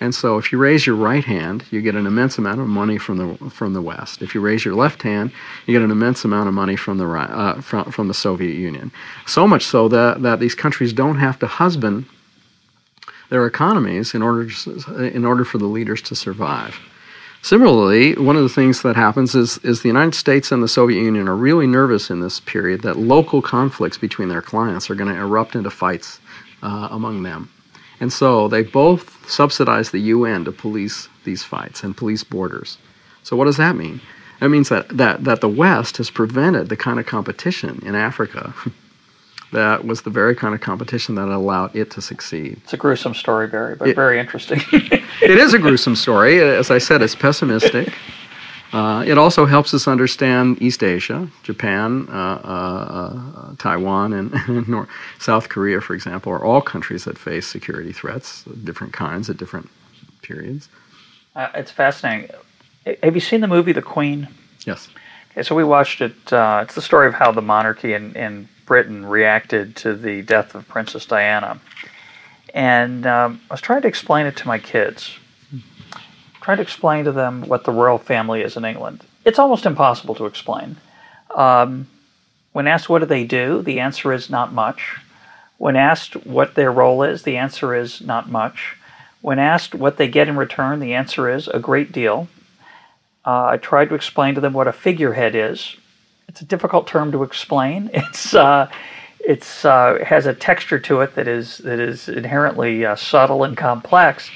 And 0.00 0.14
so 0.14 0.38
if 0.38 0.52
you 0.52 0.58
raise 0.58 0.86
your 0.86 0.94
right 0.94 1.24
hand, 1.24 1.64
you 1.70 1.82
get 1.82 1.96
an 1.96 2.06
immense 2.06 2.38
amount 2.38 2.60
of 2.60 2.68
money 2.68 2.98
from 2.98 3.16
the, 3.18 3.50
from 3.50 3.72
the 3.72 3.82
West. 3.82 4.22
If 4.22 4.34
you 4.34 4.40
raise 4.40 4.64
your 4.64 4.74
left 4.74 5.02
hand, 5.02 5.32
you 5.66 5.74
get 5.74 5.82
an 5.82 5.90
immense 5.90 6.24
amount 6.24 6.48
of 6.48 6.54
money 6.54 6.76
from 6.76 6.98
the, 6.98 7.08
uh, 7.08 7.60
from, 7.60 7.90
from 7.90 8.06
the 8.06 8.14
Soviet 8.14 8.54
Union. 8.54 8.92
So 9.26 9.46
much 9.48 9.64
so 9.64 9.88
that, 9.88 10.22
that 10.22 10.38
these 10.38 10.54
countries 10.54 10.92
don't 10.92 11.18
have 11.18 11.38
to 11.40 11.46
husband 11.46 12.04
their 13.30 13.46
economies 13.46 14.14
in 14.14 14.22
order, 14.22 14.48
to, 14.48 15.02
in 15.04 15.24
order 15.24 15.44
for 15.44 15.58
the 15.58 15.66
leaders 15.66 16.00
to 16.02 16.14
survive. 16.14 16.78
Similarly, 17.42 18.14
one 18.16 18.36
of 18.36 18.42
the 18.42 18.48
things 18.48 18.82
that 18.82 18.96
happens 18.96 19.34
is, 19.34 19.58
is 19.58 19.82
the 19.82 19.88
United 19.88 20.14
States 20.14 20.50
and 20.50 20.62
the 20.62 20.68
Soviet 20.68 21.00
Union 21.02 21.28
are 21.28 21.36
really 21.36 21.66
nervous 21.66 22.10
in 22.10 22.20
this 22.20 22.40
period 22.40 22.82
that 22.82 22.98
local 22.98 23.40
conflicts 23.40 23.96
between 23.96 24.28
their 24.28 24.42
clients 24.42 24.90
are 24.90 24.94
going 24.94 25.12
to 25.12 25.20
erupt 25.20 25.54
into 25.54 25.70
fights 25.70 26.20
uh, 26.62 26.88
among 26.90 27.22
them. 27.22 27.48
And 28.00 28.12
so 28.12 28.48
they 28.48 28.62
both 28.62 29.28
subsidize 29.30 29.90
the 29.90 30.00
UN 30.00 30.44
to 30.44 30.52
police 30.52 31.08
these 31.24 31.42
fights 31.42 31.82
and 31.82 31.96
police 31.96 32.24
borders. 32.24 32.78
So 33.22 33.36
what 33.36 33.44
does 33.44 33.56
that 33.56 33.76
mean? 33.76 34.00
That 34.40 34.48
means 34.50 34.68
that, 34.68 34.88
that, 34.96 35.24
that 35.24 35.40
the 35.40 35.48
West 35.48 35.96
has 35.96 36.10
prevented 36.10 36.68
the 36.68 36.76
kind 36.76 37.00
of 37.00 37.06
competition 37.06 37.82
in 37.84 37.94
Africa 37.94 38.54
that 39.52 39.84
was 39.84 40.02
the 40.02 40.10
very 40.10 40.34
kind 40.34 40.54
of 40.54 40.60
competition 40.60 41.14
that 41.14 41.28
allowed 41.28 41.74
it 41.74 41.90
to 41.92 42.02
succeed. 42.02 42.60
It's 42.64 42.72
a 42.72 42.76
gruesome 42.76 43.14
story, 43.14 43.46
Barry, 43.46 43.76
but 43.76 43.88
it, 43.88 43.96
very 43.96 44.20
interesting. 44.20 44.60
it 44.72 45.38
is 45.38 45.54
a 45.54 45.58
gruesome 45.58 45.96
story. 45.96 46.40
As 46.40 46.70
I 46.70 46.78
said, 46.78 47.02
it's 47.02 47.14
pessimistic. 47.14 47.92
Uh, 48.72 49.02
it 49.06 49.16
also 49.16 49.46
helps 49.46 49.72
us 49.72 49.88
understand 49.88 50.60
East 50.60 50.82
Asia, 50.82 51.26
Japan, 51.42 52.06
uh, 52.10 52.12
uh, 52.12 53.20
uh 53.50 53.54
Taiwan, 53.56 54.12
and, 54.12 54.34
and 54.48 54.68
North, 54.68 54.88
South 55.18 55.48
Korea, 55.48 55.80
for 55.80 55.94
example, 55.94 56.30
are 56.32 56.44
all 56.44 56.60
countries 56.60 57.04
that 57.04 57.16
face 57.16 57.46
security 57.46 57.92
threats 57.92 58.44
different 58.64 58.92
kinds 58.92 59.30
at 59.30 59.38
different 59.38 59.70
periods. 60.20 60.68
Uh, 61.34 61.48
it's 61.54 61.70
fascinating. 61.70 62.30
Have 63.02 63.14
you 63.14 63.20
seen 63.20 63.40
the 63.40 63.48
movie 63.48 63.72
The 63.72 63.82
Queen? 63.82 64.28
Yes. 64.66 64.88
Okay, 65.32 65.42
so 65.42 65.54
we 65.54 65.64
watched 65.64 66.02
it. 66.02 66.32
Uh, 66.32 66.60
it's 66.62 66.74
the 66.74 66.82
story 66.82 67.06
of 67.06 67.14
how 67.14 67.32
the 67.32 67.42
monarchy 67.42 67.94
in, 67.94 68.14
in 68.16 68.48
Britain 68.68 69.06
reacted 69.06 69.74
to 69.76 69.94
the 69.94 70.20
death 70.20 70.54
of 70.54 70.68
Princess 70.68 71.06
Diana. 71.06 71.58
And 72.52 73.06
um, 73.06 73.40
I 73.50 73.54
was 73.54 73.62
trying 73.62 73.80
to 73.82 73.88
explain 73.88 74.26
it 74.26 74.36
to 74.36 74.46
my 74.46 74.58
kids, 74.58 75.16
trying 76.42 76.58
to 76.58 76.62
explain 76.62 77.06
to 77.06 77.12
them 77.12 77.48
what 77.48 77.64
the 77.64 77.72
royal 77.72 77.96
family 77.96 78.42
is 78.42 78.58
in 78.58 78.66
England. 78.66 79.04
It's 79.24 79.38
almost 79.38 79.64
impossible 79.64 80.14
to 80.16 80.26
explain. 80.26 80.76
Um, 81.34 81.86
when 82.52 82.66
asked 82.66 82.90
what 82.90 82.98
do 82.98 83.06
they 83.06 83.24
do, 83.24 83.62
the 83.62 83.80
answer 83.80 84.12
is 84.12 84.28
not 84.28 84.52
much. 84.52 84.96
When 85.56 85.74
asked 85.74 86.26
what 86.26 86.54
their 86.54 86.70
role 86.70 87.02
is, 87.02 87.22
the 87.22 87.38
answer 87.38 87.74
is 87.74 88.02
not 88.02 88.30
much. 88.30 88.76
When 89.22 89.38
asked 89.38 89.74
what 89.74 89.96
they 89.96 90.08
get 90.08 90.28
in 90.28 90.36
return, 90.36 90.78
the 90.78 90.94
answer 90.94 91.30
is 91.30 91.48
a 91.48 91.58
great 91.58 91.90
deal. 91.90 92.28
Uh, 93.24 93.46
I 93.46 93.56
tried 93.56 93.88
to 93.88 93.94
explain 93.94 94.34
to 94.34 94.42
them 94.42 94.52
what 94.52 94.68
a 94.68 94.72
figurehead 94.72 95.34
is, 95.34 95.76
it's 96.28 96.40
a 96.40 96.44
difficult 96.44 96.86
term 96.86 97.12
to 97.12 97.22
explain. 97.22 97.90
It's 97.94 98.34
uh, 98.34 98.70
it's 99.20 99.64
uh, 99.64 99.98
has 100.06 100.26
a 100.26 100.34
texture 100.34 100.78
to 100.78 101.00
it 101.00 101.14
that 101.16 101.28
is 101.28 101.58
that 101.58 101.80
is 101.80 102.08
inherently 102.08 102.86
uh, 102.86 102.96
subtle 102.96 103.44
and 103.44 103.56
complex. 103.56 104.30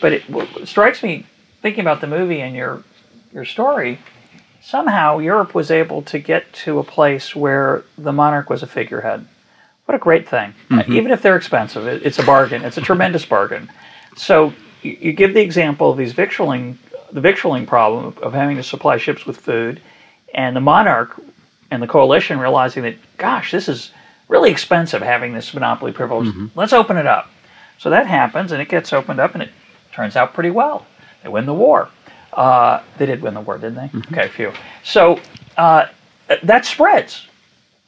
But 0.00 0.12
it, 0.12 0.24
it 0.28 0.68
strikes 0.68 1.02
me 1.02 1.26
thinking 1.60 1.80
about 1.80 2.00
the 2.00 2.06
movie 2.06 2.40
and 2.40 2.54
your 2.54 2.84
your 3.32 3.44
story 3.44 3.98
somehow 4.60 5.18
Europe 5.18 5.54
was 5.54 5.70
able 5.70 6.02
to 6.02 6.18
get 6.18 6.52
to 6.52 6.78
a 6.78 6.84
place 6.84 7.34
where 7.34 7.84
the 7.98 8.12
monarch 8.12 8.50
was 8.50 8.62
a 8.62 8.66
figurehead. 8.66 9.26
What 9.86 9.94
a 9.94 9.98
great 9.98 10.28
thing! 10.28 10.54
Uh, 10.70 10.84
even 10.88 11.10
if 11.10 11.20
they're 11.20 11.36
expensive, 11.36 11.86
it, 11.86 12.06
it's 12.06 12.18
a 12.18 12.22
bargain. 12.22 12.62
It's 12.62 12.78
a 12.78 12.80
tremendous 12.80 13.24
bargain. 13.24 13.70
So 14.16 14.52
you, 14.82 14.96
you 15.00 15.12
give 15.12 15.34
the 15.34 15.40
example 15.40 15.90
of 15.90 15.98
these 15.98 16.12
victualling, 16.14 16.78
the 17.10 17.20
victualling 17.20 17.66
problem 17.66 18.04
of, 18.04 18.18
of 18.18 18.32
having 18.32 18.56
to 18.56 18.62
supply 18.62 18.98
ships 18.98 19.26
with 19.26 19.36
food, 19.36 19.80
and 20.32 20.54
the 20.54 20.60
monarch 20.60 21.20
and 21.70 21.82
the 21.82 21.86
coalition 21.86 22.38
realizing 22.38 22.82
that, 22.82 22.96
gosh, 23.16 23.50
this 23.50 23.68
is 23.68 23.92
really 24.28 24.50
expensive 24.50 25.02
having 25.02 25.32
this 25.32 25.52
monopoly 25.54 25.92
privilege. 25.92 26.28
Let's 26.54 26.72
open 26.72 26.96
it 26.96 27.06
up. 27.06 27.28
So 27.78 27.90
that 27.90 28.06
happens, 28.06 28.52
and 28.52 28.60
it 28.60 28.68
gets 28.68 28.92
opened 28.92 29.20
up, 29.20 29.34
and 29.34 29.42
it 29.42 29.50
turns 29.92 30.16
out 30.16 30.34
pretty 30.34 30.50
well. 30.50 30.86
They 31.22 31.28
win 31.28 31.46
the 31.46 31.54
war. 31.54 31.88
Uh, 32.32 32.82
they 32.98 33.06
did 33.06 33.22
win 33.22 33.34
the 33.34 33.40
war, 33.40 33.58
didn't 33.58 33.76
they? 33.76 33.98
Okay, 34.12 34.28
phew. 34.28 34.52
So 34.84 35.18
uh, 35.56 35.86
that 36.42 36.64
spreads, 36.64 37.26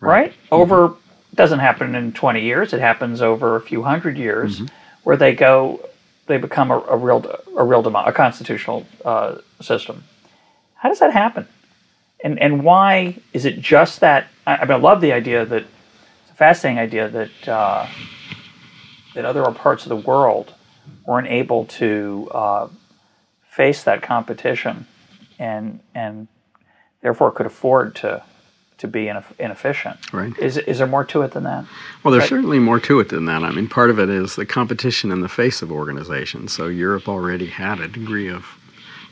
right? 0.01 0.33
Over 0.51 0.95
doesn't 1.35 1.61
happen 1.61 1.95
in 1.95 2.13
20 2.13 2.41
years. 2.43 2.73
It 2.73 2.81
happens 2.81 3.23
over 3.23 3.57
a 3.57 3.61
few 3.61 3.83
hundred 3.83 4.19
years, 4.19 4.61
where 5.05 5.17
they 5.17 5.35
go, 5.35 5.81
they 6.27 6.37
become 6.39 6.71
a, 6.71 6.79
a 6.81 6.97
real, 6.97 7.25
a 7.57 7.65
real 7.65 7.83
demo, 7.83 8.03
a 8.05 8.13
constitutional 8.13 8.87
uh, 9.05 9.37
system. 9.61 10.05
How 10.75 10.89
does 10.89 10.99
that 10.99 11.13
happen? 11.13 11.47
And 12.23 12.39
and 12.41 12.63
why 12.63 13.17
is 13.33 13.45
it 13.45 13.61
just 13.61 14.01
that? 14.01 14.29
I, 14.47 14.57
I 14.57 14.61
mean, 14.65 14.73
I 14.73 14.77
love 14.77 15.01
the 15.01 15.13
idea 15.13 15.45
that 15.45 15.63
it's 15.63 16.31
a 16.31 16.35
fascinating 16.35 16.79
idea 16.79 17.09
that 17.09 17.49
uh, 17.49 17.87
that 19.15 19.25
other 19.25 19.51
parts 19.53 19.85
of 19.85 19.89
the 19.89 19.97
world 19.97 20.55
weren't 21.07 21.29
able 21.29 21.67
to 21.67 22.29
uh, 22.33 22.69
face 23.43 23.83
that 23.85 24.03
competition, 24.03 24.87
and 25.39 25.81
and 25.95 26.29
therefore 27.01 27.33
could 27.33 27.47
afford 27.47 27.95
to 27.97 28.23
to 28.79 28.89
be 28.89 29.09
inefficient. 29.39 30.13
Right. 30.13 30.37
Is 30.39 30.59
is 30.59 30.79
there 30.79 30.87
more 30.87 31.05
to 31.05 31.23
it 31.23 31.33
than 31.33 31.45
that? 31.45 31.65
Well, 32.03 32.11
there's 32.13 32.23
Right. 32.23 32.29
certainly 32.31 32.59
more 32.59 32.81
to 32.81 33.01
it 33.01 33.09
than 33.11 33.27
that. 33.27 33.43
I 33.45 33.51
mean, 33.51 33.69
part 33.69 33.91
of 33.91 33.99
it 34.01 34.09
is 34.09 34.37
the 34.37 34.47
competition 34.47 35.13
in 35.13 35.21
the 35.21 35.29
face 35.29 35.63
of 35.63 35.71
organizations. 35.71 36.53
So 36.53 36.67
Europe 36.67 37.09
already 37.09 37.47
had 37.47 37.79
a 37.81 37.87
degree 37.89 38.29
of 38.29 38.45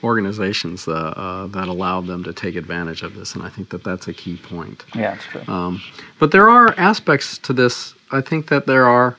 organizations 0.03 0.89
uh, 0.89 0.93
uh, 0.93 1.47
that 1.49 1.69
allowed 1.69 2.07
them 2.07 2.25
to 2.25 2.33
take 2.33 2.57
advantage 2.57 3.03
of 3.03 3.15
this, 3.15 3.35
and 3.35 3.43
I 3.43 3.49
think 3.49 3.71
that 3.71 3.85
that's 3.85 4.09
a 4.09 4.15
key 4.15 4.37
point. 4.37 4.85
Yeah, 4.95 5.15
it's 5.15 5.25
true. 5.25 5.43
Um, 5.47 5.83
but 6.19 6.33
there 6.33 6.49
are 6.49 6.75
aspects 6.79 7.39
to 7.39 7.53
this. 7.53 7.95
I 8.11 8.21
think 8.21 8.49
that 8.49 8.67
there 8.67 8.87
are. 8.87 9.17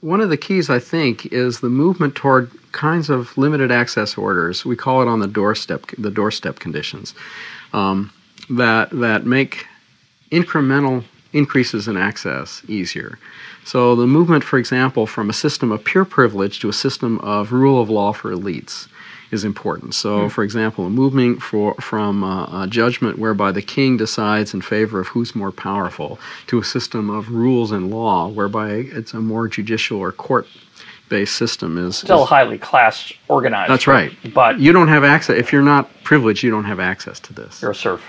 One 0.00 0.20
of 0.20 0.28
the 0.28 0.36
keys, 0.36 0.68
I 0.68 0.78
think, 0.80 1.26
is 1.32 1.60
the 1.60 1.70
movement 1.70 2.14
toward 2.14 2.50
kinds 2.72 3.08
of 3.08 3.36
limited 3.38 3.70
access 3.70 4.18
orders. 4.18 4.64
We 4.64 4.76
call 4.76 5.00
it 5.00 5.08
on 5.08 5.20
the 5.20 5.26
doorstep, 5.26 5.86
the 5.96 6.10
doorstep 6.10 6.58
conditions, 6.58 7.14
um, 7.72 8.12
that 8.50 8.90
that 8.90 9.24
make 9.24 9.66
incremental 10.30 11.04
increases 11.34 11.86
in 11.88 11.96
access 11.96 12.62
easier. 12.68 13.18
So 13.64 13.94
the 13.96 14.06
movement, 14.06 14.44
for 14.44 14.58
example, 14.58 15.06
from 15.06 15.28
a 15.28 15.32
system 15.32 15.70
of 15.72 15.84
pure 15.84 16.04
privilege 16.04 16.60
to 16.60 16.68
a 16.68 16.72
system 16.72 17.18
of 17.20 17.52
rule 17.52 17.80
of 17.82 17.90
law 17.90 18.12
for 18.12 18.32
elites 18.32 18.88
is 19.30 19.42
important. 19.44 19.94
So, 19.94 20.28
for 20.28 20.44
example, 20.44 20.86
a 20.86 20.90
movement 20.90 21.42
for, 21.42 21.74
from 21.80 22.22
uh, 22.22 22.62
a 22.62 22.68
judgment 22.68 23.18
whereby 23.18 23.50
the 23.50 23.62
king 23.62 23.96
decides 23.96 24.54
in 24.54 24.60
favor 24.60 25.00
of 25.00 25.08
who's 25.08 25.34
more 25.34 25.50
powerful 25.50 26.20
to 26.46 26.60
a 26.60 26.64
system 26.64 27.10
of 27.10 27.30
rules 27.30 27.72
and 27.72 27.90
law 27.90 28.28
whereby 28.28 28.68
it's 28.70 29.12
a 29.12 29.18
more 29.20 29.48
judicial 29.48 29.98
or 29.98 30.12
court-based 30.12 31.34
system 31.34 31.78
is, 31.78 31.96
Still 31.96 32.22
is- 32.22 32.28
highly 32.28 32.58
class 32.58 33.12
organized. 33.26 33.72
that's 33.72 33.88
right. 33.88 34.12
But 34.32 34.60
you 34.60 34.72
don't 34.72 34.88
have 34.88 35.02
access 35.02 35.36
if 35.36 35.52
you're 35.52 35.62
not 35.62 35.88
privileged. 36.04 36.44
You 36.44 36.52
don't 36.52 36.64
have 36.64 36.78
access 36.78 37.18
to 37.20 37.32
this 37.32 37.60
you're 37.60 37.72
a 37.72 37.74
serf. 37.74 38.02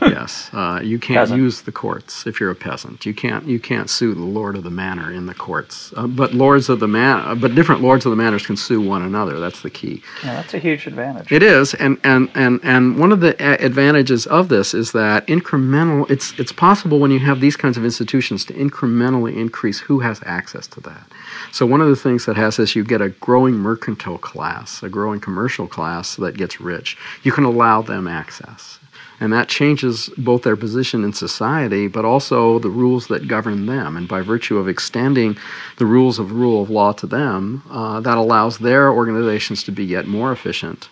Yes, 0.00 0.50
uh, 0.52 0.80
you 0.82 0.98
can't 0.98 1.18
Peasant. 1.18 1.40
use 1.40 1.62
the 1.62 1.72
courts 1.72 2.26
if 2.26 2.40
you're 2.40 2.50
a 2.50 2.54
peasant. 2.54 3.04
You 3.06 3.14
can't 3.14 3.46
you 3.46 3.58
can't 3.60 3.90
sue 3.90 4.14
the 4.14 4.22
lord 4.22 4.56
of 4.56 4.64
the 4.64 4.70
manor 4.70 5.12
in 5.12 5.26
the 5.26 5.34
courts. 5.34 5.92
Uh, 5.96 6.06
but 6.06 6.34
lords 6.34 6.68
of 6.68 6.80
the 6.80 6.88
man, 6.88 7.20
uh, 7.20 7.34
but 7.34 7.54
different 7.54 7.82
lords 7.82 8.06
of 8.06 8.10
the 8.10 8.16
manors 8.16 8.46
can 8.46 8.56
sue 8.56 8.80
one 8.80 9.02
another. 9.02 9.38
That's 9.40 9.62
the 9.62 9.70
key. 9.70 10.02
Yeah, 10.24 10.34
that's 10.34 10.54
a 10.54 10.58
huge 10.58 10.86
advantage. 10.86 11.30
It 11.32 11.42
is, 11.42 11.74
and 11.74 11.98
and 12.04 12.30
and 12.34 12.60
and 12.62 12.98
one 12.98 13.12
of 13.12 13.20
the 13.20 13.34
advantages 13.64 14.26
of 14.26 14.48
this 14.48 14.74
is 14.74 14.92
that 14.92 15.26
incremental. 15.26 16.10
It's 16.10 16.38
it's 16.38 16.52
possible 16.52 16.98
when 16.98 17.10
you 17.10 17.20
have 17.20 17.40
these 17.40 17.56
kinds 17.56 17.76
of 17.76 17.84
institutions 17.84 18.44
to 18.46 18.52
incrementally 18.54 19.36
increase 19.36 19.80
who 19.80 20.00
has 20.00 20.20
access 20.24 20.66
to 20.68 20.80
that. 20.80 21.06
So 21.52 21.66
one 21.66 21.80
of 21.80 21.88
the 21.88 21.96
things 21.96 22.26
that 22.26 22.36
has 22.36 22.58
is 22.58 22.74
you 22.74 22.84
get 22.84 23.00
a 23.00 23.10
growing 23.10 23.54
mercantile 23.54 24.18
class, 24.18 24.82
a 24.82 24.88
growing 24.88 25.20
commercial 25.20 25.66
class 25.66 26.16
that 26.16 26.36
gets 26.36 26.60
rich. 26.60 26.96
You 27.22 27.32
can 27.32 27.44
allow 27.44 27.82
them 27.82 28.08
access. 28.08 28.78
And 29.20 29.32
that 29.32 29.48
changes 29.48 30.10
both 30.18 30.42
their 30.42 30.56
position 30.56 31.04
in 31.04 31.12
society, 31.12 31.86
but 31.88 32.04
also 32.04 32.58
the 32.58 32.68
rules 32.70 33.06
that 33.08 33.28
govern 33.28 33.66
them. 33.66 33.96
And 33.96 34.08
by 34.08 34.20
virtue 34.20 34.58
of 34.58 34.68
extending 34.68 35.36
the 35.78 35.86
rules 35.86 36.18
of 36.18 36.32
rule 36.32 36.62
of 36.62 36.70
law 36.70 36.92
to 36.92 37.06
them, 37.06 37.62
uh, 37.70 38.00
that 38.00 38.18
allows 38.18 38.58
their 38.58 38.90
organizations 38.90 39.62
to 39.64 39.72
be 39.72 39.84
yet 39.84 40.06
more 40.06 40.32
efficient 40.32 40.88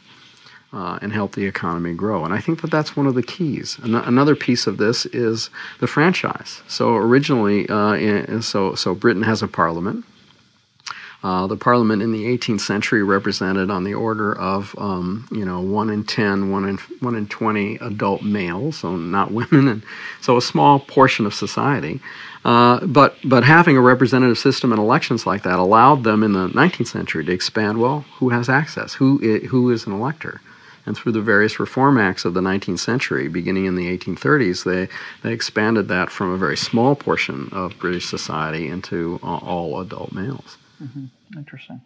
uh, 0.73 0.99
and 1.03 1.13
help 1.13 1.33
the 1.33 1.45
economy 1.45 1.95
grow. 1.95 2.25
And 2.25 2.33
I 2.33 2.41
think 2.41 2.61
that 2.63 2.71
that's 2.71 2.97
one 2.97 3.07
of 3.07 3.15
the 3.15 3.23
keys. 3.23 3.79
An- 3.83 3.95
another 3.95 4.35
piece 4.35 4.67
of 4.67 4.79
this 4.79 5.05
is 5.07 5.51
the 5.81 5.87
franchise. 5.87 6.63
So 6.69 6.97
originally, 6.97 7.69
uh, 7.69 7.95
in, 7.95 8.43
so 8.43 8.75
so 8.75 8.95
Britain 8.95 9.23
has 9.23 9.43
a 9.43 9.49
parliament. 9.49 10.05
Uh, 11.23 11.47
the 11.47 11.57
parliament 11.57 12.03
in 12.03 12.11
the 12.13 12.25
18th 12.25 12.61
century 12.63 13.03
represented 13.03 13.71
on 13.71 13.85
the 13.85 13.95
order 13.95 14.37
of 14.37 14.75
um, 14.79 15.27
you 15.31 15.45
know 15.45 15.61
one 15.61 15.89
in 15.91 16.03
10, 16.05 16.51
one 16.51 16.69
in 16.69 16.77
one 17.01 17.15
in 17.15 17.27
20 17.29 17.77
adult 17.77 18.23
males, 18.23 18.79
so 18.79 18.97
not 18.97 19.31
women, 19.41 19.69
and 19.69 19.83
so 20.21 20.37
a 20.37 20.43
small 20.43 20.81
portion 20.81 21.25
of 21.27 21.35
society. 21.35 22.01
Uh, 22.45 22.85
but 22.87 23.17
but 23.25 23.45
having 23.45 23.77
a 23.77 23.81
representative 23.81 24.39
system 24.39 24.73
and 24.73 24.81
elections 24.81 25.27
like 25.27 25.43
that 25.45 25.61
allowed 25.61 26.03
them 26.03 26.25
in 26.25 26.33
the 26.33 26.49
19th 26.49 26.89
century 26.89 27.25
to 27.25 27.33
expand. 27.33 27.79
Well, 27.79 28.05
who 28.19 28.31
has 28.31 28.49
access? 28.49 28.95
Who 28.95 29.21
i- 29.23 29.47
who 29.47 29.71
is 29.71 29.87
an 29.87 29.93
elector? 29.93 30.41
And 30.85 30.97
through 30.97 31.13
the 31.13 31.21
various 31.21 31.61
reform 31.61 31.97
acts 31.97 32.25
of 32.25 32.35
the 32.35 32.41
19th 32.41 32.81
century, 32.81 33.29
beginning 33.29 33.67
in 33.67 33.77
the 33.77 33.87
1830s, 33.97 34.65
they, 34.65 34.89
they 35.23 35.33
expanded 35.33 35.87
that 35.87 36.11
from 36.11 36.31
a 36.33 36.37
very 36.37 36.57
small 36.57 36.97
portion 36.97 37.49
of 37.53 37.79
British 37.79 38.07
society 38.09 38.67
into 38.67 39.21
all 39.23 39.81
adult 39.81 40.13
males. 40.13 40.57
Interesting. 41.37 41.81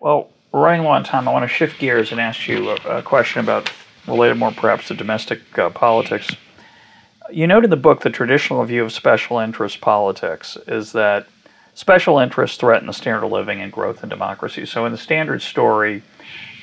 Well, 0.00 0.30
we're 0.52 0.64
running 0.64 0.82
low 0.82 0.90
on 0.90 1.04
time. 1.04 1.28
I 1.28 1.32
want 1.32 1.44
to 1.44 1.48
shift 1.48 1.78
gears 1.78 2.12
and 2.12 2.20
ask 2.20 2.48
you 2.48 2.70
a, 2.70 2.98
a 2.98 3.02
question 3.02 3.40
about 3.40 3.70
related 4.06 4.38
more 4.38 4.50
perhaps 4.50 4.88
to 4.88 4.94
domestic 4.94 5.58
uh, 5.58 5.70
politics. 5.70 6.34
You 7.30 7.46
note 7.46 7.64
in 7.64 7.70
the 7.70 7.76
book 7.76 8.00
the 8.00 8.10
traditional 8.10 8.64
view 8.64 8.84
of 8.84 8.92
special 8.92 9.38
interest 9.38 9.80
politics 9.80 10.56
is 10.66 10.92
that 10.92 11.28
special 11.74 12.18
interests 12.18 12.56
threaten 12.56 12.86
the 12.86 12.92
standard 12.92 13.24
of 13.24 13.30
living 13.30 13.60
and 13.60 13.70
growth 13.70 14.02
in 14.02 14.08
democracy. 14.08 14.66
So, 14.66 14.84
in 14.86 14.92
the 14.92 14.98
standard 14.98 15.42
story, 15.42 16.02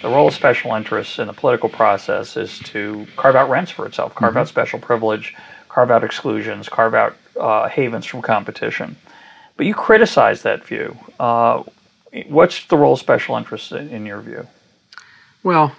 the 0.02 0.10
role 0.10 0.28
of 0.28 0.34
special 0.34 0.74
interests 0.74 1.20
in 1.20 1.28
the 1.28 1.34
political 1.34 1.70
process 1.70 2.36
is 2.36 2.60
to 2.60 3.08
carve 3.16 3.36
out 3.36 3.50
rents 3.50 3.72
for 3.72 3.86
itself, 3.86 4.14
carve 4.14 4.36
out 4.36 4.48
special 4.48 4.80
privilege, 4.80 5.36
carve 5.70 5.90
out 5.90 6.04
exclusions, 6.04 6.68
carve 6.68 6.94
out 6.94 7.16
uh, 7.40 7.70
havens 7.70 8.06
from 8.06 8.22
competition. 8.22 8.98
But 9.58 9.66
you 9.66 9.74
criticize 9.74 10.44
that 10.44 10.64
view. 10.64 10.96
Uh, 11.20 11.64
what's 12.28 12.66
the 12.68 12.78
role 12.78 12.94
of 12.94 13.00
special 13.00 13.36
interests 13.36 13.72
in, 13.72 13.90
in 13.90 14.06
your 14.06 14.22
view? 14.22 14.48
Well, 15.44 15.76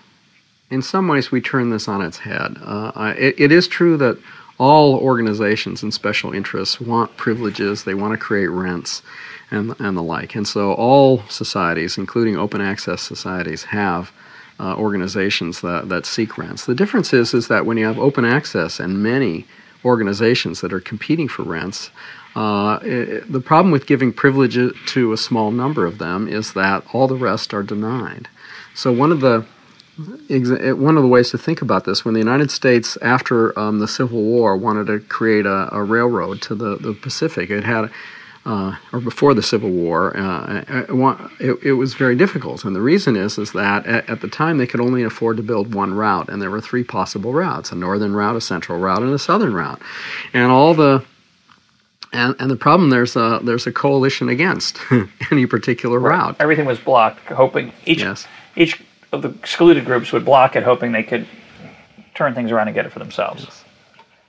in 0.70 0.82
some 0.82 1.08
ways, 1.08 1.30
we 1.30 1.40
turn 1.40 1.70
this 1.70 1.88
on 1.88 2.02
its 2.02 2.18
head. 2.18 2.56
Uh, 2.62 3.14
it, 3.16 3.38
it 3.38 3.52
is 3.52 3.68
true 3.68 3.96
that 3.96 4.18
all 4.58 4.96
organizations 4.96 5.82
and 5.82 5.94
special 5.94 6.32
interests 6.32 6.80
want 6.80 7.16
privileges, 7.16 7.84
they 7.84 7.94
want 7.94 8.12
to 8.12 8.18
create 8.18 8.48
rents 8.48 9.02
and, 9.50 9.74
and 9.78 9.96
the 9.96 10.02
like. 10.02 10.34
And 10.34 10.46
so, 10.46 10.72
all 10.72 11.22
societies, 11.28 11.96
including 11.96 12.36
open 12.36 12.60
access 12.60 13.00
societies, 13.00 13.64
have 13.64 14.12
uh, 14.60 14.74
organizations 14.74 15.60
that, 15.60 15.88
that 15.88 16.04
seek 16.04 16.36
rents. 16.36 16.66
The 16.66 16.74
difference 16.74 17.12
is, 17.12 17.32
is 17.32 17.48
that 17.48 17.64
when 17.64 17.76
you 17.76 17.86
have 17.86 17.98
open 17.98 18.24
access 18.24 18.80
and 18.80 19.02
many 19.02 19.46
organizations 19.84 20.60
that 20.60 20.72
are 20.72 20.80
competing 20.80 21.28
for 21.28 21.44
rents, 21.44 21.90
uh, 22.39 22.78
i 22.82 23.20
the 23.36 23.43
problem 23.51 23.70
with 23.72 23.86
giving 23.93 24.12
privilege 24.12 24.57
to 24.95 25.12
a 25.12 25.16
small 25.28 25.51
number 25.51 25.84
of 25.91 25.99
them 25.99 26.20
is 26.28 26.53
that 26.53 26.78
all 26.93 27.07
the 27.09 27.22
rest 27.30 27.53
are 27.57 27.64
denied. 27.74 28.28
So 28.74 28.93
one 28.93 29.12
of 29.12 29.20
the 29.20 29.45
one 29.99 30.97
of 30.97 31.03
the 31.03 31.09
ways 31.09 31.30
to 31.30 31.39
think 31.39 31.61
about 31.61 31.84
this, 31.84 32.05
when 32.05 32.14
the 32.14 32.20
United 32.20 32.51
States, 32.53 32.97
after 33.03 33.59
um, 33.59 33.80
the 33.80 33.89
Civil 33.89 34.22
War, 34.22 34.57
wanted 34.57 34.86
to 34.86 35.01
create 35.01 35.45
a, 35.45 35.68
a 35.74 35.82
railroad 35.82 36.41
to 36.43 36.55
the, 36.55 36.76
the 36.76 36.93
Pacific, 36.95 37.51
it 37.51 37.64
had, 37.64 37.91
uh, 38.47 38.76
or 38.93 39.01
before 39.01 39.34
the 39.34 39.43
Civil 39.43 39.70
War, 39.70 40.16
uh, 40.16 40.62
it, 40.68 41.26
it, 41.41 41.62
it 41.64 41.72
was 41.72 41.95
very 41.95 42.14
difficult. 42.14 42.64
And 42.64 42.76
the 42.76 42.80
reason 42.80 43.16
is, 43.16 43.39
is 43.39 43.51
that 43.53 43.84
at, 43.86 44.09
at 44.09 44.20
the 44.20 44.28
time 44.28 44.59
they 44.59 44.68
could 44.68 44.80
only 44.80 45.03
afford 45.03 45.36
to 45.39 45.43
build 45.43 45.74
one 45.74 45.93
route, 45.93 46.28
and 46.28 46.41
there 46.41 46.53
were 46.53 46.61
three 46.61 46.84
possible 46.84 47.32
routes: 47.32 47.72
a 47.72 47.74
northern 47.74 48.14
route, 48.14 48.36
a 48.36 48.41
central 48.41 48.78
route, 48.78 49.03
and 49.03 49.12
a 49.12 49.18
southern 49.18 49.55
route. 49.55 49.82
And 50.32 50.53
all 50.53 50.74
the 50.74 51.05
and, 52.12 52.34
and 52.38 52.50
the 52.50 52.56
problem 52.56 52.90
there's 52.90 53.16
a 53.16 53.40
there's 53.42 53.66
a 53.66 53.72
coalition 53.72 54.28
against 54.28 54.78
any 55.30 55.46
particular 55.46 55.98
route. 55.98 56.36
Everything 56.40 56.66
was 56.66 56.78
blocked, 56.78 57.20
hoping 57.26 57.72
each 57.86 58.00
Yes. 58.00 58.26
each 58.56 58.82
of 59.12 59.22
the 59.22 59.30
excluded 59.30 59.84
groups 59.84 60.12
would 60.12 60.24
block 60.24 60.56
it, 60.56 60.62
hoping 60.62 60.92
they 60.92 61.02
could 61.02 61.26
turn 62.14 62.34
things 62.34 62.50
around 62.50 62.68
and 62.68 62.74
get 62.74 62.86
it 62.86 62.92
for 62.92 62.98
themselves. 62.98 63.44
Yes. 63.44 63.64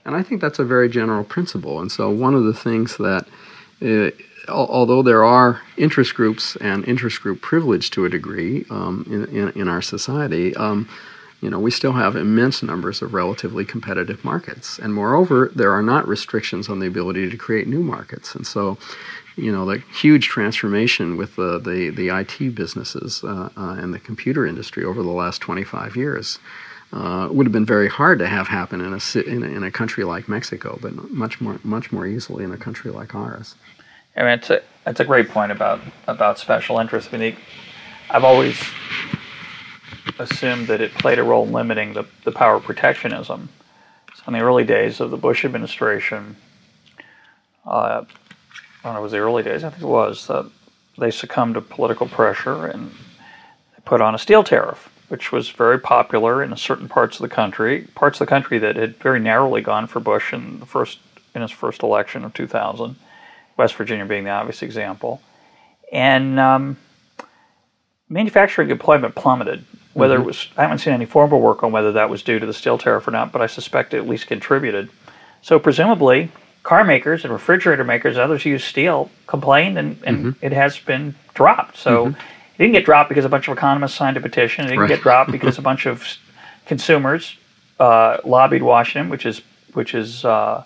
And 0.04 0.16
I 0.16 0.22
think 0.22 0.40
that's 0.40 0.58
a 0.58 0.64
very 0.64 0.88
general 0.88 1.24
principle. 1.24 1.80
And 1.80 1.92
so 1.92 2.08
one 2.10 2.34
of 2.34 2.44
the 2.44 2.54
things 2.54 2.96
that, 2.96 3.26
uh, 3.82 4.10
although 4.50 5.02
there 5.02 5.24
are 5.24 5.60
interest 5.76 6.14
groups 6.14 6.56
and 6.56 6.86
interest 6.86 7.20
group 7.20 7.42
privilege 7.42 7.90
to 7.90 8.04
a 8.06 8.08
degree 8.08 8.64
um, 8.70 9.04
in, 9.06 9.24
in, 9.36 9.48
in, 9.60 9.68
our 9.68 9.82
society, 9.82 10.56
um, 10.56 10.88
you 11.40 11.48
know, 11.48 11.58
we 11.58 11.70
still 11.70 11.92
have 11.92 12.16
immense 12.16 12.62
numbers 12.62 13.00
of 13.00 13.14
relatively 13.14 13.64
competitive 13.64 14.24
markets. 14.24 14.78
And 14.78 14.94
moreover, 14.94 15.50
there 15.54 15.72
are 15.72 15.82
not 15.82 16.06
restrictions 16.06 16.68
on 16.68 16.80
the 16.80 16.86
ability 16.86 17.30
to 17.30 17.36
create 17.36 17.66
new 17.66 17.82
markets. 17.82 18.34
And 18.34 18.46
so, 18.46 18.76
you 19.36 19.50
know, 19.50 19.64
the 19.64 19.78
huge 19.98 20.28
transformation 20.28 21.16
with 21.16 21.36
the, 21.36 21.58
the, 21.58 21.90
the 21.90 22.08
IT 22.08 22.54
businesses 22.54 23.24
uh, 23.24 23.48
uh, 23.56 23.76
and 23.78 23.94
the 23.94 23.98
computer 23.98 24.46
industry 24.46 24.84
over 24.84 25.02
the 25.02 25.10
last 25.10 25.40
25 25.40 25.96
years 25.96 26.38
uh, 26.92 27.28
would 27.30 27.46
have 27.46 27.52
been 27.52 27.66
very 27.66 27.88
hard 27.88 28.18
to 28.18 28.28
have 28.28 28.48
happen 28.48 28.80
in 28.80 28.92
a, 28.92 29.18
in 29.20 29.42
a, 29.42 29.46
in 29.46 29.62
a 29.62 29.70
country 29.70 30.04
like 30.04 30.28
Mexico, 30.28 30.78
but 30.82 30.92
much 31.10 31.40
more 31.40 31.60
much 31.62 31.92
more 31.92 32.04
easily 32.04 32.42
in 32.42 32.50
a 32.50 32.56
country 32.56 32.90
like 32.90 33.14
ours. 33.14 33.54
I 34.16 34.22
mean, 34.22 34.30
it's 34.30 34.50
a 34.50 34.60
it's 34.86 34.98
a 34.98 35.04
great 35.04 35.28
point 35.28 35.52
about 35.52 35.80
about 36.08 36.38
special 36.40 36.80
interests. 36.80 37.14
I 37.14 37.16
mean, 37.16 37.36
I've 38.10 38.24
always 38.24 38.60
assumed 40.20 40.68
that 40.68 40.80
it 40.80 40.92
played 40.94 41.18
a 41.18 41.22
role 41.22 41.46
in 41.46 41.52
limiting 41.52 41.92
the, 41.94 42.04
the 42.24 42.32
power 42.32 42.56
of 42.56 42.64
protectionism. 42.64 43.48
So 44.16 44.22
in 44.28 44.34
the 44.34 44.40
early 44.40 44.64
days 44.64 45.00
of 45.00 45.10
the 45.10 45.16
Bush 45.16 45.44
administration, 45.44 46.36
uh, 47.66 48.04
I 48.04 48.84
don't 48.84 48.94
know, 48.94 49.00
it 49.00 49.02
was 49.02 49.12
the 49.12 49.18
early 49.18 49.42
days, 49.42 49.64
I 49.64 49.70
think 49.70 49.82
it 49.82 49.86
was, 49.86 50.28
uh, 50.30 50.48
they 50.98 51.10
succumbed 51.10 51.54
to 51.54 51.60
political 51.60 52.06
pressure 52.06 52.66
and 52.66 52.90
they 52.90 53.82
put 53.84 54.00
on 54.00 54.14
a 54.14 54.18
steel 54.18 54.44
tariff 54.44 54.90
which 55.10 55.32
was 55.32 55.50
very 55.50 55.78
popular 55.78 56.40
in 56.40 56.56
certain 56.56 56.88
parts 56.88 57.16
of 57.16 57.22
the 57.22 57.34
country, 57.34 57.82
parts 57.96 58.20
of 58.20 58.26
the 58.26 58.30
country 58.30 58.58
that 58.58 58.76
had 58.76 58.96
very 58.98 59.18
narrowly 59.18 59.60
gone 59.60 59.88
for 59.88 59.98
Bush 59.98 60.32
in 60.32 60.60
the 60.60 60.66
first 60.66 61.00
in 61.34 61.42
his 61.42 61.50
first 61.50 61.82
election 61.82 62.24
of 62.24 62.32
2000, 62.32 62.94
West 63.56 63.74
Virginia 63.74 64.04
being 64.06 64.22
the 64.22 64.30
obvious 64.30 64.62
example, 64.62 65.20
and 65.92 66.38
um, 66.38 66.76
manufacturing 68.10 68.70
employment 68.70 69.14
plummeted. 69.14 69.64
Whether 69.94 70.14
mm-hmm. 70.16 70.22
it 70.22 70.26
was, 70.26 70.48
I 70.56 70.62
haven't 70.62 70.78
seen 70.78 70.92
any 70.92 71.06
formal 71.06 71.40
work 71.40 71.62
on 71.64 71.72
whether 71.72 71.92
that 71.92 72.10
was 72.10 72.22
due 72.22 72.38
to 72.38 72.46
the 72.46 72.52
steel 72.52 72.76
tariff 72.76 73.08
or 73.08 73.10
not, 73.10 73.32
but 73.32 73.40
I 73.40 73.46
suspect 73.46 73.94
it 73.94 73.98
at 73.98 74.08
least 74.08 74.26
contributed. 74.26 74.88
So 75.42 75.58
presumably, 75.58 76.30
car 76.62 76.84
makers 76.84 77.24
and 77.24 77.32
refrigerator 77.32 77.82
makers, 77.84 78.18
others 78.18 78.42
who 78.42 78.50
use 78.50 78.64
steel, 78.64 79.10
complained, 79.26 79.78
and, 79.78 79.98
and 80.04 80.18
mm-hmm. 80.18 80.44
it 80.44 80.52
has 80.52 80.78
been 80.78 81.14
dropped. 81.34 81.78
So. 81.78 82.08
Mm-hmm 82.08 82.20
it 82.60 82.64
didn't 82.64 82.74
get 82.74 82.84
dropped 82.84 83.08
because 83.08 83.24
a 83.24 83.28
bunch 83.30 83.48
of 83.48 83.56
economists 83.56 83.94
signed 83.94 84.18
a 84.18 84.20
petition. 84.20 84.66
It 84.66 84.68
didn't 84.68 84.80
right. 84.80 84.88
get 84.90 85.00
dropped 85.00 85.32
because 85.32 85.56
a 85.56 85.62
bunch 85.62 85.86
of 85.86 86.06
consumers 86.66 87.38
uh, 87.78 88.18
lobbied 88.22 88.62
Washington, 88.62 89.08
which 89.08 89.24
is 89.24 89.40
which 89.72 89.94
is 89.94 90.26
uh, 90.26 90.62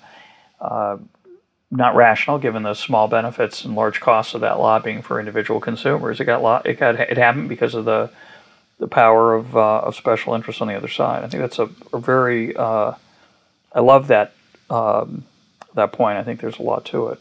uh, 0.60 0.96
not 1.76 1.96
rational 1.96 2.38
given 2.38 2.62
the 2.62 2.74
small 2.74 3.08
benefits 3.08 3.64
and 3.64 3.74
large 3.74 4.00
costs 4.00 4.34
of 4.34 4.40
that 4.42 4.60
lobbying 4.60 5.02
for 5.02 5.18
individual 5.18 5.60
consumers. 5.60 6.20
It 6.20 6.24
got 6.24 6.42
lo- 6.42 6.62
it 6.64 6.78
got 6.78 6.94
it 6.98 7.18
happened 7.18 7.48
because 7.48 7.74
of 7.74 7.84
the 7.84 8.10
the 8.78 8.88
power 8.88 9.34
of 9.34 9.56
uh, 9.56 9.80
of 9.80 9.96
special 9.96 10.34
interests 10.34 10.62
on 10.62 10.68
the 10.68 10.74
other 10.74 10.88
side. 10.88 11.24
I 11.24 11.28
think 11.28 11.42
that's 11.42 11.58
a, 11.58 11.68
a 11.92 11.98
very 11.98 12.56
uh, 12.56 12.92
I 13.72 13.80
love 13.80 14.08
that 14.08 14.34
um, 14.70 15.24
that 15.74 15.92
point. 15.92 16.18
I 16.18 16.22
think 16.22 16.40
there's 16.40 16.58
a 16.58 16.62
lot 16.62 16.84
to 16.86 17.08
it. 17.08 17.20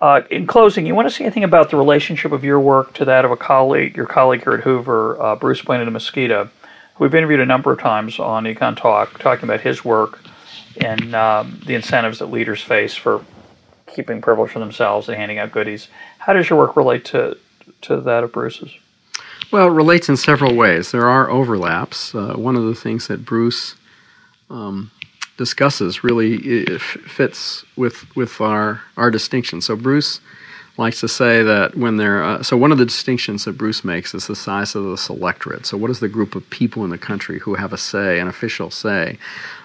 Uh, 0.00 0.22
in 0.30 0.46
closing, 0.46 0.86
you 0.86 0.94
want 0.94 1.08
to 1.08 1.14
say 1.14 1.24
anything 1.24 1.44
about 1.44 1.70
the 1.70 1.76
relationship 1.76 2.32
of 2.32 2.44
your 2.44 2.60
work 2.60 2.92
to 2.94 3.04
that 3.04 3.24
of 3.24 3.30
a 3.30 3.36
colleague, 3.36 3.96
your 3.96 4.06
colleague 4.06 4.42
here 4.42 4.54
at 4.54 4.60
Hoover, 4.60 5.20
uh, 5.20 5.36
Bruce 5.36 5.62
Bueno 5.62 5.84
de 5.84 5.90
Mesquita, 5.90 6.50
who 6.94 7.04
we've 7.04 7.14
interviewed 7.14 7.40
a 7.40 7.46
number 7.46 7.72
of 7.72 7.80
times 7.80 8.18
on 8.18 8.44
Econ 8.44 8.76
Talk, 8.76 9.18
talking 9.18 9.44
about 9.44 9.60
his 9.60 9.84
work 9.84 10.20
and 10.80 11.14
um, 11.14 11.60
the 11.64 11.74
incentives 11.74 12.18
that 12.18 12.26
leaders 12.26 12.60
face 12.60 12.94
for 12.94 13.24
keeping 13.94 14.20
privilege 14.20 14.50
for 14.50 14.58
themselves 14.58 15.08
and 15.08 15.16
handing 15.16 15.38
out 15.38 15.52
goodies. 15.52 15.88
How 16.18 16.32
does 16.32 16.48
your 16.50 16.58
work 16.58 16.76
relate 16.76 17.04
to 17.06 17.36
to 17.82 18.00
that 18.00 18.24
of 18.24 18.32
Bruce's? 18.32 18.76
Well, 19.50 19.68
it 19.68 19.72
relates 19.72 20.08
in 20.08 20.16
several 20.16 20.54
ways. 20.54 20.90
There 20.90 21.06
are 21.06 21.30
overlaps. 21.30 22.14
Uh, 22.14 22.34
one 22.34 22.56
of 22.56 22.64
the 22.64 22.74
things 22.74 23.08
that 23.08 23.24
Bruce 23.24 23.76
um, 24.50 24.90
discusses 25.36 26.02
really 26.02 26.66
fits 26.78 27.64
with 27.76 28.16
with 28.16 28.40
our 28.40 28.82
our 28.96 29.10
distinction. 29.10 29.60
So 29.60 29.76
Bruce 29.76 30.20
likes 30.76 31.00
to 31.00 31.08
say 31.08 31.42
that 31.42 31.76
when 31.76 31.96
they're 31.98 32.22
uh, 32.22 32.42
so 32.42 32.56
one 32.56 32.72
of 32.72 32.78
the 32.78 32.84
distinctions 32.84 33.44
that 33.44 33.56
Bruce 33.56 33.84
makes 33.84 34.12
is 34.12 34.26
the 34.26 34.34
size 34.34 34.74
of 34.74 34.84
the 34.84 34.98
selectorate. 34.98 35.66
So 35.66 35.76
what 35.76 35.90
is 35.90 36.00
the 36.00 36.08
group 36.08 36.34
of 36.34 36.48
people 36.50 36.84
in 36.84 36.90
the 36.90 36.98
country 36.98 37.38
who 37.38 37.54
have 37.54 37.72
a 37.72 37.78
say, 37.78 38.18
an 38.18 38.26
official 38.26 38.70
say, 38.70 39.18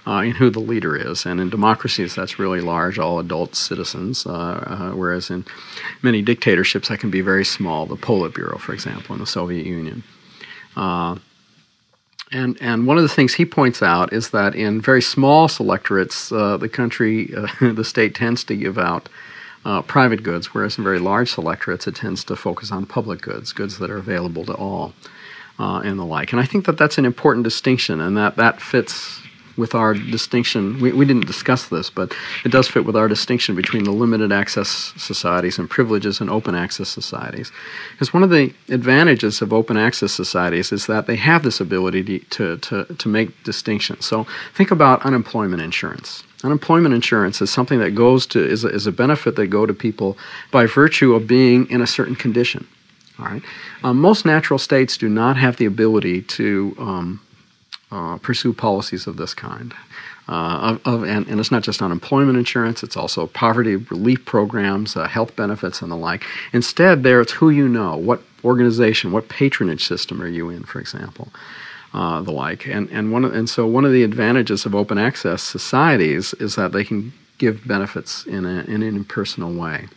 uh, 0.05 0.21
in 0.21 0.31
who 0.31 0.49
the 0.51 0.59
leader 0.59 0.95
is? 0.95 1.25
And 1.25 1.39
in 1.39 1.49
democracies, 1.49 2.13
that's 2.13 2.37
really 2.37 2.61
large, 2.61 2.99
all 2.99 3.19
adult 3.19 3.55
citizens. 3.55 4.25
Uh, 4.25 4.31
uh 4.31 4.91
whereas 4.91 5.29
in 5.31 5.45
many 6.03 6.21
dictatorships, 6.21 6.89
that 6.89 6.99
can 6.99 7.09
be 7.09 7.21
very 7.21 7.45
small. 7.45 7.87
The 7.87 7.95
Politburo, 7.95 8.59
for 8.59 8.73
example, 8.73 9.15
in 9.15 9.19
the 9.19 9.27
Soviet 9.27 9.65
Union. 9.65 10.03
Uh, 10.75 11.17
and 12.31 12.55
and 12.61 12.85
one 12.85 12.97
of 12.97 13.03
the 13.03 13.09
things 13.09 13.33
he 13.33 13.45
points 13.45 13.81
out 13.81 14.13
is 14.13 14.29
that 14.29 14.53
in 14.53 14.79
very 14.79 15.01
small 15.01 15.47
selectorates, 15.47 16.31
uh, 16.31 16.57
the 16.57 16.69
country, 16.69 17.25
the 17.59 17.83
state 17.83 18.13
tends 18.13 18.43
to 18.43 18.55
give 18.55 18.77
out 18.77 19.09
uh, 19.65 19.81
private 19.81 20.23
goods, 20.23 20.53
whereas 20.53 20.77
in 20.77 20.83
very 20.83 20.99
large 20.99 21.31
selectorates, 21.31 21.87
it 21.87 21.95
tends 21.95 22.23
to 22.25 22.35
focus 22.35 22.71
on 22.71 22.85
public 22.85 23.21
goods, 23.21 23.53
goods 23.53 23.77
that 23.79 23.89
are 23.89 23.97
available 23.97 24.45
to 24.45 24.53
all, 24.53 24.93
uh, 25.57 25.81
and 25.83 25.99
the 25.99 26.05
like. 26.05 26.31
And 26.31 26.39
I 26.39 26.45
think 26.45 26.65
that 26.65 26.77
that's 26.77 26.97
an 26.97 27.05
important 27.05 27.43
distinction, 27.43 27.99
and 27.99 28.15
that 28.17 28.35
that 28.37 28.61
fits 28.61 29.21
with 29.59 29.75
our 29.75 29.93
distinction. 29.93 30.79
We, 30.79 30.91
we 30.93 31.05
didn't 31.05 31.27
discuss 31.27 31.67
this, 31.67 31.89
but 31.89 32.13
it 32.45 32.51
does 32.51 32.67
fit 32.67 32.85
with 32.85 32.95
our 32.95 33.07
distinction 33.07 33.55
between 33.55 33.83
the 33.83 33.91
limited 33.91 34.31
access 34.31 34.69
societies 34.97 35.59
and 35.59 35.69
privileges 35.69 36.21
and 36.21 36.29
open 36.29 36.55
access 36.55 36.89
societies. 36.89 37.51
Because 37.91 38.13
one 38.13 38.23
of 38.23 38.29
the 38.29 38.53
advantages 38.69 39.41
of 39.41 39.53
open 39.53 39.77
access 39.77 40.11
societies 40.11 40.71
is 40.71 40.87
that 40.87 41.05
they 41.05 41.17
have 41.17 41.43
this 41.43 41.59
ability 41.59 42.19
to, 42.19 42.57
to, 42.57 42.85
to 42.85 43.09
make 43.09 43.43
distinctions. 43.43 44.05
So 44.05 44.25
think 44.55 44.71
about 44.71 45.05
unemployment 45.05 45.61
insurance. 45.61 46.23
Unemployment 46.43 46.95
insurance 46.95 47.41
is 47.41 47.51
something 47.51 47.79
that 47.79 47.91
goes 47.91 48.25
to 48.27 48.39
is 48.39 48.63
a, 48.63 48.69
is 48.69 48.87
a 48.87 48.91
benefit 48.91 49.35
that 49.35 49.47
go 49.47 49.65
to 49.65 49.73
people 49.73 50.17
by 50.51 50.65
virtue 50.65 51.13
of 51.13 51.27
being 51.27 51.69
in 51.69 51.81
a 51.81 51.87
certain 51.87 52.15
condition. 52.15 52.65
All 53.19 53.25
right. 53.25 53.41
Um, 53.83 53.99
most 53.99 54.25
natural 54.25 54.57
states 54.57 54.97
do 54.97 55.09
not 55.09 55.35
have 55.35 55.57
the 55.57 55.65
ability 55.65 56.21
to 56.21 56.75
um, 56.79 57.19
uh, 57.91 58.17
pursue 58.17 58.53
policies 58.53 59.07
of 59.07 59.17
this 59.17 59.33
kind. 59.33 59.73
Uh, 60.27 60.77
of, 60.85 60.93
of, 60.93 61.03
and, 61.03 61.27
and, 61.27 61.39
it's 61.39 61.49
not 61.49 61.63
just 61.63 61.81
unemployment 61.81 62.37
insurance, 62.37 62.83
it's 62.83 62.95
also 62.95 63.25
poverty 63.25 63.77
relief 63.77 64.23
programs, 64.25 64.95
uh, 64.95 65.07
health 65.07 65.35
benefits, 65.35 65.81
and 65.81 65.91
the 65.91 65.95
like. 65.95 66.23
Instead, 66.53 67.01
there 67.01 67.19
it's 67.19 67.31
who 67.31 67.49
you 67.49 67.67
know, 67.67 67.97
what 67.97 68.21
organization, 68.43 69.11
what 69.11 69.27
patronage 69.27 69.83
system 69.85 70.21
are 70.21 70.27
you 70.27 70.51
in, 70.51 70.63
for 70.63 70.79
example. 70.79 71.29
Uh, 71.91 72.21
the 72.21 72.31
like, 72.31 72.67
and 72.67 72.87
and 72.91 73.11
one 73.11 73.25
of, 73.25 73.33
and 73.33 73.49
so 73.49 73.65
one 73.65 73.83
of 73.83 73.91
the 73.91 74.03
advantages 74.03 74.67
of 74.67 74.75
open 74.75 74.99
access 74.99 75.41
societies 75.41 76.35
is 76.35 76.53
that 76.53 76.71
they 76.71 76.83
can 76.83 77.11
give 77.39 77.67
benefits 77.67 78.27
in, 78.27 78.45
a, 78.45 78.59
in 78.65 78.83
an 78.83 78.95
impersonal 78.95 79.51
way 79.51 79.87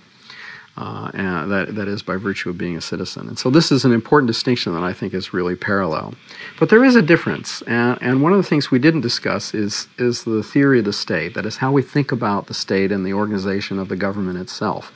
uh, 0.77 1.11
that, 1.47 1.75
that 1.75 1.87
is 1.87 2.03
by 2.03 2.17
virtue 2.17 2.49
of 2.49 2.57
being 2.57 2.77
a 2.77 2.81
citizen. 2.81 3.29
And 3.29 3.39
so 3.39 3.51
this 3.51 3.71
is 3.71 3.85
an 3.85 3.93
important 3.93 4.27
distinction 4.27 4.73
that 4.75 4.83
I 4.83 4.93
think 4.93 5.13
is 5.13 5.35
really 5.35 5.55
parallel. 5.55 6.15
But 6.59 6.71
there 6.71 6.83
is 6.83 6.97
a 6.97 7.03
difference, 7.03 7.63
and, 7.63 7.99
and 8.01 8.23
one 8.23 8.33
of 8.33 8.39
the 8.39 8.49
things 8.49 8.71
we 8.71 8.79
didn't 8.79 9.03
discuss 9.03 9.53
is, 9.53 9.87
is 9.99 10.25
the 10.25 10.43
theory 10.43 10.79
of 10.79 10.87
the 10.87 10.93
state, 10.93 11.35
that 11.35 11.45
is, 11.45 11.59
how 11.59 11.73
we 11.73 11.83
think 11.83 12.11
about 12.11 12.47
the 12.47 12.55
state 12.55 12.91
and 12.91 13.05
the 13.05 13.13
organization 13.13 13.79
of 13.79 13.89
the 13.89 13.97
government 13.97 14.39
itself. 14.39 14.93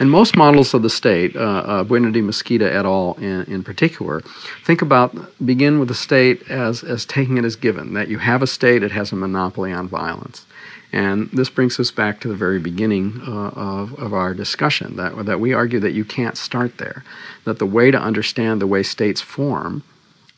And 0.00 0.10
most 0.10 0.36
models 0.36 0.74
of 0.74 0.82
the 0.82 0.90
state, 0.90 1.36
uh, 1.36 1.40
uh, 1.40 1.84
Bueno 1.84 2.10
de 2.10 2.22
Mesquita 2.22 2.72
et 2.72 2.84
al. 2.84 3.14
In, 3.20 3.44
in 3.44 3.62
particular, 3.62 4.22
think 4.64 4.82
about, 4.82 5.14
begin 5.44 5.78
with 5.78 5.88
the 5.88 5.94
state 5.94 6.50
as, 6.50 6.82
as 6.82 7.04
taking 7.04 7.36
it 7.36 7.44
as 7.44 7.54
given, 7.54 7.94
that 7.94 8.08
you 8.08 8.18
have 8.18 8.42
a 8.42 8.46
state, 8.46 8.82
it 8.82 8.90
has 8.90 9.12
a 9.12 9.16
monopoly 9.16 9.72
on 9.72 9.86
violence. 9.88 10.46
And 10.92 11.30
this 11.32 11.48
brings 11.48 11.78
us 11.78 11.90
back 11.90 12.20
to 12.20 12.28
the 12.28 12.34
very 12.34 12.58
beginning 12.58 13.20
uh, 13.26 13.50
of, 13.54 13.94
of 13.94 14.12
our 14.12 14.34
discussion 14.34 14.96
that, 14.96 15.24
that 15.26 15.38
we 15.38 15.52
argue 15.52 15.78
that 15.80 15.92
you 15.92 16.04
can't 16.04 16.36
start 16.36 16.78
there, 16.78 17.04
that 17.44 17.58
the 17.58 17.66
way 17.66 17.90
to 17.90 18.00
understand 18.00 18.60
the 18.60 18.66
way 18.66 18.82
states 18.82 19.20
form 19.20 19.84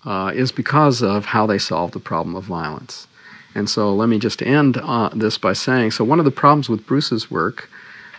uh, 0.04 0.32
is 0.34 0.52
because 0.52 1.02
of 1.02 1.24
how 1.26 1.46
they 1.46 1.58
solve 1.58 1.92
the 1.92 2.00
problem 2.00 2.36
of 2.36 2.44
violence. 2.44 3.06
And 3.54 3.68
so 3.68 3.94
let 3.94 4.08
me 4.08 4.18
just 4.18 4.42
end 4.42 4.78
uh, 4.78 5.10
this 5.14 5.38
by 5.38 5.52
saying 5.52 5.92
so, 5.92 6.04
one 6.04 6.18
of 6.18 6.24
the 6.24 6.30
problems 6.30 6.68
with 6.68 6.86
Bruce's 6.86 7.30
work 7.30 7.70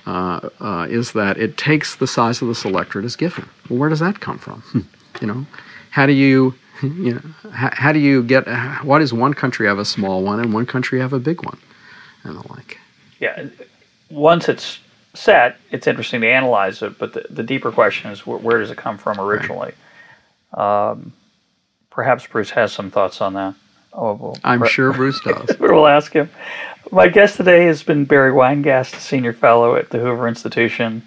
uh, 0.06 0.50
uh, 0.60 0.88
is 0.90 1.14
that 1.14 1.38
it 1.38 1.58
takes 1.58 1.96
the 1.96 2.08
size 2.08 2.42
of 2.42 2.48
the 2.48 2.56
selectorate 2.56 3.06
as 3.06 3.16
given. 3.16 3.48
Well, 3.70 3.80
where 3.80 3.90
does 3.90 4.00
that 4.00 4.20
come 4.20 4.38
from? 4.38 4.62
Hmm. 4.62 4.80
you 5.22 5.28
know, 5.28 5.46
how 5.92 6.06
do 6.06 6.14
you 6.14 6.56
you 6.84 7.14
know, 7.14 7.22
how, 7.52 7.70
how, 7.72 7.92
do 7.92 8.00
you 8.00 8.24
get, 8.24 8.46
why 8.84 9.00
does 9.00 9.14
one 9.14 9.34
country 9.34 9.68
have 9.68 9.80
a 9.80 9.86
small 9.86 10.22
one 10.24 10.40
and 10.40 10.54
one 10.54 10.66
country 10.66 11.00
have 11.00 11.14
a 11.14 11.20
big 11.20 11.44
one? 11.44 11.58
And 12.24 12.36
the 12.38 12.52
like. 12.52 12.80
Yeah, 13.20 13.48
once 14.10 14.50
it's 14.50 14.80
set, 15.14 15.58
it's 15.72 15.88
interesting 15.88 16.22
to 16.22 16.28
analyze 16.28 16.82
it, 16.82 16.98
but 16.98 17.14
the, 17.14 17.26
the 17.30 17.44
deeper 17.44 17.72
question 17.72 18.12
is 18.12 18.26
where, 18.26 18.38
where 18.38 18.60
does 18.60 18.72
it 18.72 18.78
come 18.78 18.98
from 18.98 19.20
originally? 19.20 19.74
Right. 20.56 20.90
Um, 20.92 21.14
Perhaps 21.94 22.26
Bruce 22.26 22.50
has 22.50 22.74
some 22.74 22.90
thoughts 22.90 23.22
on 23.22 23.34
that. 23.34 23.54
Oh, 23.94 24.14
well, 24.14 24.38
I'm 24.44 24.66
sure 24.66 24.92
Bruce 24.92 25.20
does. 25.24 25.60
we'll 25.60 25.86
ask 25.86 26.12
him. 26.12 26.28
My 26.92 27.08
guest 27.08 27.38
today 27.38 27.66
has 27.66 27.84
been 27.84 28.06
Barry 28.06 28.32
Weingast, 28.32 29.00
Senior 29.00 29.32
Fellow 29.32 29.76
at 29.76 29.92
the 29.92 30.00
Hoover 30.00 30.28
Institution. 30.28 31.04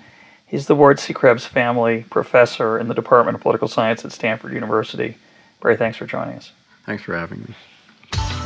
He's 0.46 0.68
the 0.68 0.76
Ward 0.76 1.00
C. 1.00 1.12
Krebs 1.12 1.44
Family 1.44 2.04
Professor 2.08 2.78
in 2.78 2.86
the 2.86 2.94
Department 2.94 3.34
of 3.34 3.42
Political 3.42 3.66
Science 3.66 4.04
at 4.04 4.12
Stanford 4.12 4.52
University. 4.52 5.16
Barry, 5.60 5.76
thanks 5.76 5.96
for 5.98 6.06
joining 6.06 6.36
us. 6.36 6.52
Thanks 6.84 7.02
for 7.02 7.16
having 7.16 7.40
me. 7.42 8.45